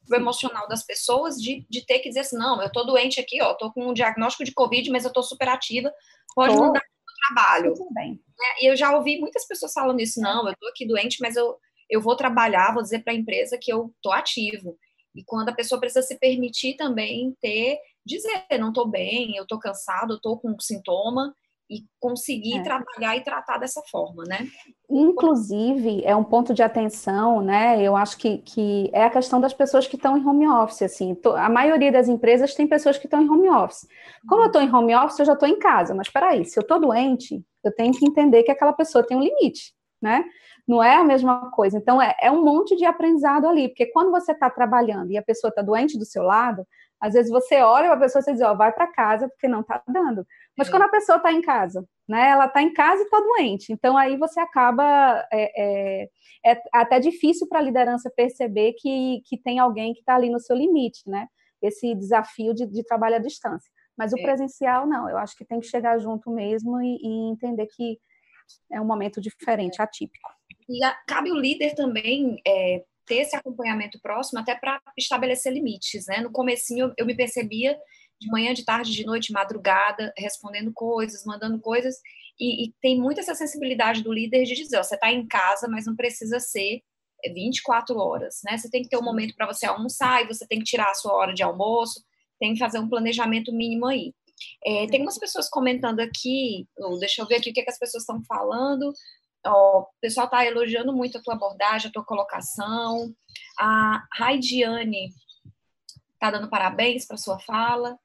o 0.09 0.15
emocional 0.15 0.67
das 0.67 0.83
pessoas 0.83 1.35
de, 1.35 1.65
de 1.69 1.85
ter 1.85 1.99
que 1.99 2.09
dizer 2.09 2.21
assim, 2.21 2.37
não, 2.37 2.61
eu 2.61 2.71
tô 2.71 2.83
doente 2.83 3.19
aqui, 3.19 3.41
ó, 3.41 3.53
tô 3.53 3.71
com 3.71 3.89
um 3.89 3.93
diagnóstico 3.93 4.43
de 4.43 4.53
Covid, 4.53 4.89
mas 4.91 5.03
eu 5.03 5.11
tô 5.11 5.23
super 5.23 5.47
ativa, 5.47 5.91
pode 6.35 6.55
oh, 6.55 6.65
mudar 6.65 6.79
o 6.79 7.33
trabalho. 7.33 7.73
Né? 7.91 8.17
E 8.61 8.69
eu 8.69 8.75
já 8.75 8.95
ouvi 8.95 9.19
muitas 9.19 9.47
pessoas 9.47 9.73
falando 9.73 9.99
isso, 9.99 10.21
não, 10.21 10.47
eu 10.47 10.55
tô 10.59 10.67
aqui 10.67 10.85
doente, 10.85 11.17
mas 11.21 11.35
eu, 11.35 11.57
eu 11.89 12.01
vou 12.01 12.15
trabalhar, 12.15 12.73
vou 12.73 12.83
dizer 12.83 12.99
para 12.99 13.13
a 13.13 13.15
empresa 13.15 13.57
que 13.59 13.71
eu 13.71 13.93
tô 14.01 14.11
ativo. 14.11 14.77
E 15.15 15.23
quando 15.23 15.49
a 15.49 15.55
pessoa 15.55 15.79
precisa 15.79 16.05
se 16.05 16.19
permitir 16.19 16.75
também 16.75 17.35
ter 17.41 17.79
dizer, 18.05 18.45
não 18.59 18.69
estou 18.69 18.87
bem, 18.87 19.35
eu 19.35 19.43
estou 19.43 19.59
cansado, 19.59 20.15
estou 20.15 20.37
com 20.39 20.51
um 20.51 20.59
sintoma, 20.59 21.33
e 21.69 21.83
conseguir 21.99 22.59
é. 22.59 22.63
trabalhar 22.63 23.17
e 23.17 23.23
tratar 23.23 23.57
dessa 23.57 23.81
forma, 23.89 24.23
né? 24.27 24.47
Inclusive, 24.89 26.03
é 26.05 26.15
um 26.15 26.23
ponto 26.23 26.53
de 26.53 26.61
atenção, 26.61 27.41
né? 27.41 27.81
Eu 27.81 27.95
acho 27.95 28.17
que, 28.17 28.37
que 28.39 28.89
é 28.93 29.03
a 29.03 29.09
questão 29.09 29.41
das 29.41 29.53
pessoas 29.53 29.87
que 29.87 29.95
estão 29.95 30.15
em 30.15 30.25
home 30.25 30.47
office, 30.47 30.83
assim. 30.83 31.17
A 31.35 31.49
maioria 31.49 31.91
das 31.91 32.07
empresas 32.07 32.53
tem 32.53 32.67
pessoas 32.67 32.97
que 32.97 33.07
estão 33.07 33.21
em 33.21 33.29
home 33.29 33.49
office. 33.49 33.87
Como 34.27 34.43
eu 34.43 34.47
estou 34.47 34.61
em 34.61 34.71
home 34.71 34.95
office, 34.95 35.19
eu 35.19 35.25
já 35.25 35.33
estou 35.33 35.49
em 35.49 35.57
casa, 35.57 35.95
mas 35.95 36.09
peraí, 36.09 36.45
se 36.45 36.57
eu 36.57 36.61
estou 36.61 36.79
doente, 36.79 37.43
eu 37.63 37.73
tenho 37.73 37.93
que 37.93 38.05
entender 38.05 38.43
que 38.43 38.51
aquela 38.51 38.73
pessoa 38.73 39.05
tem 39.05 39.17
um 39.17 39.23
limite, 39.23 39.73
né? 40.05 40.23
Não 40.67 40.83
é 40.83 40.95
a 40.97 41.03
mesma 41.03 41.49
coisa. 41.49 41.77
Então, 41.77 41.99
é, 41.99 42.15
é 42.21 42.31
um 42.31 42.45
monte 42.45 42.75
de 42.75 42.85
aprendizado 42.85 43.47
ali, 43.47 43.69
porque 43.69 43.87
quando 43.87 44.11
você 44.11 44.33
está 44.33 44.51
trabalhando 44.51 45.11
e 45.11 45.17
a 45.17 45.23
pessoa 45.23 45.49
está 45.49 45.63
doente 45.63 45.97
do 45.97 46.05
seu 46.05 46.21
lado, 46.21 46.65
às 47.01 47.13
vezes 47.13 47.31
você 47.31 47.55
olha 47.61 47.87
para 47.87 47.95
a 47.95 47.99
pessoa 47.99 48.23
e 48.27 48.33
diz, 48.33 48.41
ó, 48.41 48.51
oh, 48.51 48.57
vai 48.57 48.71
para 48.71 48.85
casa 48.85 49.27
porque 49.27 49.47
não 49.47 49.61
está 49.61 49.81
dando. 49.87 50.25
Mas 50.55 50.67
é. 50.67 50.71
quando 50.71 50.83
a 50.83 50.89
pessoa 50.89 51.17
está 51.17 51.31
em 51.31 51.41
casa, 51.41 51.83
né? 52.07 52.29
Ela 52.29 52.45
está 52.45 52.61
em 52.61 52.71
casa 52.71 53.01
e 53.01 53.05
está 53.05 53.19
doente. 53.19 53.73
Então 53.73 53.97
aí 53.97 54.15
você 54.15 54.39
acaba 54.39 55.27
é, 55.33 56.03
é, 56.03 56.09
é 56.45 56.61
até 56.71 56.99
difícil 56.99 57.47
para 57.47 57.59
a 57.59 57.63
liderança 57.63 58.11
perceber 58.15 58.73
que, 58.73 59.21
que 59.25 59.37
tem 59.37 59.57
alguém 59.57 59.91
que 59.93 60.01
está 60.01 60.15
ali 60.15 60.29
no 60.29 60.39
seu 60.39 60.55
limite, 60.55 61.01
né? 61.09 61.27
Esse 61.61 61.95
desafio 61.95 62.53
de, 62.53 62.67
de 62.67 62.83
trabalho 62.83 63.15
à 63.15 63.19
distância. 63.19 63.69
Mas 63.97 64.13
o 64.13 64.19
é. 64.19 64.21
presencial 64.21 64.85
não. 64.85 65.09
Eu 65.09 65.17
acho 65.17 65.35
que 65.35 65.45
tem 65.45 65.59
que 65.59 65.67
chegar 65.67 65.97
junto 65.97 66.29
mesmo 66.29 66.79
e, 66.79 66.97
e 67.01 67.31
entender 67.31 67.65
que 67.75 67.97
é 68.71 68.79
um 68.79 68.85
momento 68.85 69.21
diferente, 69.21 69.81
atípico. 69.81 70.29
E 70.67 70.83
a, 70.83 70.93
cabe 71.07 71.31
o 71.31 71.39
líder 71.39 71.75
também 71.75 72.41
é, 72.45 72.83
ter 73.05 73.17
esse 73.17 73.35
acompanhamento 73.35 73.99
próximo 74.01 74.39
até 74.39 74.55
para 74.55 74.81
estabelecer 74.97 75.53
limites, 75.53 76.07
né? 76.07 76.21
No 76.21 76.31
comecinho 76.31 76.93
eu, 76.97 77.05
me 77.05 77.15
percebia 77.15 77.77
de 78.19 78.29
manhã, 78.29 78.53
de 78.53 78.65
tarde, 78.65 78.91
de 78.91 79.05
noite, 79.05 79.31
madrugada, 79.31 80.13
respondendo 80.17 80.71
coisas, 80.73 81.25
mandando 81.25 81.59
coisas, 81.59 81.95
e, 82.39 82.65
e 82.65 82.73
tem 82.81 82.99
muito 82.99 83.19
essa 83.19 83.35
sensibilidade 83.35 84.03
do 84.03 84.11
líder 84.11 84.43
de 84.43 84.55
dizer, 84.55 84.77
ó, 84.77 84.83
você 84.83 84.95
está 84.95 85.11
em 85.11 85.25
casa, 85.27 85.67
mas 85.69 85.85
não 85.85 85.95
precisa 85.95 86.39
ser 86.39 86.81
24 87.33 87.97
horas, 87.97 88.41
né? 88.43 88.57
Você 88.57 88.69
tem 88.69 88.81
que 88.81 88.89
ter 88.89 88.97
um 88.97 89.03
momento 89.03 89.35
para 89.35 89.47
você 89.47 89.65
almoçar 89.65 90.23
e 90.23 90.27
você 90.27 90.45
tem 90.47 90.59
que 90.59 90.65
tirar 90.65 90.89
a 90.89 90.95
sua 90.95 91.13
hora 91.13 91.33
de 91.33 91.43
almoço, 91.43 92.03
tem 92.39 92.53
que 92.53 92.59
fazer 92.59 92.79
um 92.79 92.89
planejamento 92.89 93.53
mínimo 93.53 93.85
aí. 93.85 94.13
É, 94.65 94.87
tem 94.87 95.01
umas 95.01 95.17
pessoas 95.17 95.49
comentando 95.49 95.99
aqui, 95.99 96.67
deixa 96.99 97.21
eu 97.21 97.27
ver 97.27 97.35
aqui 97.35 97.51
o 97.51 97.53
que, 97.53 97.61
é 97.61 97.63
que 97.63 97.69
as 97.69 97.79
pessoas 97.79 98.03
estão 98.03 98.21
falando. 98.23 98.93
Ó, 99.45 99.81
o 99.81 99.87
pessoal 100.01 100.25
está 100.25 100.45
elogiando 100.45 100.91
muito 100.93 101.17
a 101.17 101.21
tua 101.21 101.35
abordagem, 101.35 101.89
a 101.89 101.91
tua 101.91 102.03
colocação. 102.03 103.13
A 103.59 104.03
Raidiane 104.13 105.09
está 106.13 106.31
dando 106.31 106.49
parabéns 106.49 107.05
para 107.05 107.17
sua 107.17 107.39
fala. 107.39 107.97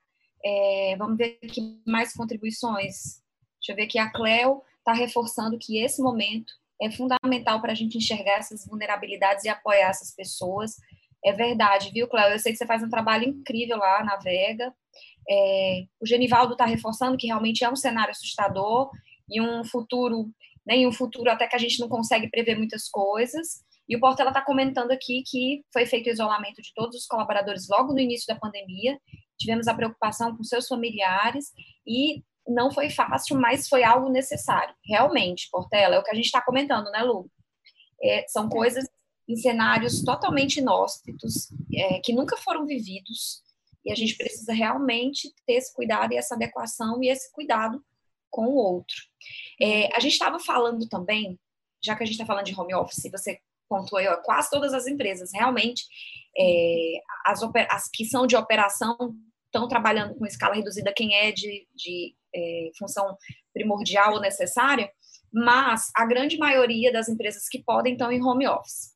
É, 0.45 0.95
vamos 0.99 1.17
ver 1.17 1.39
aqui 1.43 1.81
mais 1.87 2.13
contribuições. 2.13 3.21
Deixa 3.59 3.73
eu 3.73 3.77
ver 3.77 3.85
aqui. 3.85 3.99
A 3.99 4.11
Cleo 4.11 4.63
está 4.79 4.93
reforçando 4.93 5.59
que 5.59 5.79
esse 5.83 6.03
momento 6.03 6.53
é 6.81 6.91
fundamental 6.91 7.61
para 7.61 7.73
a 7.73 7.75
gente 7.75 7.99
enxergar 7.99 8.39
essas 8.39 8.67
vulnerabilidades 8.67 9.45
e 9.45 9.49
apoiar 9.49 9.91
essas 9.91 10.15
pessoas. 10.15 10.77
É 11.23 11.33
verdade, 11.33 11.91
viu, 11.93 12.09
Cléo? 12.09 12.33
Eu 12.33 12.39
sei 12.39 12.53
que 12.53 12.59
você 12.59 12.67
faz 12.67 12.83
um 12.83 12.89
trabalho 12.89 13.29
incrível 13.29 13.77
lá 13.77 14.03
na 14.03 14.17
Vega. 14.17 14.75
É, 15.29 15.85
o 16.01 16.07
Genivaldo 16.07 16.53
está 16.53 16.65
reforçando 16.65 17.17
que 17.17 17.27
realmente 17.27 17.65
é 17.65 17.71
um 17.71 17.77
cenário 17.77 18.11
assustador 18.11 18.91
e 19.29 19.41
um 19.41 19.65
futuro, 19.65 20.31
né, 20.67 20.87
um 20.87 20.93
futuro 20.93 21.31
até 21.31 21.47
que 21.47 21.57
a 21.57 21.59
gente 21.59 21.79
não 21.81 21.89
consegue 21.89 22.29
prever 22.29 22.57
muitas 22.57 22.89
coisas. 22.89 23.63
E 23.89 23.97
o 23.97 24.01
Portela 24.01 24.31
está 24.31 24.41
comentando 24.41 24.93
aqui 24.93 25.23
que 25.27 25.65
foi 25.73 25.85
feito 25.85 26.07
o 26.07 26.13
isolamento 26.13 26.63
de 26.63 26.73
todos 26.75 26.97
os 26.97 27.07
colaboradores 27.07 27.69
logo 27.69 27.93
no 27.93 27.99
início 27.99 28.27
da 28.33 28.39
pandemia. 28.39 28.99
Tivemos 29.39 29.67
a 29.67 29.75
preocupação 29.75 30.37
com 30.37 30.45
seus 30.45 30.69
familiares 30.69 31.47
e 31.87 32.23
não 32.47 32.71
foi 32.71 32.91
fácil, 32.91 33.39
mas 33.39 33.69
foi 33.69 33.83
algo 33.83 34.09
necessário. 34.09 34.75
Realmente, 34.85 35.49
Portela, 35.51 35.97
é 35.97 35.99
o 35.99 36.03
que 36.03 36.11
a 36.11 36.15
gente 36.15 36.27
está 36.27 36.41
comentando, 36.41 36.91
né, 36.91 37.03
Lu? 37.03 37.29
É, 38.03 38.25
são 38.29 38.49
coisas 38.49 38.85
em 39.29 39.37
cenários 39.37 40.03
totalmente 40.03 40.57
inóspitos, 40.57 41.49
é, 41.73 42.01
que 42.01 42.13
nunca 42.13 42.37
foram 42.37 42.67
vividos, 42.67 43.43
e 43.85 43.93
a 43.93 43.95
gente 43.95 44.17
precisa 44.17 44.53
realmente 44.53 45.33
ter 45.47 45.55
esse 45.55 45.75
cuidado 45.75 46.13
e 46.13 46.17
essa 46.17 46.35
adequação 46.35 47.03
e 47.03 47.09
esse 47.09 47.31
cuidado 47.33 47.83
com 48.31 48.47
o 48.47 48.55
outro. 48.55 48.97
É, 49.61 49.95
a 49.95 50.01
gente 50.01 50.13
estava 50.13 50.39
falando 50.39 50.89
também, 50.89 51.39
já 51.83 51.97
que 51.97 52.03
a 52.03 52.07
gente 52.07 52.15
está 52.15 52.27
falando 52.27 52.45
de 52.45 52.59
home 52.59 52.75
office, 52.75 53.11
você 53.11 53.41
pontuou 53.69 54.01
aí, 54.01 54.07
quase 54.25 54.51
todas 54.51 54.75
as 54.75 54.87
empresas, 54.87 55.31
realmente, 55.33 55.85
é, 56.37 57.01
as, 57.25 57.41
as, 57.71 57.89
que 57.89 58.05
são 58.05 58.27
de 58.27 58.37
operação 58.37 58.97
estão 59.47 59.67
trabalhando 59.69 60.15
com 60.15 60.27
escala 60.27 60.55
reduzida, 60.55 60.93
quem 60.93 61.15
é 61.15 61.33
de, 61.33 61.67
de 61.75 62.15
é, 62.35 62.71
função 62.79 63.17
primordial 63.53 64.15
ou 64.15 64.21
necessária, 64.21 64.91
mas 65.33 65.91
a 65.97 66.05
grande 66.05 66.39
maioria 66.39 66.93
das 66.93 67.09
empresas 67.09 67.49
que 67.49 67.63
podem 67.63 67.93
estão 67.93 68.11
em 68.11 68.23
home 68.23 68.47
office. 68.47 68.95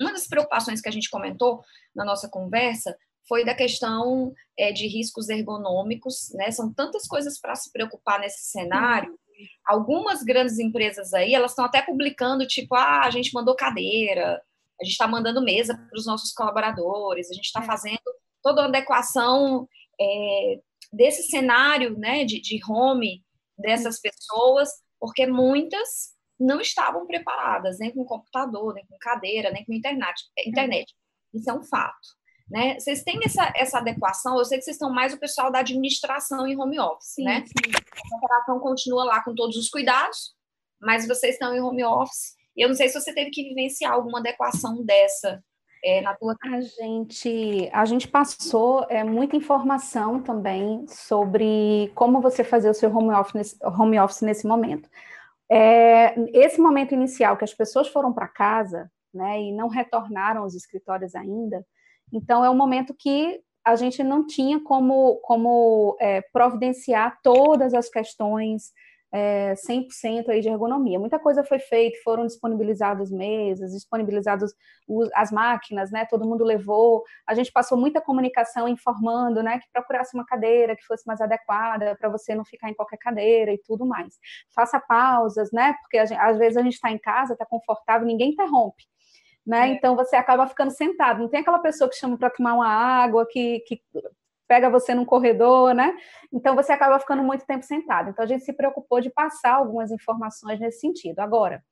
Uma 0.00 0.12
das 0.12 0.28
preocupações 0.28 0.80
que 0.80 0.88
a 0.88 0.92
gente 0.92 1.10
comentou 1.10 1.62
na 1.94 2.04
nossa 2.04 2.28
conversa 2.28 2.96
foi 3.28 3.44
da 3.44 3.54
questão 3.54 4.32
é, 4.58 4.72
de 4.72 4.86
riscos 4.86 5.28
ergonômicos, 5.28 6.30
né? 6.34 6.50
São 6.50 6.72
tantas 6.72 7.06
coisas 7.06 7.38
para 7.38 7.54
se 7.54 7.70
preocupar 7.70 8.18
nesse 8.20 8.50
cenário. 8.50 9.18
Algumas 9.64 10.22
grandes 10.22 10.58
empresas 10.58 11.12
aí, 11.14 11.34
elas 11.34 11.52
estão 11.52 11.64
até 11.64 11.82
publicando, 11.82 12.46
tipo, 12.46 12.74
ah, 12.74 13.02
a 13.04 13.10
gente 13.10 13.32
mandou 13.32 13.54
cadeira, 13.54 14.42
a 14.80 14.84
gente 14.84 14.92
está 14.92 15.06
mandando 15.06 15.42
mesa 15.42 15.76
para 15.76 15.98
os 15.98 16.06
nossos 16.06 16.32
colaboradores, 16.32 17.30
a 17.30 17.34
gente 17.34 17.44
está 17.44 17.62
é. 17.62 17.66
fazendo 17.66 18.00
toda 18.42 18.62
a 18.62 18.66
adequação 18.66 19.68
é, 20.00 20.60
desse 20.92 21.24
cenário, 21.24 21.96
né, 21.98 22.24
de, 22.24 22.40
de 22.40 22.58
home 22.68 23.22
dessas 23.56 24.00
pessoas, 24.00 24.70
porque 24.98 25.26
muitas 25.26 26.16
não 26.38 26.60
estavam 26.60 27.06
preparadas, 27.06 27.78
nem 27.78 27.92
com 27.92 28.04
computador, 28.04 28.74
nem 28.74 28.86
com 28.86 28.96
cadeira, 28.98 29.50
nem 29.50 29.64
com 29.64 29.72
internet. 29.72 30.22
internet. 30.46 30.94
Isso 31.34 31.50
é 31.50 31.52
um 31.52 31.62
fato. 31.62 32.17
Né? 32.50 32.78
Vocês 32.78 33.02
têm 33.02 33.20
essa, 33.24 33.52
essa 33.54 33.78
adequação? 33.78 34.38
Eu 34.38 34.44
sei 34.44 34.58
que 34.58 34.64
vocês 34.64 34.76
estão 34.76 34.90
mais 34.90 35.12
o 35.12 35.18
pessoal 35.18 35.52
da 35.52 35.58
administração 35.58 36.46
em 36.46 36.58
home 36.58 36.80
office, 36.80 37.14
sim, 37.14 37.24
né? 37.24 37.44
Sim. 37.46 37.72
A 38.12 38.16
operação 38.16 38.58
continua 38.58 39.04
lá 39.04 39.22
com 39.22 39.34
todos 39.34 39.56
os 39.56 39.68
cuidados, 39.68 40.34
mas 40.80 41.06
vocês 41.06 41.34
estão 41.34 41.54
em 41.54 41.60
home 41.60 41.84
office. 41.84 42.34
E 42.56 42.64
eu 42.64 42.68
não 42.68 42.74
sei 42.74 42.88
se 42.88 42.98
você 42.98 43.12
teve 43.12 43.30
que 43.30 43.42
vivenciar 43.44 43.92
alguma 43.92 44.20
adequação 44.20 44.82
dessa 44.82 45.42
é, 45.84 46.00
na 46.00 46.14
tua. 46.14 46.34
A 46.42 46.60
gente, 46.60 47.68
a 47.72 47.84
gente 47.84 48.08
passou 48.08 48.86
é, 48.88 49.04
muita 49.04 49.36
informação 49.36 50.22
também 50.22 50.86
sobre 50.88 51.92
como 51.94 52.20
você 52.20 52.42
fazer 52.42 52.70
o 52.70 52.74
seu 52.74 52.94
home 52.94 53.14
office, 53.14 53.56
home 53.62 53.98
office 53.98 54.22
nesse 54.22 54.46
momento. 54.46 54.88
É, 55.50 56.14
esse 56.32 56.60
momento 56.60 56.94
inicial 56.94 57.36
que 57.36 57.44
as 57.44 57.54
pessoas 57.54 57.88
foram 57.88 58.12
para 58.12 58.28
casa, 58.28 58.90
né, 59.12 59.40
e 59.40 59.52
não 59.52 59.68
retornaram 59.68 60.42
aos 60.42 60.54
escritórios 60.54 61.14
ainda, 61.14 61.64
então 62.12 62.44
é 62.44 62.50
um 62.50 62.56
momento 62.56 62.94
que 62.94 63.40
a 63.64 63.76
gente 63.76 64.02
não 64.02 64.26
tinha 64.26 64.60
como, 64.60 65.16
como 65.16 65.96
é, 66.00 66.22
providenciar 66.32 67.18
todas 67.22 67.74
as 67.74 67.88
questões 67.88 68.72
é, 69.12 69.54
100% 69.54 70.28
aí 70.28 70.40
de 70.40 70.48
ergonomia. 70.48 70.98
Muita 70.98 71.18
coisa 71.18 71.42
foi 71.44 71.58
feita, 71.58 71.98
foram 72.04 72.26
disponibilizadas 72.26 73.10
mesas, 73.10 73.72
disponibilizadas 73.72 74.52
as 75.14 75.30
máquinas, 75.30 75.90
né? 75.90 76.06
Todo 76.06 76.26
mundo 76.26 76.44
levou. 76.44 77.02
A 77.26 77.34
gente 77.34 77.50
passou 77.52 77.78
muita 77.78 78.00
comunicação 78.00 78.68
informando, 78.68 79.42
né? 79.42 79.58
Que 79.58 79.66
procurasse 79.72 80.14
uma 80.14 80.26
cadeira 80.26 80.76
que 80.76 80.84
fosse 80.84 81.06
mais 81.06 81.20
adequada 81.20 81.96
para 81.98 82.08
você 82.08 82.34
não 82.34 82.44
ficar 82.44 82.70
em 82.70 82.74
qualquer 82.74 82.98
cadeira 82.98 83.52
e 83.52 83.58
tudo 83.58 83.86
mais. 83.86 84.18
Faça 84.54 84.78
pausas, 84.80 85.50
né? 85.52 85.74
Porque 85.82 86.04
gente, 86.06 86.18
às 86.20 86.38
vezes 86.38 86.56
a 86.56 86.62
gente 86.62 86.74
está 86.74 86.90
em 86.90 86.98
casa, 86.98 87.32
está 87.32 87.46
confortável, 87.46 88.06
ninguém 88.06 88.30
interrompe. 88.30 88.84
Né? 89.48 89.70
É. 89.70 89.72
Então 89.72 89.96
você 89.96 90.14
acaba 90.14 90.46
ficando 90.46 90.70
sentado. 90.70 91.20
Não 91.20 91.28
tem 91.28 91.40
aquela 91.40 91.58
pessoa 91.58 91.88
que 91.88 91.96
chama 91.96 92.18
para 92.18 92.28
tomar 92.28 92.52
uma 92.52 92.68
água, 92.68 93.26
que, 93.26 93.60
que 93.60 93.82
pega 94.46 94.68
você 94.68 94.94
num 94.94 95.06
corredor, 95.06 95.72
né? 95.74 95.96
Então 96.30 96.54
você 96.54 96.70
acaba 96.70 96.98
ficando 96.98 97.22
muito 97.22 97.46
tempo 97.46 97.64
sentado. 97.64 98.10
Então 98.10 98.22
a 98.22 98.28
gente 98.28 98.44
se 98.44 98.52
preocupou 98.52 99.00
de 99.00 99.08
passar 99.08 99.54
algumas 99.54 99.90
informações 99.90 100.60
nesse 100.60 100.80
sentido. 100.80 101.20
Agora, 101.20 101.64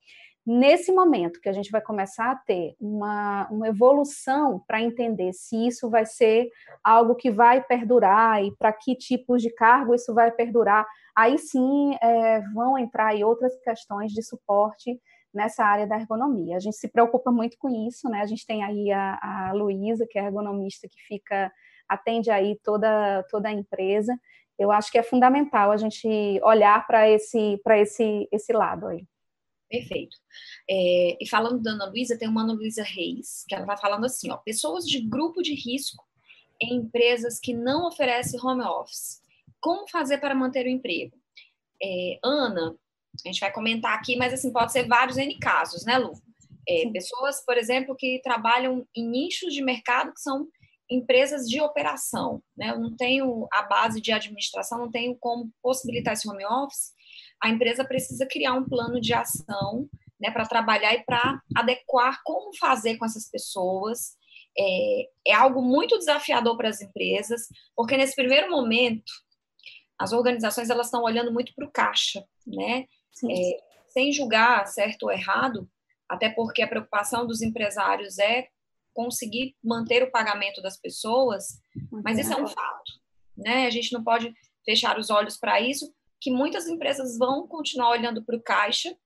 nesse 0.47 0.91
momento 0.91 1.39
que 1.39 1.51
a 1.51 1.53
gente 1.53 1.71
vai 1.71 1.83
começar 1.83 2.31
a 2.31 2.37
ter 2.37 2.75
uma, 2.81 3.47
uma 3.51 3.69
evolução 3.69 4.63
para 4.67 4.81
entender 4.81 5.35
se 5.35 5.67
isso 5.67 5.91
vai 5.91 6.07
ser 6.07 6.49
algo 6.83 7.15
que 7.15 7.31
vai 7.31 7.63
perdurar 7.63 8.43
e 8.43 8.57
para 8.57 8.73
que 8.73 8.95
tipos 8.95 9.43
de 9.43 9.53
cargo 9.53 9.95
isso 9.95 10.15
vai 10.15 10.31
perdurar, 10.31 10.87
aí 11.15 11.37
sim 11.37 11.95
é, 12.01 12.41
vão 12.55 12.79
entrar 12.79 13.09
aí 13.09 13.23
outras 13.23 13.55
questões 13.61 14.13
de 14.13 14.23
suporte 14.23 14.99
nessa 15.37 15.63
área 15.65 15.87
da 15.87 15.97
ergonomia. 15.97 16.57
A 16.57 16.59
gente 16.59 16.77
se 16.77 16.89
preocupa 16.89 17.31
muito 17.31 17.59
com 17.59 17.69
isso, 17.87 18.09
né? 18.09 18.23
A 18.23 18.27
gente 18.27 18.47
tem 18.47 18.65
aí 18.65 18.91
a, 18.91 19.19
a 19.21 19.53
Luísa, 19.53 20.07
que 20.09 20.19
é 20.19 20.25
ergonomista, 20.25 20.89
que 20.89 21.01
fica 21.07 21.53
atende 21.89 22.31
aí 22.31 22.59
toda, 22.65 23.23
toda 23.31 23.49
a 23.49 23.53
empresa. 23.53 24.19
Eu 24.59 24.73
acho 24.73 24.91
que 24.91 24.99
é 24.99 25.03
fundamental 25.03 25.71
a 25.71 25.77
gente 25.77 26.09
olhar 26.43 26.87
para 26.87 27.09
esse, 27.09 27.61
esse, 27.71 28.29
esse 28.33 28.53
lado 28.53 28.87
aí. 28.87 29.07
Perfeito. 29.69 30.17
É, 30.69 31.19
e 31.21 31.29
falando 31.29 31.61
da 31.61 31.73
Ana 31.73 31.87
Luísa, 31.87 32.19
tem 32.19 32.29
uma 32.29 32.43
Ana 32.43 32.55
Luísa 32.55 32.83
Reis, 32.83 33.45
que 33.47 33.55
ela 33.55 33.65
está 33.65 33.77
falando 33.77 34.07
assim, 34.07 34.31
ó, 34.31 34.39
pessoas 34.39 34.87
de 34.87 35.01
grupo 35.01 35.43
de 35.43 35.55
risco 35.55 36.03
em 36.61 36.77
empresas 36.77 37.39
que 37.39 37.53
não 37.53 37.87
oferecem 37.87 38.41
home 38.41 38.63
office. 38.63 39.21
Como 39.61 39.89
fazer 39.89 40.19
para 40.19 40.35
manter 40.35 40.65
o 40.65 40.71
emprego? 40.71 41.15
É, 41.83 42.19
Ana, 42.25 42.75
a 43.25 43.29
gente 43.29 43.41
vai 43.41 43.53
comentar 43.53 43.95
aqui, 43.95 44.17
mas 44.17 44.33
assim, 44.33 44.53
pode 44.53 44.73
ser 44.73 44.87
vários 44.87 45.17
N 45.17 45.39
casos, 45.39 45.85
né, 45.85 45.99
Lu? 45.99 46.13
É, 46.69 46.91
pessoas, 46.91 47.45
por 47.45 47.57
exemplo, 47.57 47.95
que 47.97 48.21
trabalham 48.23 48.85
em 48.95 49.09
nichos 49.09 49.55
de 49.55 49.63
mercado 49.63 50.13
que 50.13 50.21
são 50.21 50.49
empresas 50.91 51.49
de 51.49 51.61
operação, 51.61 52.43
né? 52.57 52.71
Eu 52.71 52.79
não 52.79 52.97
tenho 52.97 53.47
a 53.53 53.63
base 53.63 54.01
de 54.01 54.13
administração, 54.13 54.79
não 54.79 54.91
tenho 54.91 55.17
como 55.19 55.51
possibilitar 55.63 56.15
esse 56.15 56.29
home 56.29 56.45
office. 56.45 56.93
A 57.43 57.49
empresa 57.49 57.85
precisa 57.85 58.27
criar 58.27 58.55
um 58.55 58.65
plano 58.65 59.01
de 59.01 59.13
ação, 59.13 59.89
né, 60.19 60.31
para 60.31 60.47
trabalhar 60.47 60.95
e 60.95 61.05
para 61.05 61.41
adequar 61.55 62.21
como 62.25 62.57
fazer 62.57 62.97
com 62.97 63.05
essas 63.05 63.29
pessoas. 63.31 64.17
É, 64.59 65.09
é 65.29 65.35
algo 65.35 65.61
muito 65.61 65.99
desafiador 65.99 66.57
para 66.57 66.69
as 66.69 66.81
empresas, 66.81 67.43
porque 67.75 67.97
nesse 67.97 68.15
primeiro 68.15 68.51
momento 68.51 69.13
as 69.99 70.13
organizações 70.13 70.71
elas 70.71 70.87
estão 70.87 71.03
olhando 71.03 71.33
muito 71.33 71.55
para 71.55 71.67
o 71.67 71.71
caixa, 71.71 72.25
né? 72.47 72.87
É, 73.25 73.59
sem 73.89 74.13
julgar 74.13 74.67
certo 74.67 75.05
ou 75.05 75.13
errado, 75.13 75.69
até 76.09 76.29
porque 76.29 76.63
a 76.63 76.69
preocupação 76.69 77.27
dos 77.27 77.43
empresários 77.43 78.19
é 78.19 78.49
conseguir 78.93 79.55
manter 79.63 80.03
o 80.03 80.11
pagamento 80.11 80.63
das 80.63 80.77
pessoas, 80.79 81.61
mas 82.05 82.19
isso 82.19 82.33
é 82.33 82.43
um 82.43 82.47
fato, 82.47 82.93
né? 83.37 83.67
A 83.67 83.71
gente 83.71 83.93
não 83.93 84.03
pode 84.03 84.33
fechar 84.65 84.99
os 84.99 85.11
olhos 85.11 85.37
para 85.37 85.61
isso, 85.61 85.93
que 86.21 86.31
muitas 86.31 86.67
empresas 86.67 87.19
vão 87.19 87.47
continuar 87.47 87.91
olhando 87.91 88.25
para 88.25 88.37
o 88.37 88.43
caixa 88.43 88.97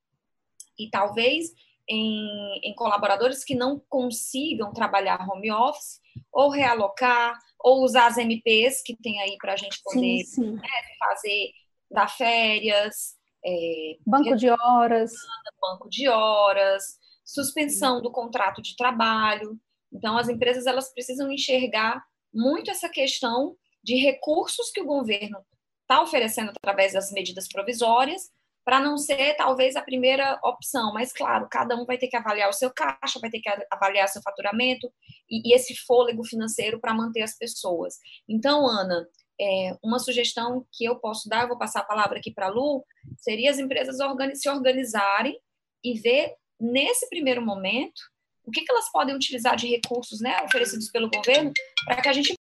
e 0.79 0.89
talvez 0.91 1.53
em, 1.89 2.61
em, 2.63 2.75
colaboradores 2.75 3.45
que 3.45 3.55
não 3.55 3.81
consigam 3.89 4.73
trabalhar 4.73 5.29
home 5.29 5.51
office 5.51 6.01
ou 6.33 6.49
realocar 6.49 7.37
ou 7.59 7.83
usar 7.83 8.07
as 8.07 8.17
MPs 8.17 8.83
que 8.83 8.97
tem 8.97 9.21
aí 9.21 9.37
para 9.39 9.55
a 9.55 9.57
gente 9.57 9.83
poder 9.83 10.25
sim, 10.25 10.25
sim. 10.25 10.53
Né, 10.53 10.69
fazer 10.99 11.51
dar 11.91 12.09
férias, 12.09 13.17
é, 13.45 13.97
banco 14.07 14.37
de 14.37 14.51
horas, 14.51 15.13
banco 15.61 15.89
de 15.89 16.09
horas, 16.09 16.83
suspensão 17.25 18.01
do 18.01 18.11
contrato 18.11 18.61
de 18.61 18.77
trabalho. 18.77 19.59
Então, 19.93 20.17
as 20.17 20.29
empresas 20.29 20.67
elas 20.67 20.93
precisam 20.93 21.31
enxergar 21.31 22.03
muito 22.33 22.71
essa 22.71 22.89
questão 22.89 23.57
de 23.83 23.97
recursos 23.97 24.71
que 24.71 24.81
o 24.81 24.87
governo 24.87 25.39
está 25.83 26.03
oferecendo 26.03 26.51
através 26.51 26.93
das 26.93 27.11
medidas 27.11 27.49
provisórias, 27.49 28.31
para 28.65 28.79
não 28.79 28.97
ser 28.97 29.35
talvez 29.35 29.75
a 29.75 29.83
primeira 29.83 30.39
opção. 30.45 30.93
Mas, 30.93 31.13
claro, 31.13 31.49
cada 31.51 31.75
um 31.75 31.85
vai 31.85 31.99
ter 31.99 32.09
que 32.09 32.17
avaliar 32.17 32.49
o 32.49 32.53
seu 32.53 32.71
caixa, 32.71 33.19
vai 33.21 33.31
ter 33.31 33.41
que 33.41 33.51
avaliar 33.71 34.09
seu 34.09 34.23
faturamento 34.23 34.89
e, 35.29 35.49
e 35.49 35.55
esse 35.55 35.75
fôlego 35.87 36.25
financeiro 36.25 36.79
para 36.79 36.95
manter 36.95 37.23
as 37.23 37.37
pessoas. 37.37 37.95
Então, 38.29 38.67
Ana, 38.67 39.07
é, 39.41 39.77
uma 39.83 39.99
sugestão 39.99 40.67
que 40.71 40.85
eu 40.85 40.97
posso 40.97 41.29
dar, 41.29 41.43
eu 41.43 41.49
vou 41.49 41.59
passar 41.59 41.81
a 41.81 41.85
palavra 41.85 42.19
aqui 42.19 42.31
para 42.31 42.47
a 42.47 42.51
Lu, 42.51 42.85
seria 43.17 43.51
as 43.51 43.59
empresas 43.59 43.97
se 44.35 44.49
organizarem 44.49 45.41
e 45.83 45.99
ver, 45.99 46.35
nesse 46.61 47.09
primeiro 47.09 47.41
momento, 47.41 48.01
o 48.45 48.51
que, 48.51 48.63
que 48.63 48.71
elas 48.71 48.91
podem 48.93 49.15
utilizar 49.15 49.57
de 49.57 49.67
recursos 49.67 50.21
né, 50.21 50.43
oferecidos 50.43 50.91
pelo 50.91 51.11
governo 51.11 51.53
para 51.87 52.03
que 52.03 52.09
a 52.09 52.13
gente 52.13 52.35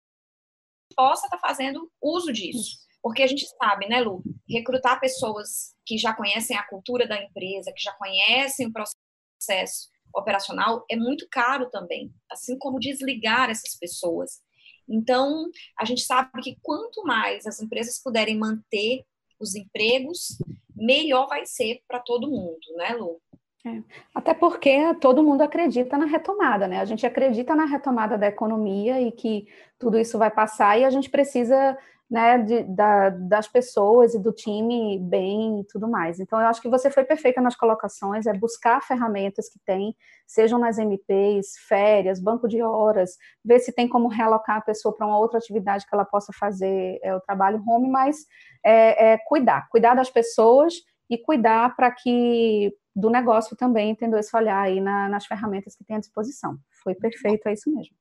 possa 0.95 1.27
estar 1.27 1.37
tá 1.37 1.47
fazendo 1.47 1.91
uso 2.01 2.33
disso. 2.33 2.77
Porque 3.01 3.21
a 3.21 3.27
gente 3.27 3.45
sabe, 3.61 3.87
né, 3.87 4.01
Lu, 4.01 4.23
recrutar 4.49 4.99
pessoas 4.99 5.75
que 5.85 5.97
já 5.97 6.13
conhecem 6.13 6.57
a 6.57 6.67
cultura 6.67 7.07
da 7.07 7.21
empresa, 7.21 7.71
que 7.75 7.83
já 7.83 7.93
conhecem 7.93 8.67
o 8.67 8.73
processo 8.73 9.89
operacional, 10.15 10.83
é 10.89 10.95
muito 10.95 11.27
caro 11.29 11.69
também, 11.69 12.11
assim 12.31 12.57
como 12.57 12.79
desligar 12.79 13.49
essas 13.49 13.77
pessoas. 13.77 14.41
Então, 14.89 15.49
a 15.77 15.85
gente 15.85 16.01
sabe 16.01 16.41
que 16.41 16.57
quanto 16.61 17.03
mais 17.03 17.45
as 17.45 17.61
empresas 17.61 18.01
puderem 18.01 18.37
manter 18.37 19.03
os 19.39 19.55
empregos, 19.55 20.37
melhor 20.75 21.27
vai 21.27 21.45
ser 21.45 21.81
para 21.87 21.99
todo 21.99 22.29
mundo, 22.29 22.59
né, 22.75 22.93
Lu? 22.93 23.21
É. 23.65 23.83
Até 24.13 24.33
porque 24.33 24.93
todo 24.95 25.23
mundo 25.23 25.41
acredita 25.41 25.97
na 25.97 26.05
retomada, 26.05 26.67
né? 26.67 26.79
A 26.79 26.85
gente 26.85 27.05
acredita 27.05 27.53
na 27.53 27.65
retomada 27.65 28.17
da 28.17 28.27
economia 28.27 29.01
e 29.01 29.11
que 29.11 29.47
tudo 29.77 29.97
isso 29.97 30.17
vai 30.17 30.31
passar 30.31 30.79
e 30.79 30.85
a 30.85 30.89
gente 30.89 31.09
precisa 31.09 31.77
né, 32.09 32.37
de, 32.37 32.63
da, 32.63 33.09
das 33.09 33.47
pessoas 33.47 34.13
e 34.13 34.19
do 34.19 34.31
time 34.31 34.97
bem 34.99 35.59
e 35.59 35.63
tudo 35.65 35.87
mais. 35.87 36.19
Então, 36.19 36.39
eu 36.39 36.47
acho 36.47 36.61
que 36.61 36.69
você 36.69 36.89
foi 36.89 37.03
perfeita 37.03 37.41
nas 37.41 37.55
colocações, 37.55 38.25
é 38.25 38.33
buscar 38.33 38.81
ferramentas 38.81 39.49
que 39.49 39.59
tem, 39.65 39.95
sejam 40.25 40.57
nas 40.57 40.77
MPs, 40.77 41.57
férias, 41.67 42.19
banco 42.19 42.47
de 42.47 42.61
horas, 42.61 43.17
ver 43.43 43.59
se 43.59 43.73
tem 43.73 43.87
como 43.87 44.07
realocar 44.07 44.57
a 44.57 44.61
pessoa 44.61 44.95
para 44.95 45.05
uma 45.05 45.19
outra 45.19 45.37
atividade 45.37 45.85
que 45.85 45.93
ela 45.93 46.05
possa 46.05 46.31
fazer 46.31 46.99
é, 47.03 47.13
o 47.13 47.19
trabalho 47.19 47.61
home, 47.67 47.89
mas 47.89 48.25
é, 48.63 49.13
é 49.13 49.17
cuidar, 49.17 49.67
cuidar 49.69 49.93
das 49.93 50.09
pessoas 50.09 50.75
e 51.09 51.17
cuidar 51.17 51.75
para 51.75 51.91
que 51.91 52.73
do 52.95 53.09
negócio 53.09 53.55
também, 53.55 53.93
tendo 53.95 54.17
esse 54.17 54.35
olhar 54.35 54.59
aí 54.59 54.81
na, 54.81 55.07
nas 55.07 55.25
ferramentas 55.25 55.75
que 55.75 55.83
tem 55.83 55.97
à 55.97 55.99
disposição. 55.99 56.57
Foi 56.83 56.95
perfeito, 56.95 57.47
é 57.47 57.53
isso 57.53 57.71
mesmo. 57.71 57.95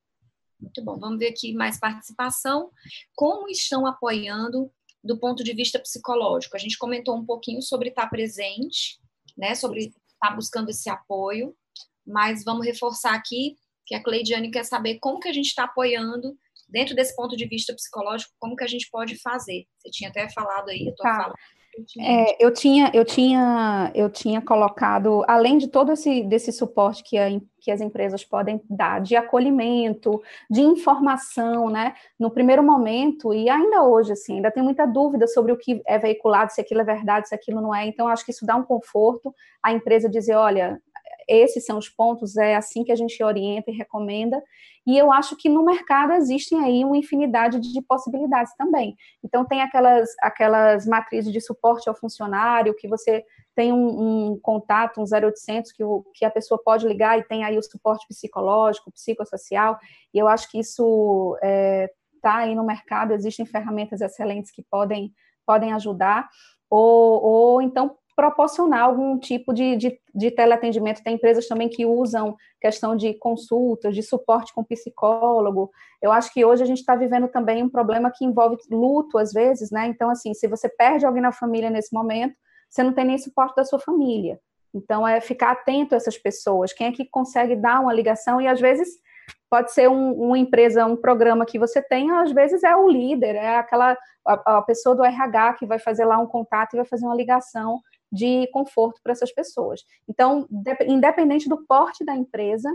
Muito 0.61 0.83
bom. 0.83 0.99
Vamos 0.99 1.19
ver 1.19 1.29
aqui 1.29 1.53
mais 1.55 1.79
participação. 1.79 2.71
Como 3.15 3.49
estão 3.49 3.87
apoiando 3.87 4.71
do 5.03 5.19
ponto 5.19 5.45
de 5.45 5.53
vista 5.53 5.79
psicológico? 5.79 6.57
A 6.57 6.61
gente 6.61 6.79
comentou 6.79 7.17
um 7.17 7.25
pouquinho 7.25 7.63
sobre 7.63 7.91
estar 7.91 8.09
presente, 8.09 8.99
né? 9.37 9.55
Sobre 9.55 9.93
estar 10.13 10.35
buscando 10.35 10.71
esse 10.71 10.89
apoio, 10.89 11.55
mas 12.07 12.43
vamos 12.45 12.67
reforçar 12.67 13.15
aqui 13.15 13.57
que 13.85 13.95
a 13.95 14.03
Cleidiane 14.03 14.51
quer 14.51 14.65
saber 14.65 14.99
como 14.99 15.21
que 15.21 15.29
a 15.29 15.33
gente 15.33 15.47
está 15.47 15.65
apoiando 15.65 16.37
dentro 16.69 16.97
desse 16.97 17.15
ponto 17.15 17.37
de 17.37 17.47
vista 17.47 17.73
psicológico, 17.73 18.33
como 18.39 18.57
que 18.57 18.65
a 18.65 18.69
gente 18.69 18.89
pode 18.91 19.17
fazer. 19.21 19.67
Você 19.79 19.91
tinha 19.91 20.11
até 20.11 20.29
falado 20.31 20.69
aí, 20.71 20.87
eu 20.87 20.91
estou 20.91 21.05
tá. 21.05 21.17
falando 21.17 21.35
é, 21.99 22.45
eu 22.45 22.53
tinha, 22.53 22.91
eu 22.95 23.05
tinha, 23.05 23.91
eu 23.95 24.09
tinha 24.09 24.41
colocado, 24.41 25.23
além 25.29 25.59
de 25.59 25.69
todo 25.69 25.93
esse 25.93 26.23
desse 26.23 26.51
suporte 26.53 27.03
que, 27.03 27.19
a, 27.19 27.27
que 27.61 27.71
as 27.71 27.81
empresas 27.81 28.25
podem 28.25 28.61
dar, 28.69 29.01
de 29.01 29.15
acolhimento, 29.15 30.23
de 30.51 30.63
informação, 30.63 31.69
né? 31.69 31.95
No 32.19 32.31
primeiro 32.31 32.63
momento 32.63 33.35
e 33.35 33.49
ainda 33.51 33.83
hoje, 33.83 34.13
assim, 34.13 34.37
ainda 34.37 34.51
tem 34.51 34.63
muita 34.63 34.87
dúvida 34.87 35.27
sobre 35.27 35.53
o 35.53 35.57
que 35.57 35.83
é 35.87 35.99
veiculado, 35.99 36.53
se 36.53 36.61
aquilo 36.61 36.81
é 36.81 36.85
verdade, 36.85 37.29
se 37.29 37.35
aquilo 37.35 37.61
não 37.61 37.75
é. 37.75 37.87
Então, 37.87 38.09
acho 38.09 38.25
que 38.25 38.31
isso 38.31 38.47
dá 38.47 38.57
um 38.57 38.65
conforto 38.65 39.35
à 39.63 39.73
empresa 39.73 40.09
dizer, 40.09 40.35
olha, 40.35 40.81
esses 41.29 41.65
são 41.65 41.79
os 41.79 41.89
pontos, 41.89 42.37
é 42.37 42.55
assim 42.55 42.85
que 42.85 42.93
a 42.93 42.97
gente 42.97 43.23
orienta 43.23 43.71
e 43.71 43.75
recomenda. 43.75 44.43
E 44.87 44.97
eu 44.97 45.13
acho 45.13 45.37
que 45.37 45.49
no 45.49 45.65
mercado 45.65 46.13
existem 46.13 46.63
aí 46.65 46.85
uma 46.85 46.97
infinidade 46.97 47.59
de 47.59 47.83
possibilidades 47.83 48.55
também. 48.57 48.97
Então, 49.25 49.45
tem 49.45 49.61
aquelas, 49.61 50.09
aquelas 50.21 50.87
matrizes 50.87 51.33
de 51.33 51.41
suporte 51.41 51.89
ao 51.89 51.95
funcionário, 51.95 52.77
que 52.77 52.87
você 52.87 53.25
tem 53.55 53.73
um, 53.73 54.33
um 54.33 54.41
contato, 54.41 55.01
um 55.01 55.05
0800, 55.05 55.73
que, 55.73 55.83
o, 55.83 56.05
que 56.15 56.25
a 56.25 56.31
pessoa 56.31 56.61
pode 56.63 56.87
ligar 56.87 57.19
e 57.19 57.25
tem 57.25 57.43
aí 57.43 57.59
o 57.59 57.63
suporte 57.63 58.07
psicológico, 58.07 58.93
psicossocial, 58.93 59.79
e 60.15 60.19
eu 60.19 60.29
acho 60.29 60.49
que 60.51 60.61
isso 60.61 61.35
está 61.37 61.49
é, 61.49 61.91
tá 62.23 62.37
aí 62.37 62.55
no 62.55 62.65
mercado, 62.65 63.13
existem 63.13 63.47
ferramentas 63.47 64.01
excelentes 64.01 64.53
que 64.53 64.63
podem, 64.71 65.13
podem 65.45 65.73
ajudar, 65.73 66.29
ou, 66.71 67.23
ou 67.23 67.63
então 67.63 67.97
proporcionar 68.17 68.81
algum 68.81 69.19
tipo 69.19 69.53
de, 69.53 69.77
de, 69.77 70.01
de 70.15 70.31
teleatendimento. 70.31 71.03
Tem 71.03 71.15
empresas 71.15 71.47
também 71.47 71.69
que 71.69 71.85
usam 71.85 72.35
questão 72.59 72.97
de 72.97 73.13
consultas, 73.15 73.95
de 73.95 74.03
suporte 74.03 74.55
com 74.55 74.65
psicólogo. 74.65 75.71
Eu 76.01 76.11
acho 76.11 76.33
que 76.33 76.43
hoje 76.43 76.63
a 76.63 76.67
gente 76.67 76.79
está 76.79 76.97
vivendo 76.97 77.29
também 77.29 77.63
um 77.63 77.69
problema 77.69 78.11
que 78.11 78.25
envolve 78.25 78.57
luto, 78.71 79.19
às 79.19 79.35
vezes, 79.35 79.71
né? 79.71 79.87
Então, 79.87 80.09
assim, 80.09 80.33
se 80.33 80.49
você 80.49 80.67
perde 80.67 81.05
alguém 81.05 81.21
na 81.21 81.31
família 81.31 81.69
nesse 81.69 81.95
momento, 81.95 82.35
você 82.71 82.83
não 82.83 82.95
tem 82.95 83.05
nem 83.05 83.19
suporte 83.19 83.55
da 83.55 83.65
sua 83.65 83.79
família. 83.79 84.41
Então, 84.75 85.07
é 85.07 85.21
ficar 85.21 85.53
atento 85.53 85.95
a 85.95 85.99
essas 85.99 86.17
pessoas. 86.17 86.73
Quem 86.73 86.87
é 86.87 86.93
que 86.93 87.05
consegue 87.05 87.55
dar 87.55 87.81
uma 87.81 87.93
ligação? 87.93 88.41
E, 88.41 88.49
às 88.49 88.61
vezes, 88.61 88.89
pode 89.51 89.73
ser 89.73 89.91
um, 89.91 90.13
uma 90.13 90.39
empresa, 90.39 90.87
um 90.87 90.97
programa 90.97 91.45
que 91.45 91.59
você 91.59 91.83
tem, 91.83 92.11
às 92.13 92.33
vezes 92.33 92.65
é 92.65 92.75
o 92.75 92.89
líder, 92.89 93.37
é 93.37 93.57
aquela 93.57 93.97
a, 94.27 94.59
a 94.59 94.63
pessoa 94.63 94.97
do 94.97 95.05
RH 95.05 95.55
que 95.55 95.67
vai 95.67 95.79
fazer 95.79 96.05
lá 96.05 96.19
um 96.19 96.27
contato 96.27 96.75
e 96.75 96.77
vai 96.77 96.87
fazer 96.87 97.05
uma 97.05 97.15
ligação 97.15 97.81
de 98.11 98.47
conforto 98.49 99.01
para 99.03 99.13
essas 99.13 99.33
pessoas. 99.33 99.83
Então, 100.09 100.47
independente 100.87 101.49
do 101.49 101.67
porte 101.67 102.05
da 102.05 102.15
empresa, 102.15 102.71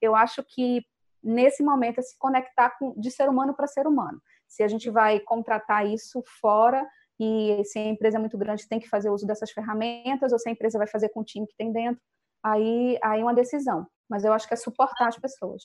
eu 0.00 0.14
acho 0.14 0.44
que 0.44 0.84
nesse 1.22 1.62
momento 1.62 1.98
é 1.98 2.02
se 2.02 2.16
conectar 2.18 2.70
com, 2.78 2.98
de 2.98 3.10
ser 3.10 3.28
humano 3.28 3.54
para 3.54 3.66
ser 3.66 3.86
humano. 3.86 4.20
Se 4.46 4.62
a 4.62 4.68
gente 4.68 4.88
vai 4.90 5.18
contratar 5.20 5.86
isso 5.86 6.22
fora 6.40 6.86
e 7.18 7.62
se 7.64 7.78
a 7.78 7.84
empresa 7.84 8.16
é 8.16 8.20
muito 8.20 8.38
grande 8.38 8.68
tem 8.68 8.78
que 8.78 8.88
fazer 8.88 9.10
uso 9.10 9.26
dessas 9.26 9.50
ferramentas 9.50 10.32
ou 10.32 10.38
se 10.38 10.48
a 10.48 10.52
empresa 10.52 10.78
vai 10.78 10.86
fazer 10.86 11.08
com 11.08 11.20
o 11.20 11.24
time 11.24 11.46
que 11.46 11.56
tem 11.56 11.72
dentro, 11.72 12.00
aí 12.42 12.98
aí 13.02 13.20
é 13.20 13.24
uma 13.24 13.34
decisão. 13.34 13.86
Mas 14.08 14.24
eu 14.24 14.32
acho 14.32 14.46
que 14.46 14.54
é 14.54 14.56
suportar 14.56 15.08
as 15.08 15.18
pessoas. 15.18 15.64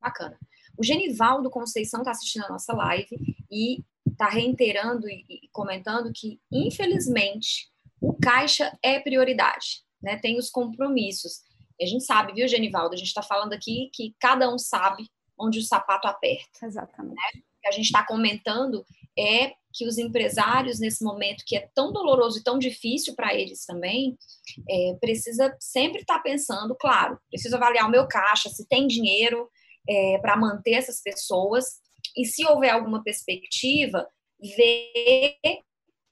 Bacana. 0.00 0.36
O 0.76 0.84
Genivaldo 0.84 1.48
Conceição 1.48 2.00
está 2.00 2.10
assistindo 2.10 2.44
a 2.44 2.48
nossa 2.48 2.74
live 2.74 3.16
e 3.50 3.84
está 4.10 4.28
reiterando 4.28 5.08
e, 5.08 5.24
e 5.28 5.48
comentando 5.52 6.12
que, 6.14 6.40
infelizmente, 6.52 7.70
o 8.00 8.14
caixa 8.14 8.76
é 8.82 8.98
prioridade, 8.98 9.82
né? 10.02 10.16
Tem 10.16 10.38
os 10.38 10.50
compromissos. 10.50 11.40
E 11.78 11.84
a 11.84 11.86
gente 11.86 12.04
sabe, 12.04 12.32
viu, 12.32 12.48
Genivaldo? 12.48 12.94
A 12.94 12.98
gente 12.98 13.08
está 13.08 13.22
falando 13.22 13.52
aqui 13.52 13.90
que 13.92 14.14
cada 14.18 14.52
um 14.52 14.58
sabe 14.58 15.08
onde 15.38 15.58
o 15.58 15.62
sapato 15.62 16.06
aperta. 16.06 16.66
Exatamente. 16.66 17.14
Né? 17.14 17.40
O 17.40 17.62
que 17.62 17.68
a 17.68 17.72
gente 17.72 17.86
está 17.86 18.04
comentando 18.04 18.84
é 19.18 19.52
que 19.72 19.86
os 19.86 19.98
empresários, 19.98 20.78
nesse 20.78 21.02
momento 21.02 21.44
que 21.46 21.56
é 21.56 21.68
tão 21.74 21.92
doloroso 21.92 22.38
e 22.38 22.42
tão 22.42 22.58
difícil 22.58 23.14
para 23.14 23.34
eles 23.34 23.64
também, 23.64 24.16
é, 24.68 24.96
precisa 25.00 25.56
sempre 25.60 26.02
estar 26.02 26.16
tá 26.16 26.22
pensando, 26.22 26.74
claro, 26.74 27.18
preciso 27.30 27.56
avaliar 27.56 27.86
o 27.86 27.90
meu 27.90 28.06
caixa, 28.06 28.50
se 28.50 28.66
tem 28.68 28.86
dinheiro 28.86 29.48
é, 29.88 30.18
para 30.18 30.36
manter 30.36 30.72
essas 30.72 31.00
pessoas, 31.02 31.80
e 32.16 32.24
se 32.24 32.46
houver 32.46 32.70
alguma 32.70 33.02
perspectiva, 33.02 34.08
ver 34.56 35.36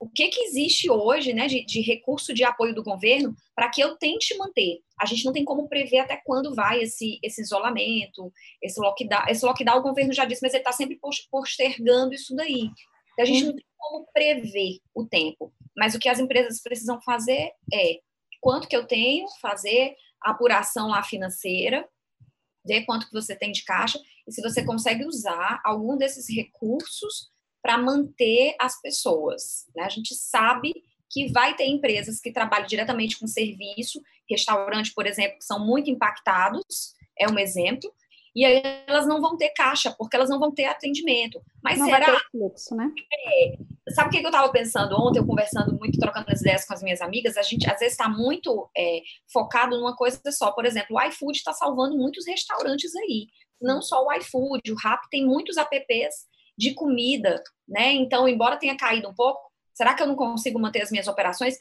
o 0.00 0.08
que, 0.08 0.28
que 0.28 0.40
existe 0.44 0.90
hoje 0.90 1.34
né, 1.34 1.46
de, 1.46 1.62
de 1.64 1.82
recurso 1.82 2.32
de 2.32 2.42
apoio 2.42 2.74
do 2.74 2.82
governo 2.82 3.34
para 3.54 3.68
que 3.68 3.82
eu 3.82 3.98
tente 3.98 4.34
manter. 4.38 4.80
A 4.98 5.04
gente 5.04 5.24
não 5.26 5.32
tem 5.32 5.44
como 5.44 5.68
prever 5.68 5.98
até 5.98 6.16
quando 6.24 6.54
vai 6.54 6.80
esse, 6.82 7.18
esse 7.22 7.42
isolamento, 7.42 8.32
esse 8.62 8.80
lockdown. 8.80 9.24
Esse 9.28 9.44
lockdown, 9.44 9.78
o 9.78 9.82
governo 9.82 10.14
já 10.14 10.24
disse, 10.24 10.40
mas 10.42 10.54
ele 10.54 10.62
está 10.62 10.72
sempre 10.72 10.98
postergando 11.30 12.14
isso 12.14 12.34
daí. 12.34 12.70
Então, 13.12 13.22
a 13.22 13.24
gente 13.24 13.44
não 13.44 13.54
tem 13.54 13.64
como 13.76 14.06
prever 14.12 14.78
o 14.94 15.04
tempo. 15.04 15.52
Mas 15.76 15.94
o 15.94 15.98
que 15.98 16.08
as 16.08 16.18
empresas 16.18 16.62
precisam 16.62 16.98
fazer 17.02 17.52
é 17.72 18.00
quanto 18.40 18.68
que 18.68 18.76
eu 18.76 18.86
tenho, 18.86 19.26
fazer 19.40 19.94
a 20.22 20.30
apuração 20.30 20.88
lá 20.88 21.02
financeira, 21.02 21.86
ver 22.64 22.86
quanto 22.86 23.06
que 23.06 23.12
você 23.12 23.36
tem 23.36 23.52
de 23.52 23.64
caixa 23.64 24.00
e 24.30 24.32
se 24.32 24.40
você 24.40 24.64
consegue 24.64 25.04
usar 25.04 25.60
algum 25.64 25.96
desses 25.96 26.26
recursos 26.34 27.30
para 27.60 27.76
manter 27.76 28.54
as 28.58 28.80
pessoas. 28.80 29.66
Né? 29.74 29.82
A 29.82 29.88
gente 29.88 30.14
sabe 30.14 30.72
que 31.10 31.30
vai 31.32 31.56
ter 31.56 31.66
empresas 31.66 32.20
que 32.20 32.32
trabalham 32.32 32.66
diretamente 32.66 33.18
com 33.18 33.26
serviço, 33.26 34.00
restaurante, 34.28 34.94
por 34.94 35.06
exemplo, 35.06 35.38
que 35.38 35.44
são 35.44 35.66
muito 35.66 35.90
impactados, 35.90 36.94
é 37.18 37.28
um 37.28 37.38
exemplo, 37.38 37.92
e 38.34 38.44
aí 38.44 38.62
elas 38.86 39.08
não 39.08 39.20
vão 39.20 39.36
ter 39.36 39.50
caixa, 39.50 39.92
porque 39.98 40.14
elas 40.14 40.30
não 40.30 40.38
vão 40.38 40.52
ter 40.52 40.66
atendimento. 40.66 41.42
Mas 41.62 41.78
não 41.78 41.86
será? 41.86 42.06
Vai 42.06 42.14
ter 42.14 42.30
fluxo, 42.30 42.76
né? 42.76 42.88
É, 43.12 43.92
sabe 43.92 44.08
o 44.08 44.12
que 44.12 44.24
eu 44.24 44.30
estava 44.30 44.50
pensando 44.52 44.94
ontem, 44.94 45.18
eu 45.18 45.26
conversando 45.26 45.76
muito, 45.76 45.98
trocando 45.98 46.30
as 46.30 46.40
ideias 46.40 46.64
com 46.64 46.72
as 46.72 46.82
minhas 46.82 47.00
amigas? 47.00 47.36
A 47.36 47.42
gente 47.42 47.68
às 47.68 47.80
vezes 47.80 47.94
está 47.94 48.08
muito 48.08 48.70
é, 48.76 49.02
focado 49.32 49.76
numa 49.76 49.96
coisa 49.96 50.20
só. 50.30 50.52
Por 50.52 50.64
exemplo, 50.64 50.96
o 50.96 51.02
iFood 51.08 51.38
está 51.38 51.52
salvando 51.52 51.96
muitos 51.96 52.24
restaurantes 52.24 52.94
aí. 52.94 53.26
Não 53.60 53.82
só 53.82 54.04
o 54.04 54.12
iFood, 54.14 54.72
o 54.72 54.76
Rap 54.76 55.00
tem 55.10 55.24
muitos 55.26 55.56
apps 55.56 56.28
de 56.56 56.74
comida, 56.74 57.42
né? 57.68 57.92
Então, 57.92 58.28
embora 58.28 58.58
tenha 58.58 58.76
caído 58.76 59.08
um 59.08 59.14
pouco, 59.14 59.40
será 59.74 59.94
que 59.94 60.02
eu 60.02 60.06
não 60.06 60.16
consigo 60.16 60.58
manter 60.58 60.82
as 60.82 60.90
minhas 60.90 61.08
operações? 61.08 61.56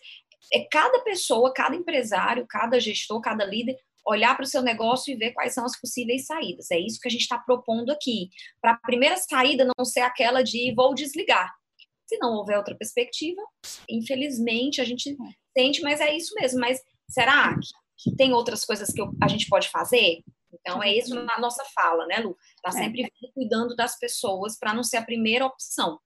É 0.53 0.65
cada 0.71 0.99
pessoa, 1.03 1.53
cada 1.53 1.75
empresário, 1.75 2.45
cada 2.47 2.79
gestor, 2.79 3.21
cada 3.21 3.45
líder 3.45 3.77
olhar 4.05 4.35
para 4.35 4.43
o 4.43 4.47
seu 4.47 4.61
negócio 4.61 5.13
e 5.13 5.15
ver 5.15 5.31
quais 5.31 5.53
são 5.53 5.65
as 5.65 5.79
possíveis 5.79 6.25
saídas. 6.25 6.71
É 6.71 6.79
isso 6.79 6.99
que 6.99 7.07
a 7.07 7.11
gente 7.11 7.21
está 7.21 7.37
propondo 7.37 7.91
aqui. 7.91 8.29
Para 8.61 8.71
a 8.71 8.77
primeira 8.77 9.15
saída 9.17 9.69
não 9.77 9.85
ser 9.85 10.01
aquela 10.01 10.41
de 10.41 10.73
vou 10.73 10.93
desligar. 10.93 11.53
Se 12.07 12.17
não 12.17 12.33
houver 12.33 12.57
outra 12.57 12.75
perspectiva, 12.75 13.41
infelizmente 13.87 14.81
a 14.81 14.83
gente 14.83 15.15
sente, 15.55 15.81
mas 15.81 16.01
é 16.01 16.15
isso 16.15 16.33
mesmo. 16.35 16.59
Mas 16.59 16.81
será 17.07 17.53
que, 17.53 18.09
que 18.09 18.15
tem 18.15 18.33
outras 18.33 18.65
coisas 18.65 18.91
que 18.91 18.99
eu, 18.99 19.11
a 19.21 19.27
gente 19.27 19.47
pode 19.47 19.69
fazer? 19.69 20.23
Então, 20.53 20.81
é 20.81 20.93
isso 20.93 21.15
na 21.15 21.39
nossa 21.39 21.63
fala, 21.75 22.05
né, 22.07 22.19
Lu? 22.19 22.37
Está 22.55 22.69
é. 22.69 22.83
sempre 22.83 23.03
é. 23.03 23.09
cuidando 23.33 23.75
das 23.75 23.97
pessoas 23.97 24.57
para 24.57 24.73
não 24.73 24.83
ser 24.83 24.97
a 24.97 25.05
primeira 25.05 25.45
opção. 25.45 25.99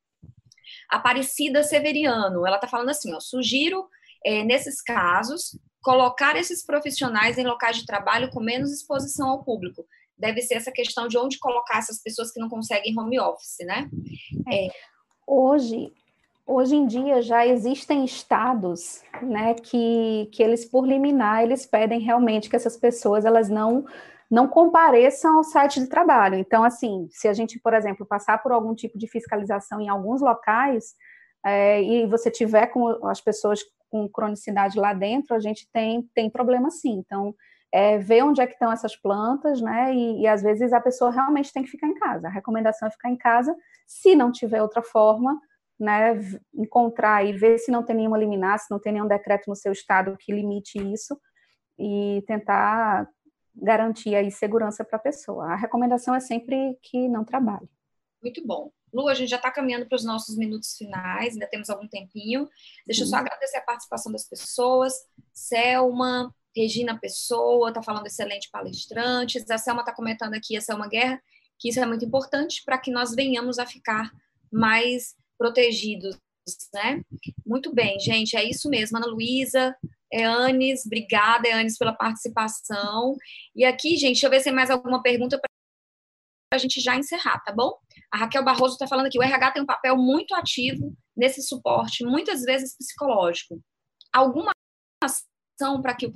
Aparecida 0.89 1.63
Severiano, 1.63 2.45
ela 2.45 2.57
está 2.57 2.67
falando 2.67 2.89
assim, 2.89 3.13
ó, 3.13 3.19
sugiro, 3.19 3.87
é, 4.25 4.43
nesses 4.43 4.81
casos, 4.81 5.57
colocar 5.81 6.35
esses 6.35 6.65
profissionais 6.65 7.37
em 7.37 7.45
locais 7.45 7.77
de 7.77 7.85
trabalho 7.85 8.29
com 8.31 8.39
menos 8.39 8.71
exposição 8.71 9.29
ao 9.29 9.43
público. 9.43 9.85
Deve 10.17 10.41
ser 10.41 10.55
essa 10.55 10.71
questão 10.71 11.07
de 11.07 11.17
onde 11.17 11.39
colocar 11.39 11.79
essas 11.79 12.01
pessoas 12.01 12.31
que 12.31 12.39
não 12.39 12.47
conseguem 12.47 12.97
home 12.97 13.19
office, 13.19 13.57
né? 13.65 13.89
É. 14.51 14.67
Hoje, 15.27 15.91
hoje 16.45 16.75
em 16.75 16.87
dia 16.87 17.21
já 17.21 17.45
existem 17.45 18.05
estados, 18.05 19.01
né, 19.21 19.55
que, 19.55 20.29
que 20.31 20.43
eles 20.43 20.65
por 20.65 20.85
liminar 20.85 21.43
eles 21.43 21.65
pedem 21.65 21.99
realmente 21.99 22.49
que 22.49 22.55
essas 22.55 22.77
pessoas 22.77 23.25
elas 23.25 23.49
não 23.49 23.85
não 24.34 24.47
compareçam 24.47 25.38
ao 25.38 25.43
site 25.43 25.79
de 25.79 25.86
trabalho. 25.86 26.34
Então, 26.34 26.63
assim, 26.63 27.07
se 27.11 27.27
a 27.27 27.34
gente, 27.34 27.59
por 27.59 27.71
exemplo, 27.75 28.03
passar 28.03 28.41
por 28.41 28.51
algum 28.51 28.73
tipo 28.73 28.97
de 28.97 29.07
fiscalização 29.07 29.79
em 29.79 29.89
alguns 29.89 30.21
locais 30.21 30.95
é, 31.45 31.84
e 31.84 32.07
você 32.07 32.31
tiver 32.31 32.65
com 32.65 33.05
as 33.05 33.21
pessoas 33.21 33.59
com 33.91 34.09
cronicidade 34.09 34.79
lá 34.79 34.91
dentro, 34.91 35.36
a 35.36 35.39
gente 35.39 35.69
tem, 35.71 36.09
tem 36.15 36.31
problema 36.31 36.71
sim. 36.71 36.93
Então, 36.93 37.36
é, 37.71 37.99
ver 37.99 38.23
onde 38.23 38.41
é 38.41 38.47
que 38.47 38.53
estão 38.53 38.71
essas 38.71 38.95
plantas, 38.95 39.61
né? 39.61 39.93
E, 39.93 40.21
e, 40.21 40.27
às 40.27 40.41
vezes 40.41 40.73
a 40.73 40.81
pessoa 40.81 41.11
realmente 41.11 41.53
tem 41.53 41.61
que 41.61 41.69
ficar 41.69 41.86
em 41.86 41.93
casa. 41.93 42.27
A 42.27 42.31
recomendação 42.31 42.88
é 42.88 42.91
ficar 42.91 43.11
em 43.11 43.17
casa, 43.17 43.55
se 43.86 44.15
não 44.15 44.31
tiver 44.31 44.63
outra 44.63 44.81
forma, 44.81 45.39
né? 45.79 46.19
Encontrar 46.55 47.23
e 47.23 47.34
ver 47.34 47.59
se 47.59 47.71
não 47.71 47.84
tem 47.84 47.97
nenhuma 47.97 48.17
liminar, 48.17 48.57
se 48.57 48.71
não 48.71 48.79
tem 48.79 48.93
nenhum 48.93 49.07
decreto 49.07 49.47
no 49.47 49.55
seu 49.55 49.71
estado 49.71 50.17
que 50.19 50.34
limite 50.34 50.79
isso, 50.91 51.15
e 51.77 52.23
tentar 52.25 53.07
garantir 53.56 54.16
aí 54.16 54.32
segurança 54.32 54.84
para 54.84 54.97
a 54.97 55.01
pessoa. 55.01 55.45
A 55.45 55.56
recomendação 55.56 56.16
é 56.16 56.20
sempre 56.20 56.78
que 56.82 57.08
não 57.08 57.24
trabalhe. 57.24 57.70
Muito 58.22 58.45
bom. 58.45 58.72
Lu, 58.93 59.08
a 59.08 59.14
gente 59.14 59.30
já 59.30 59.38
está 59.38 59.49
caminhando 59.49 59.88
para 59.88 59.95
os 59.95 60.06
nossos 60.06 60.38
minutos 60.38 60.78
finais, 60.78 61.34
ainda 61.34 61.47
temos 61.47 61.70
algum 61.70 61.88
tempinho. 61.88 62.47
Deixa 62.86 63.04
eu 63.04 63.08
só 63.08 63.18
agradecer 63.18 63.58
a 63.58 63.62
participação 63.62 64.12
das 64.12 64.28
pessoas. 64.28 64.93
Selma, 65.34 66.34
Regina 66.56 66.99
Pessoa, 66.99 67.70
está 67.70 67.82
falando 67.82 68.06
excelente 68.06 68.49
palestrantes. 68.51 69.49
A 69.49 69.58
Selma 69.58 69.82
está 69.82 69.93
comentando 69.93 70.36
aqui, 70.36 70.56
a 70.56 70.62
Selma 70.62 70.88
Guerra, 70.88 71.22
que 71.58 71.70
isso 71.70 71.80
é 71.80 71.86
muito 71.86 72.06
importante 72.06 72.62
para 72.64 72.78
que 72.78 72.91
nós 72.91 73.16
venhamos 73.16 73.58
a 73.58 73.66
ficar 73.66 74.12
mais 74.51 75.16
protegidos, 75.38 76.16
né? 76.72 77.01
Muito 77.43 77.74
bem, 77.74 77.99
gente, 77.99 78.38
é 78.38 78.43
isso 78.43 78.70
mesmo. 78.70 78.97
Ana 78.97 79.08
Luísa, 79.08 79.76
é 80.14 80.26
Anis, 80.26 80.86
obrigada, 80.86 81.47
é 81.47 81.53
Anis, 81.53 81.78
pela 81.78 81.93
participação. 81.93 83.16
E 83.55 83.66
aqui, 83.66 83.97
gente, 83.97 84.14
deixa 84.14 84.28
eu 84.28 84.30
ver 84.30 84.39
se 84.39 84.45
tem 84.45 84.53
mais 84.53 84.70
alguma 84.70 85.01
pergunta 85.01 85.39
para 85.39 85.49
a 86.53 86.57
gente 86.57 86.80
já 86.80 86.95
encerrar, 86.95 87.39
tá 87.43 87.51
bom? 87.51 87.74
A 88.11 88.18
Raquel 88.18 88.43
Barroso 88.43 88.74
está 88.74 88.88
falando 88.88 89.09
que 89.09 89.18
o 89.18 89.24
RH 89.24 89.51
tem 89.51 89.64
um 89.64 89.66
papel 89.66 89.97
muito 89.97 90.36
ativo 90.36 90.95
nesse 91.18 91.41
suporte, 91.41 92.05
muitas 92.05 92.43
vezes 92.43 92.78
psicológico. 92.78 93.59
Alguma 94.14 94.51
ação 95.03 95.82
para 95.82 95.95
que, 95.95 96.11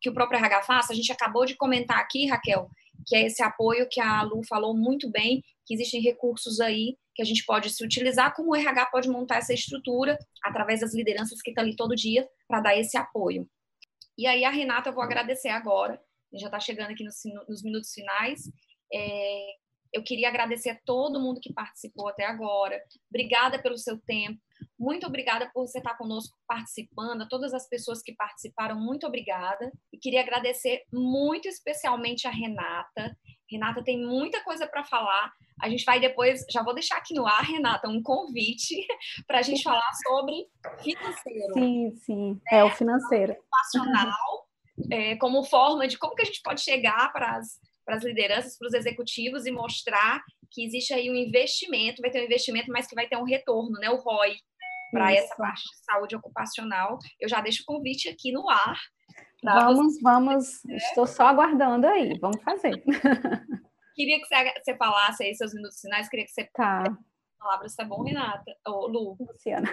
que 0.00 0.10
o 0.10 0.14
próprio 0.14 0.38
RH 0.38 0.62
faça? 0.62 0.92
A 0.92 0.96
gente 0.96 1.10
acabou 1.10 1.46
de 1.46 1.56
comentar 1.56 1.98
aqui, 1.98 2.26
Raquel, 2.26 2.68
que 3.06 3.16
é 3.16 3.26
esse 3.26 3.42
apoio 3.42 3.88
que 3.90 4.00
a 4.00 4.22
Lu 4.22 4.42
falou 4.46 4.76
muito 4.76 5.10
bem, 5.10 5.42
que 5.64 5.74
existem 5.74 6.02
recursos 6.02 6.60
aí 6.60 6.96
que 7.14 7.22
a 7.22 7.24
gente 7.24 7.44
pode 7.44 7.70
se 7.70 7.84
utilizar, 7.84 8.34
como 8.34 8.50
o 8.50 8.56
RH 8.56 8.86
pode 8.86 9.08
montar 9.08 9.36
essa 9.36 9.54
estrutura 9.54 10.18
através 10.42 10.80
das 10.80 10.94
lideranças 10.94 11.40
que 11.40 11.50
estão 11.50 11.62
ali 11.62 11.76
todo 11.76 11.94
dia 11.94 12.28
para 12.48 12.60
dar 12.60 12.76
esse 12.76 12.96
apoio. 12.96 13.48
E 14.16 14.26
aí, 14.26 14.44
a 14.44 14.50
Renata, 14.50 14.90
eu 14.90 14.94
vou 14.94 15.02
agradecer 15.02 15.48
agora, 15.48 16.00
já 16.32 16.46
está 16.46 16.60
chegando 16.60 16.90
aqui 16.90 17.04
nos, 17.04 17.16
nos 17.48 17.62
minutos 17.62 17.92
finais. 17.92 18.42
É, 18.92 19.46
eu 19.94 20.02
queria 20.02 20.28
agradecer 20.28 20.70
a 20.70 20.80
todo 20.84 21.20
mundo 21.20 21.40
que 21.40 21.52
participou 21.52 22.08
até 22.08 22.26
agora. 22.26 22.80
Obrigada 23.08 23.62
pelo 23.62 23.78
seu 23.78 23.96
tempo. 24.00 24.40
Muito 24.78 25.06
obrigada 25.06 25.48
por 25.54 25.66
você 25.66 25.78
estar 25.78 25.96
conosco 25.96 26.36
participando, 26.48 27.22
a 27.22 27.28
todas 27.28 27.54
as 27.54 27.68
pessoas 27.68 28.02
que 28.02 28.14
participaram, 28.14 28.78
muito 28.78 29.06
obrigada. 29.06 29.72
E 29.92 29.98
queria 29.98 30.20
agradecer 30.20 30.82
muito 30.92 31.46
especialmente 31.46 32.26
a 32.26 32.30
Renata. 32.30 33.16
Renata 33.54 33.82
tem 33.82 33.98
muita 33.98 34.42
coisa 34.42 34.66
para 34.66 34.84
falar. 34.84 35.32
A 35.60 35.68
gente 35.68 35.84
vai 35.84 36.00
depois, 36.00 36.44
já 36.50 36.62
vou 36.62 36.74
deixar 36.74 36.96
aqui 36.96 37.14
no 37.14 37.26
ar, 37.26 37.42
Renata, 37.42 37.88
um 37.88 38.02
convite 38.02 38.74
para 39.26 39.38
a 39.38 39.42
gente 39.42 39.62
falar 39.62 39.92
sobre 40.06 40.46
financeiro. 40.82 41.54
Sim, 41.54 41.96
sim, 42.04 42.32
né? 42.32 42.58
é 42.58 42.64
o 42.64 42.70
financeiro. 42.70 43.36
Nacional, 43.52 44.48
é, 44.90 45.16
como 45.16 45.44
forma 45.44 45.86
de 45.86 45.96
como 45.98 46.14
que 46.14 46.22
a 46.22 46.26
gente 46.26 46.42
pode 46.42 46.60
chegar 46.60 47.12
para 47.12 47.36
as 47.36 47.58
para 47.84 47.96
as 47.96 48.02
lideranças, 48.02 48.56
para 48.56 48.68
os 48.68 48.72
executivos 48.74 49.44
e 49.44 49.50
mostrar 49.50 50.24
que 50.50 50.64
existe 50.64 50.94
aí 50.94 51.10
um 51.10 51.14
investimento, 51.14 52.00
vai 52.00 52.10
ter 52.10 52.22
um 52.22 52.24
investimento, 52.24 52.72
mas 52.72 52.86
que 52.86 52.94
vai 52.94 53.06
ter 53.06 53.16
um 53.16 53.24
retorno, 53.24 53.78
né? 53.78 53.90
O 53.90 53.96
ROI 53.96 54.36
para 54.90 55.12
essa 55.12 55.34
parte 55.34 55.62
de 55.62 55.84
saúde 55.84 56.16
ocupacional. 56.16 56.98
Eu 57.20 57.28
já 57.28 57.40
deixo 57.40 57.62
o 57.62 57.66
convite 57.66 58.08
aqui 58.08 58.32
no 58.32 58.48
ar. 58.48 58.78
Vamos, 59.44 60.00
vamos, 60.00 60.64
é. 60.64 60.76
estou 60.76 61.06
só 61.06 61.26
aguardando 61.26 61.86
aí, 61.86 62.18
vamos 62.18 62.42
fazer. 62.42 62.82
Queria 63.94 64.18
que 64.20 64.26
você, 64.64 64.76
falasse 64.76 65.22
aí 65.22 65.34
seus 65.36 65.54
minutos 65.54 65.80
finais, 65.80 66.08
queria 66.08 66.24
que 66.24 66.32
você 66.32 66.48
tá 66.52 66.82
palavras, 67.44 67.76
tá 67.76 67.84
bom, 67.84 68.02
Renata? 68.02 68.56
Ô, 68.66 68.86
Lu. 68.86 69.16
Luciana. 69.20 69.68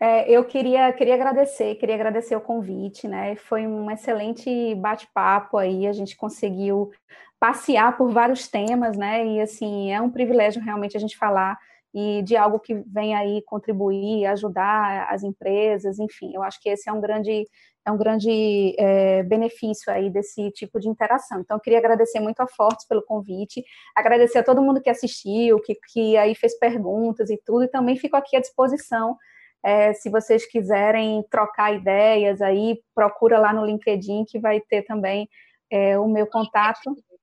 É, 0.00 0.30
eu 0.30 0.44
queria, 0.44 0.92
queria 0.92 1.14
agradecer, 1.14 1.74
queria 1.74 1.96
agradecer 1.96 2.36
o 2.36 2.40
convite, 2.40 3.08
né? 3.08 3.34
Foi 3.34 3.66
um 3.66 3.90
excelente 3.90 4.74
bate-papo 4.76 5.58
aí, 5.58 5.88
a 5.88 5.92
gente 5.92 6.16
conseguiu 6.16 6.92
passear 7.40 7.96
por 7.96 8.12
vários 8.12 8.46
temas, 8.46 8.96
né? 8.96 9.26
E 9.26 9.40
assim, 9.40 9.92
é 9.92 10.00
um 10.00 10.10
privilégio 10.10 10.62
realmente 10.62 10.96
a 10.96 11.00
gente 11.00 11.18
falar 11.18 11.58
e 11.92 12.22
de 12.22 12.36
algo 12.36 12.60
que 12.60 12.74
vem 12.86 13.14
aí 13.14 13.42
contribuir, 13.42 14.26
ajudar 14.26 15.08
as 15.10 15.24
empresas, 15.24 15.98
enfim, 15.98 16.30
eu 16.34 16.42
acho 16.42 16.60
que 16.60 16.68
esse 16.68 16.88
é 16.88 16.92
um 16.92 17.00
grande 17.00 17.44
é 17.86 17.90
um 17.92 17.96
grande 17.96 18.74
é, 18.78 19.22
benefício 19.22 19.92
aí 19.92 20.10
desse 20.10 20.50
tipo 20.50 20.80
de 20.80 20.88
interação. 20.88 21.40
Então, 21.40 21.56
eu 21.56 21.60
queria 21.60 21.78
agradecer 21.78 22.18
muito 22.18 22.40
a 22.40 22.48
Fortes 22.48 22.86
pelo 22.86 23.00
convite, 23.00 23.64
agradecer 23.94 24.38
a 24.38 24.42
todo 24.42 24.60
mundo 24.60 24.82
que 24.82 24.90
assistiu, 24.90 25.60
que, 25.60 25.76
que 25.92 26.16
aí 26.16 26.34
fez 26.34 26.58
perguntas 26.58 27.30
e 27.30 27.40
tudo, 27.46 27.64
e 27.64 27.68
também 27.68 27.96
fico 27.96 28.16
aqui 28.16 28.36
à 28.36 28.40
disposição. 28.40 29.16
É, 29.64 29.92
se 29.92 30.10
vocês 30.10 30.44
quiserem 30.44 31.24
trocar 31.30 31.74
ideias 31.74 32.42
aí, 32.42 32.82
procura 32.92 33.38
lá 33.38 33.52
no 33.52 33.64
LinkedIn, 33.64 34.24
que 34.24 34.38
vai 34.40 34.60
ter 34.60 34.82
também 34.82 35.28
é, 35.70 35.96
o 35.96 36.08
meu 36.08 36.26
contato. 36.26 36.80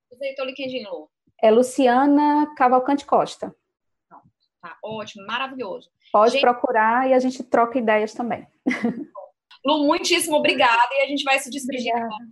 Usei 0.09 0.34
LinkedIn, 0.45 0.86
Lu. 0.86 1.09
É 1.41 1.51
Luciana 1.51 2.53
Cavalcante 2.55 3.05
Costa. 3.05 3.53
Tá 4.61 4.78
ótimo, 4.82 5.28
maravilhoso. 5.28 5.89
Pode 6.09 6.32
gente... 6.32 6.41
procurar 6.41 7.09
e 7.09 7.14
a 7.14 7.20
gente 7.20 7.43
troca 7.43 7.78
ideias 7.78 8.14
também. 8.14 8.47
Lu, 9.66 9.86
muitíssimo 9.86 10.36
obrigada 10.38 10.89
e 10.91 11.03
a 11.03 11.07
gente 11.07 11.24
vai 11.24 11.39
se 11.39 11.49
despedir 11.49 11.91
Obrigada, 11.91 12.05
agora. 12.05 12.30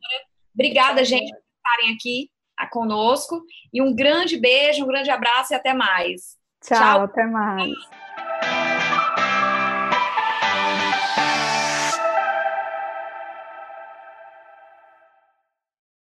Obrigada, 0.54 1.06
gente, 1.06 1.32
por 1.32 1.40
estarem 1.40 1.96
aqui 1.96 2.30
conosco. 2.70 3.42
E 3.74 3.82
um 3.82 3.96
grande 3.96 4.38
beijo, 4.38 4.84
um 4.84 4.88
grande 4.88 5.10
abraço 5.10 5.54
e 5.54 5.56
até 5.56 5.74
mais. 5.74 6.38
Tchau, 6.64 6.78
Tchau. 6.78 7.02
até 7.04 7.26
mais. 7.26 7.74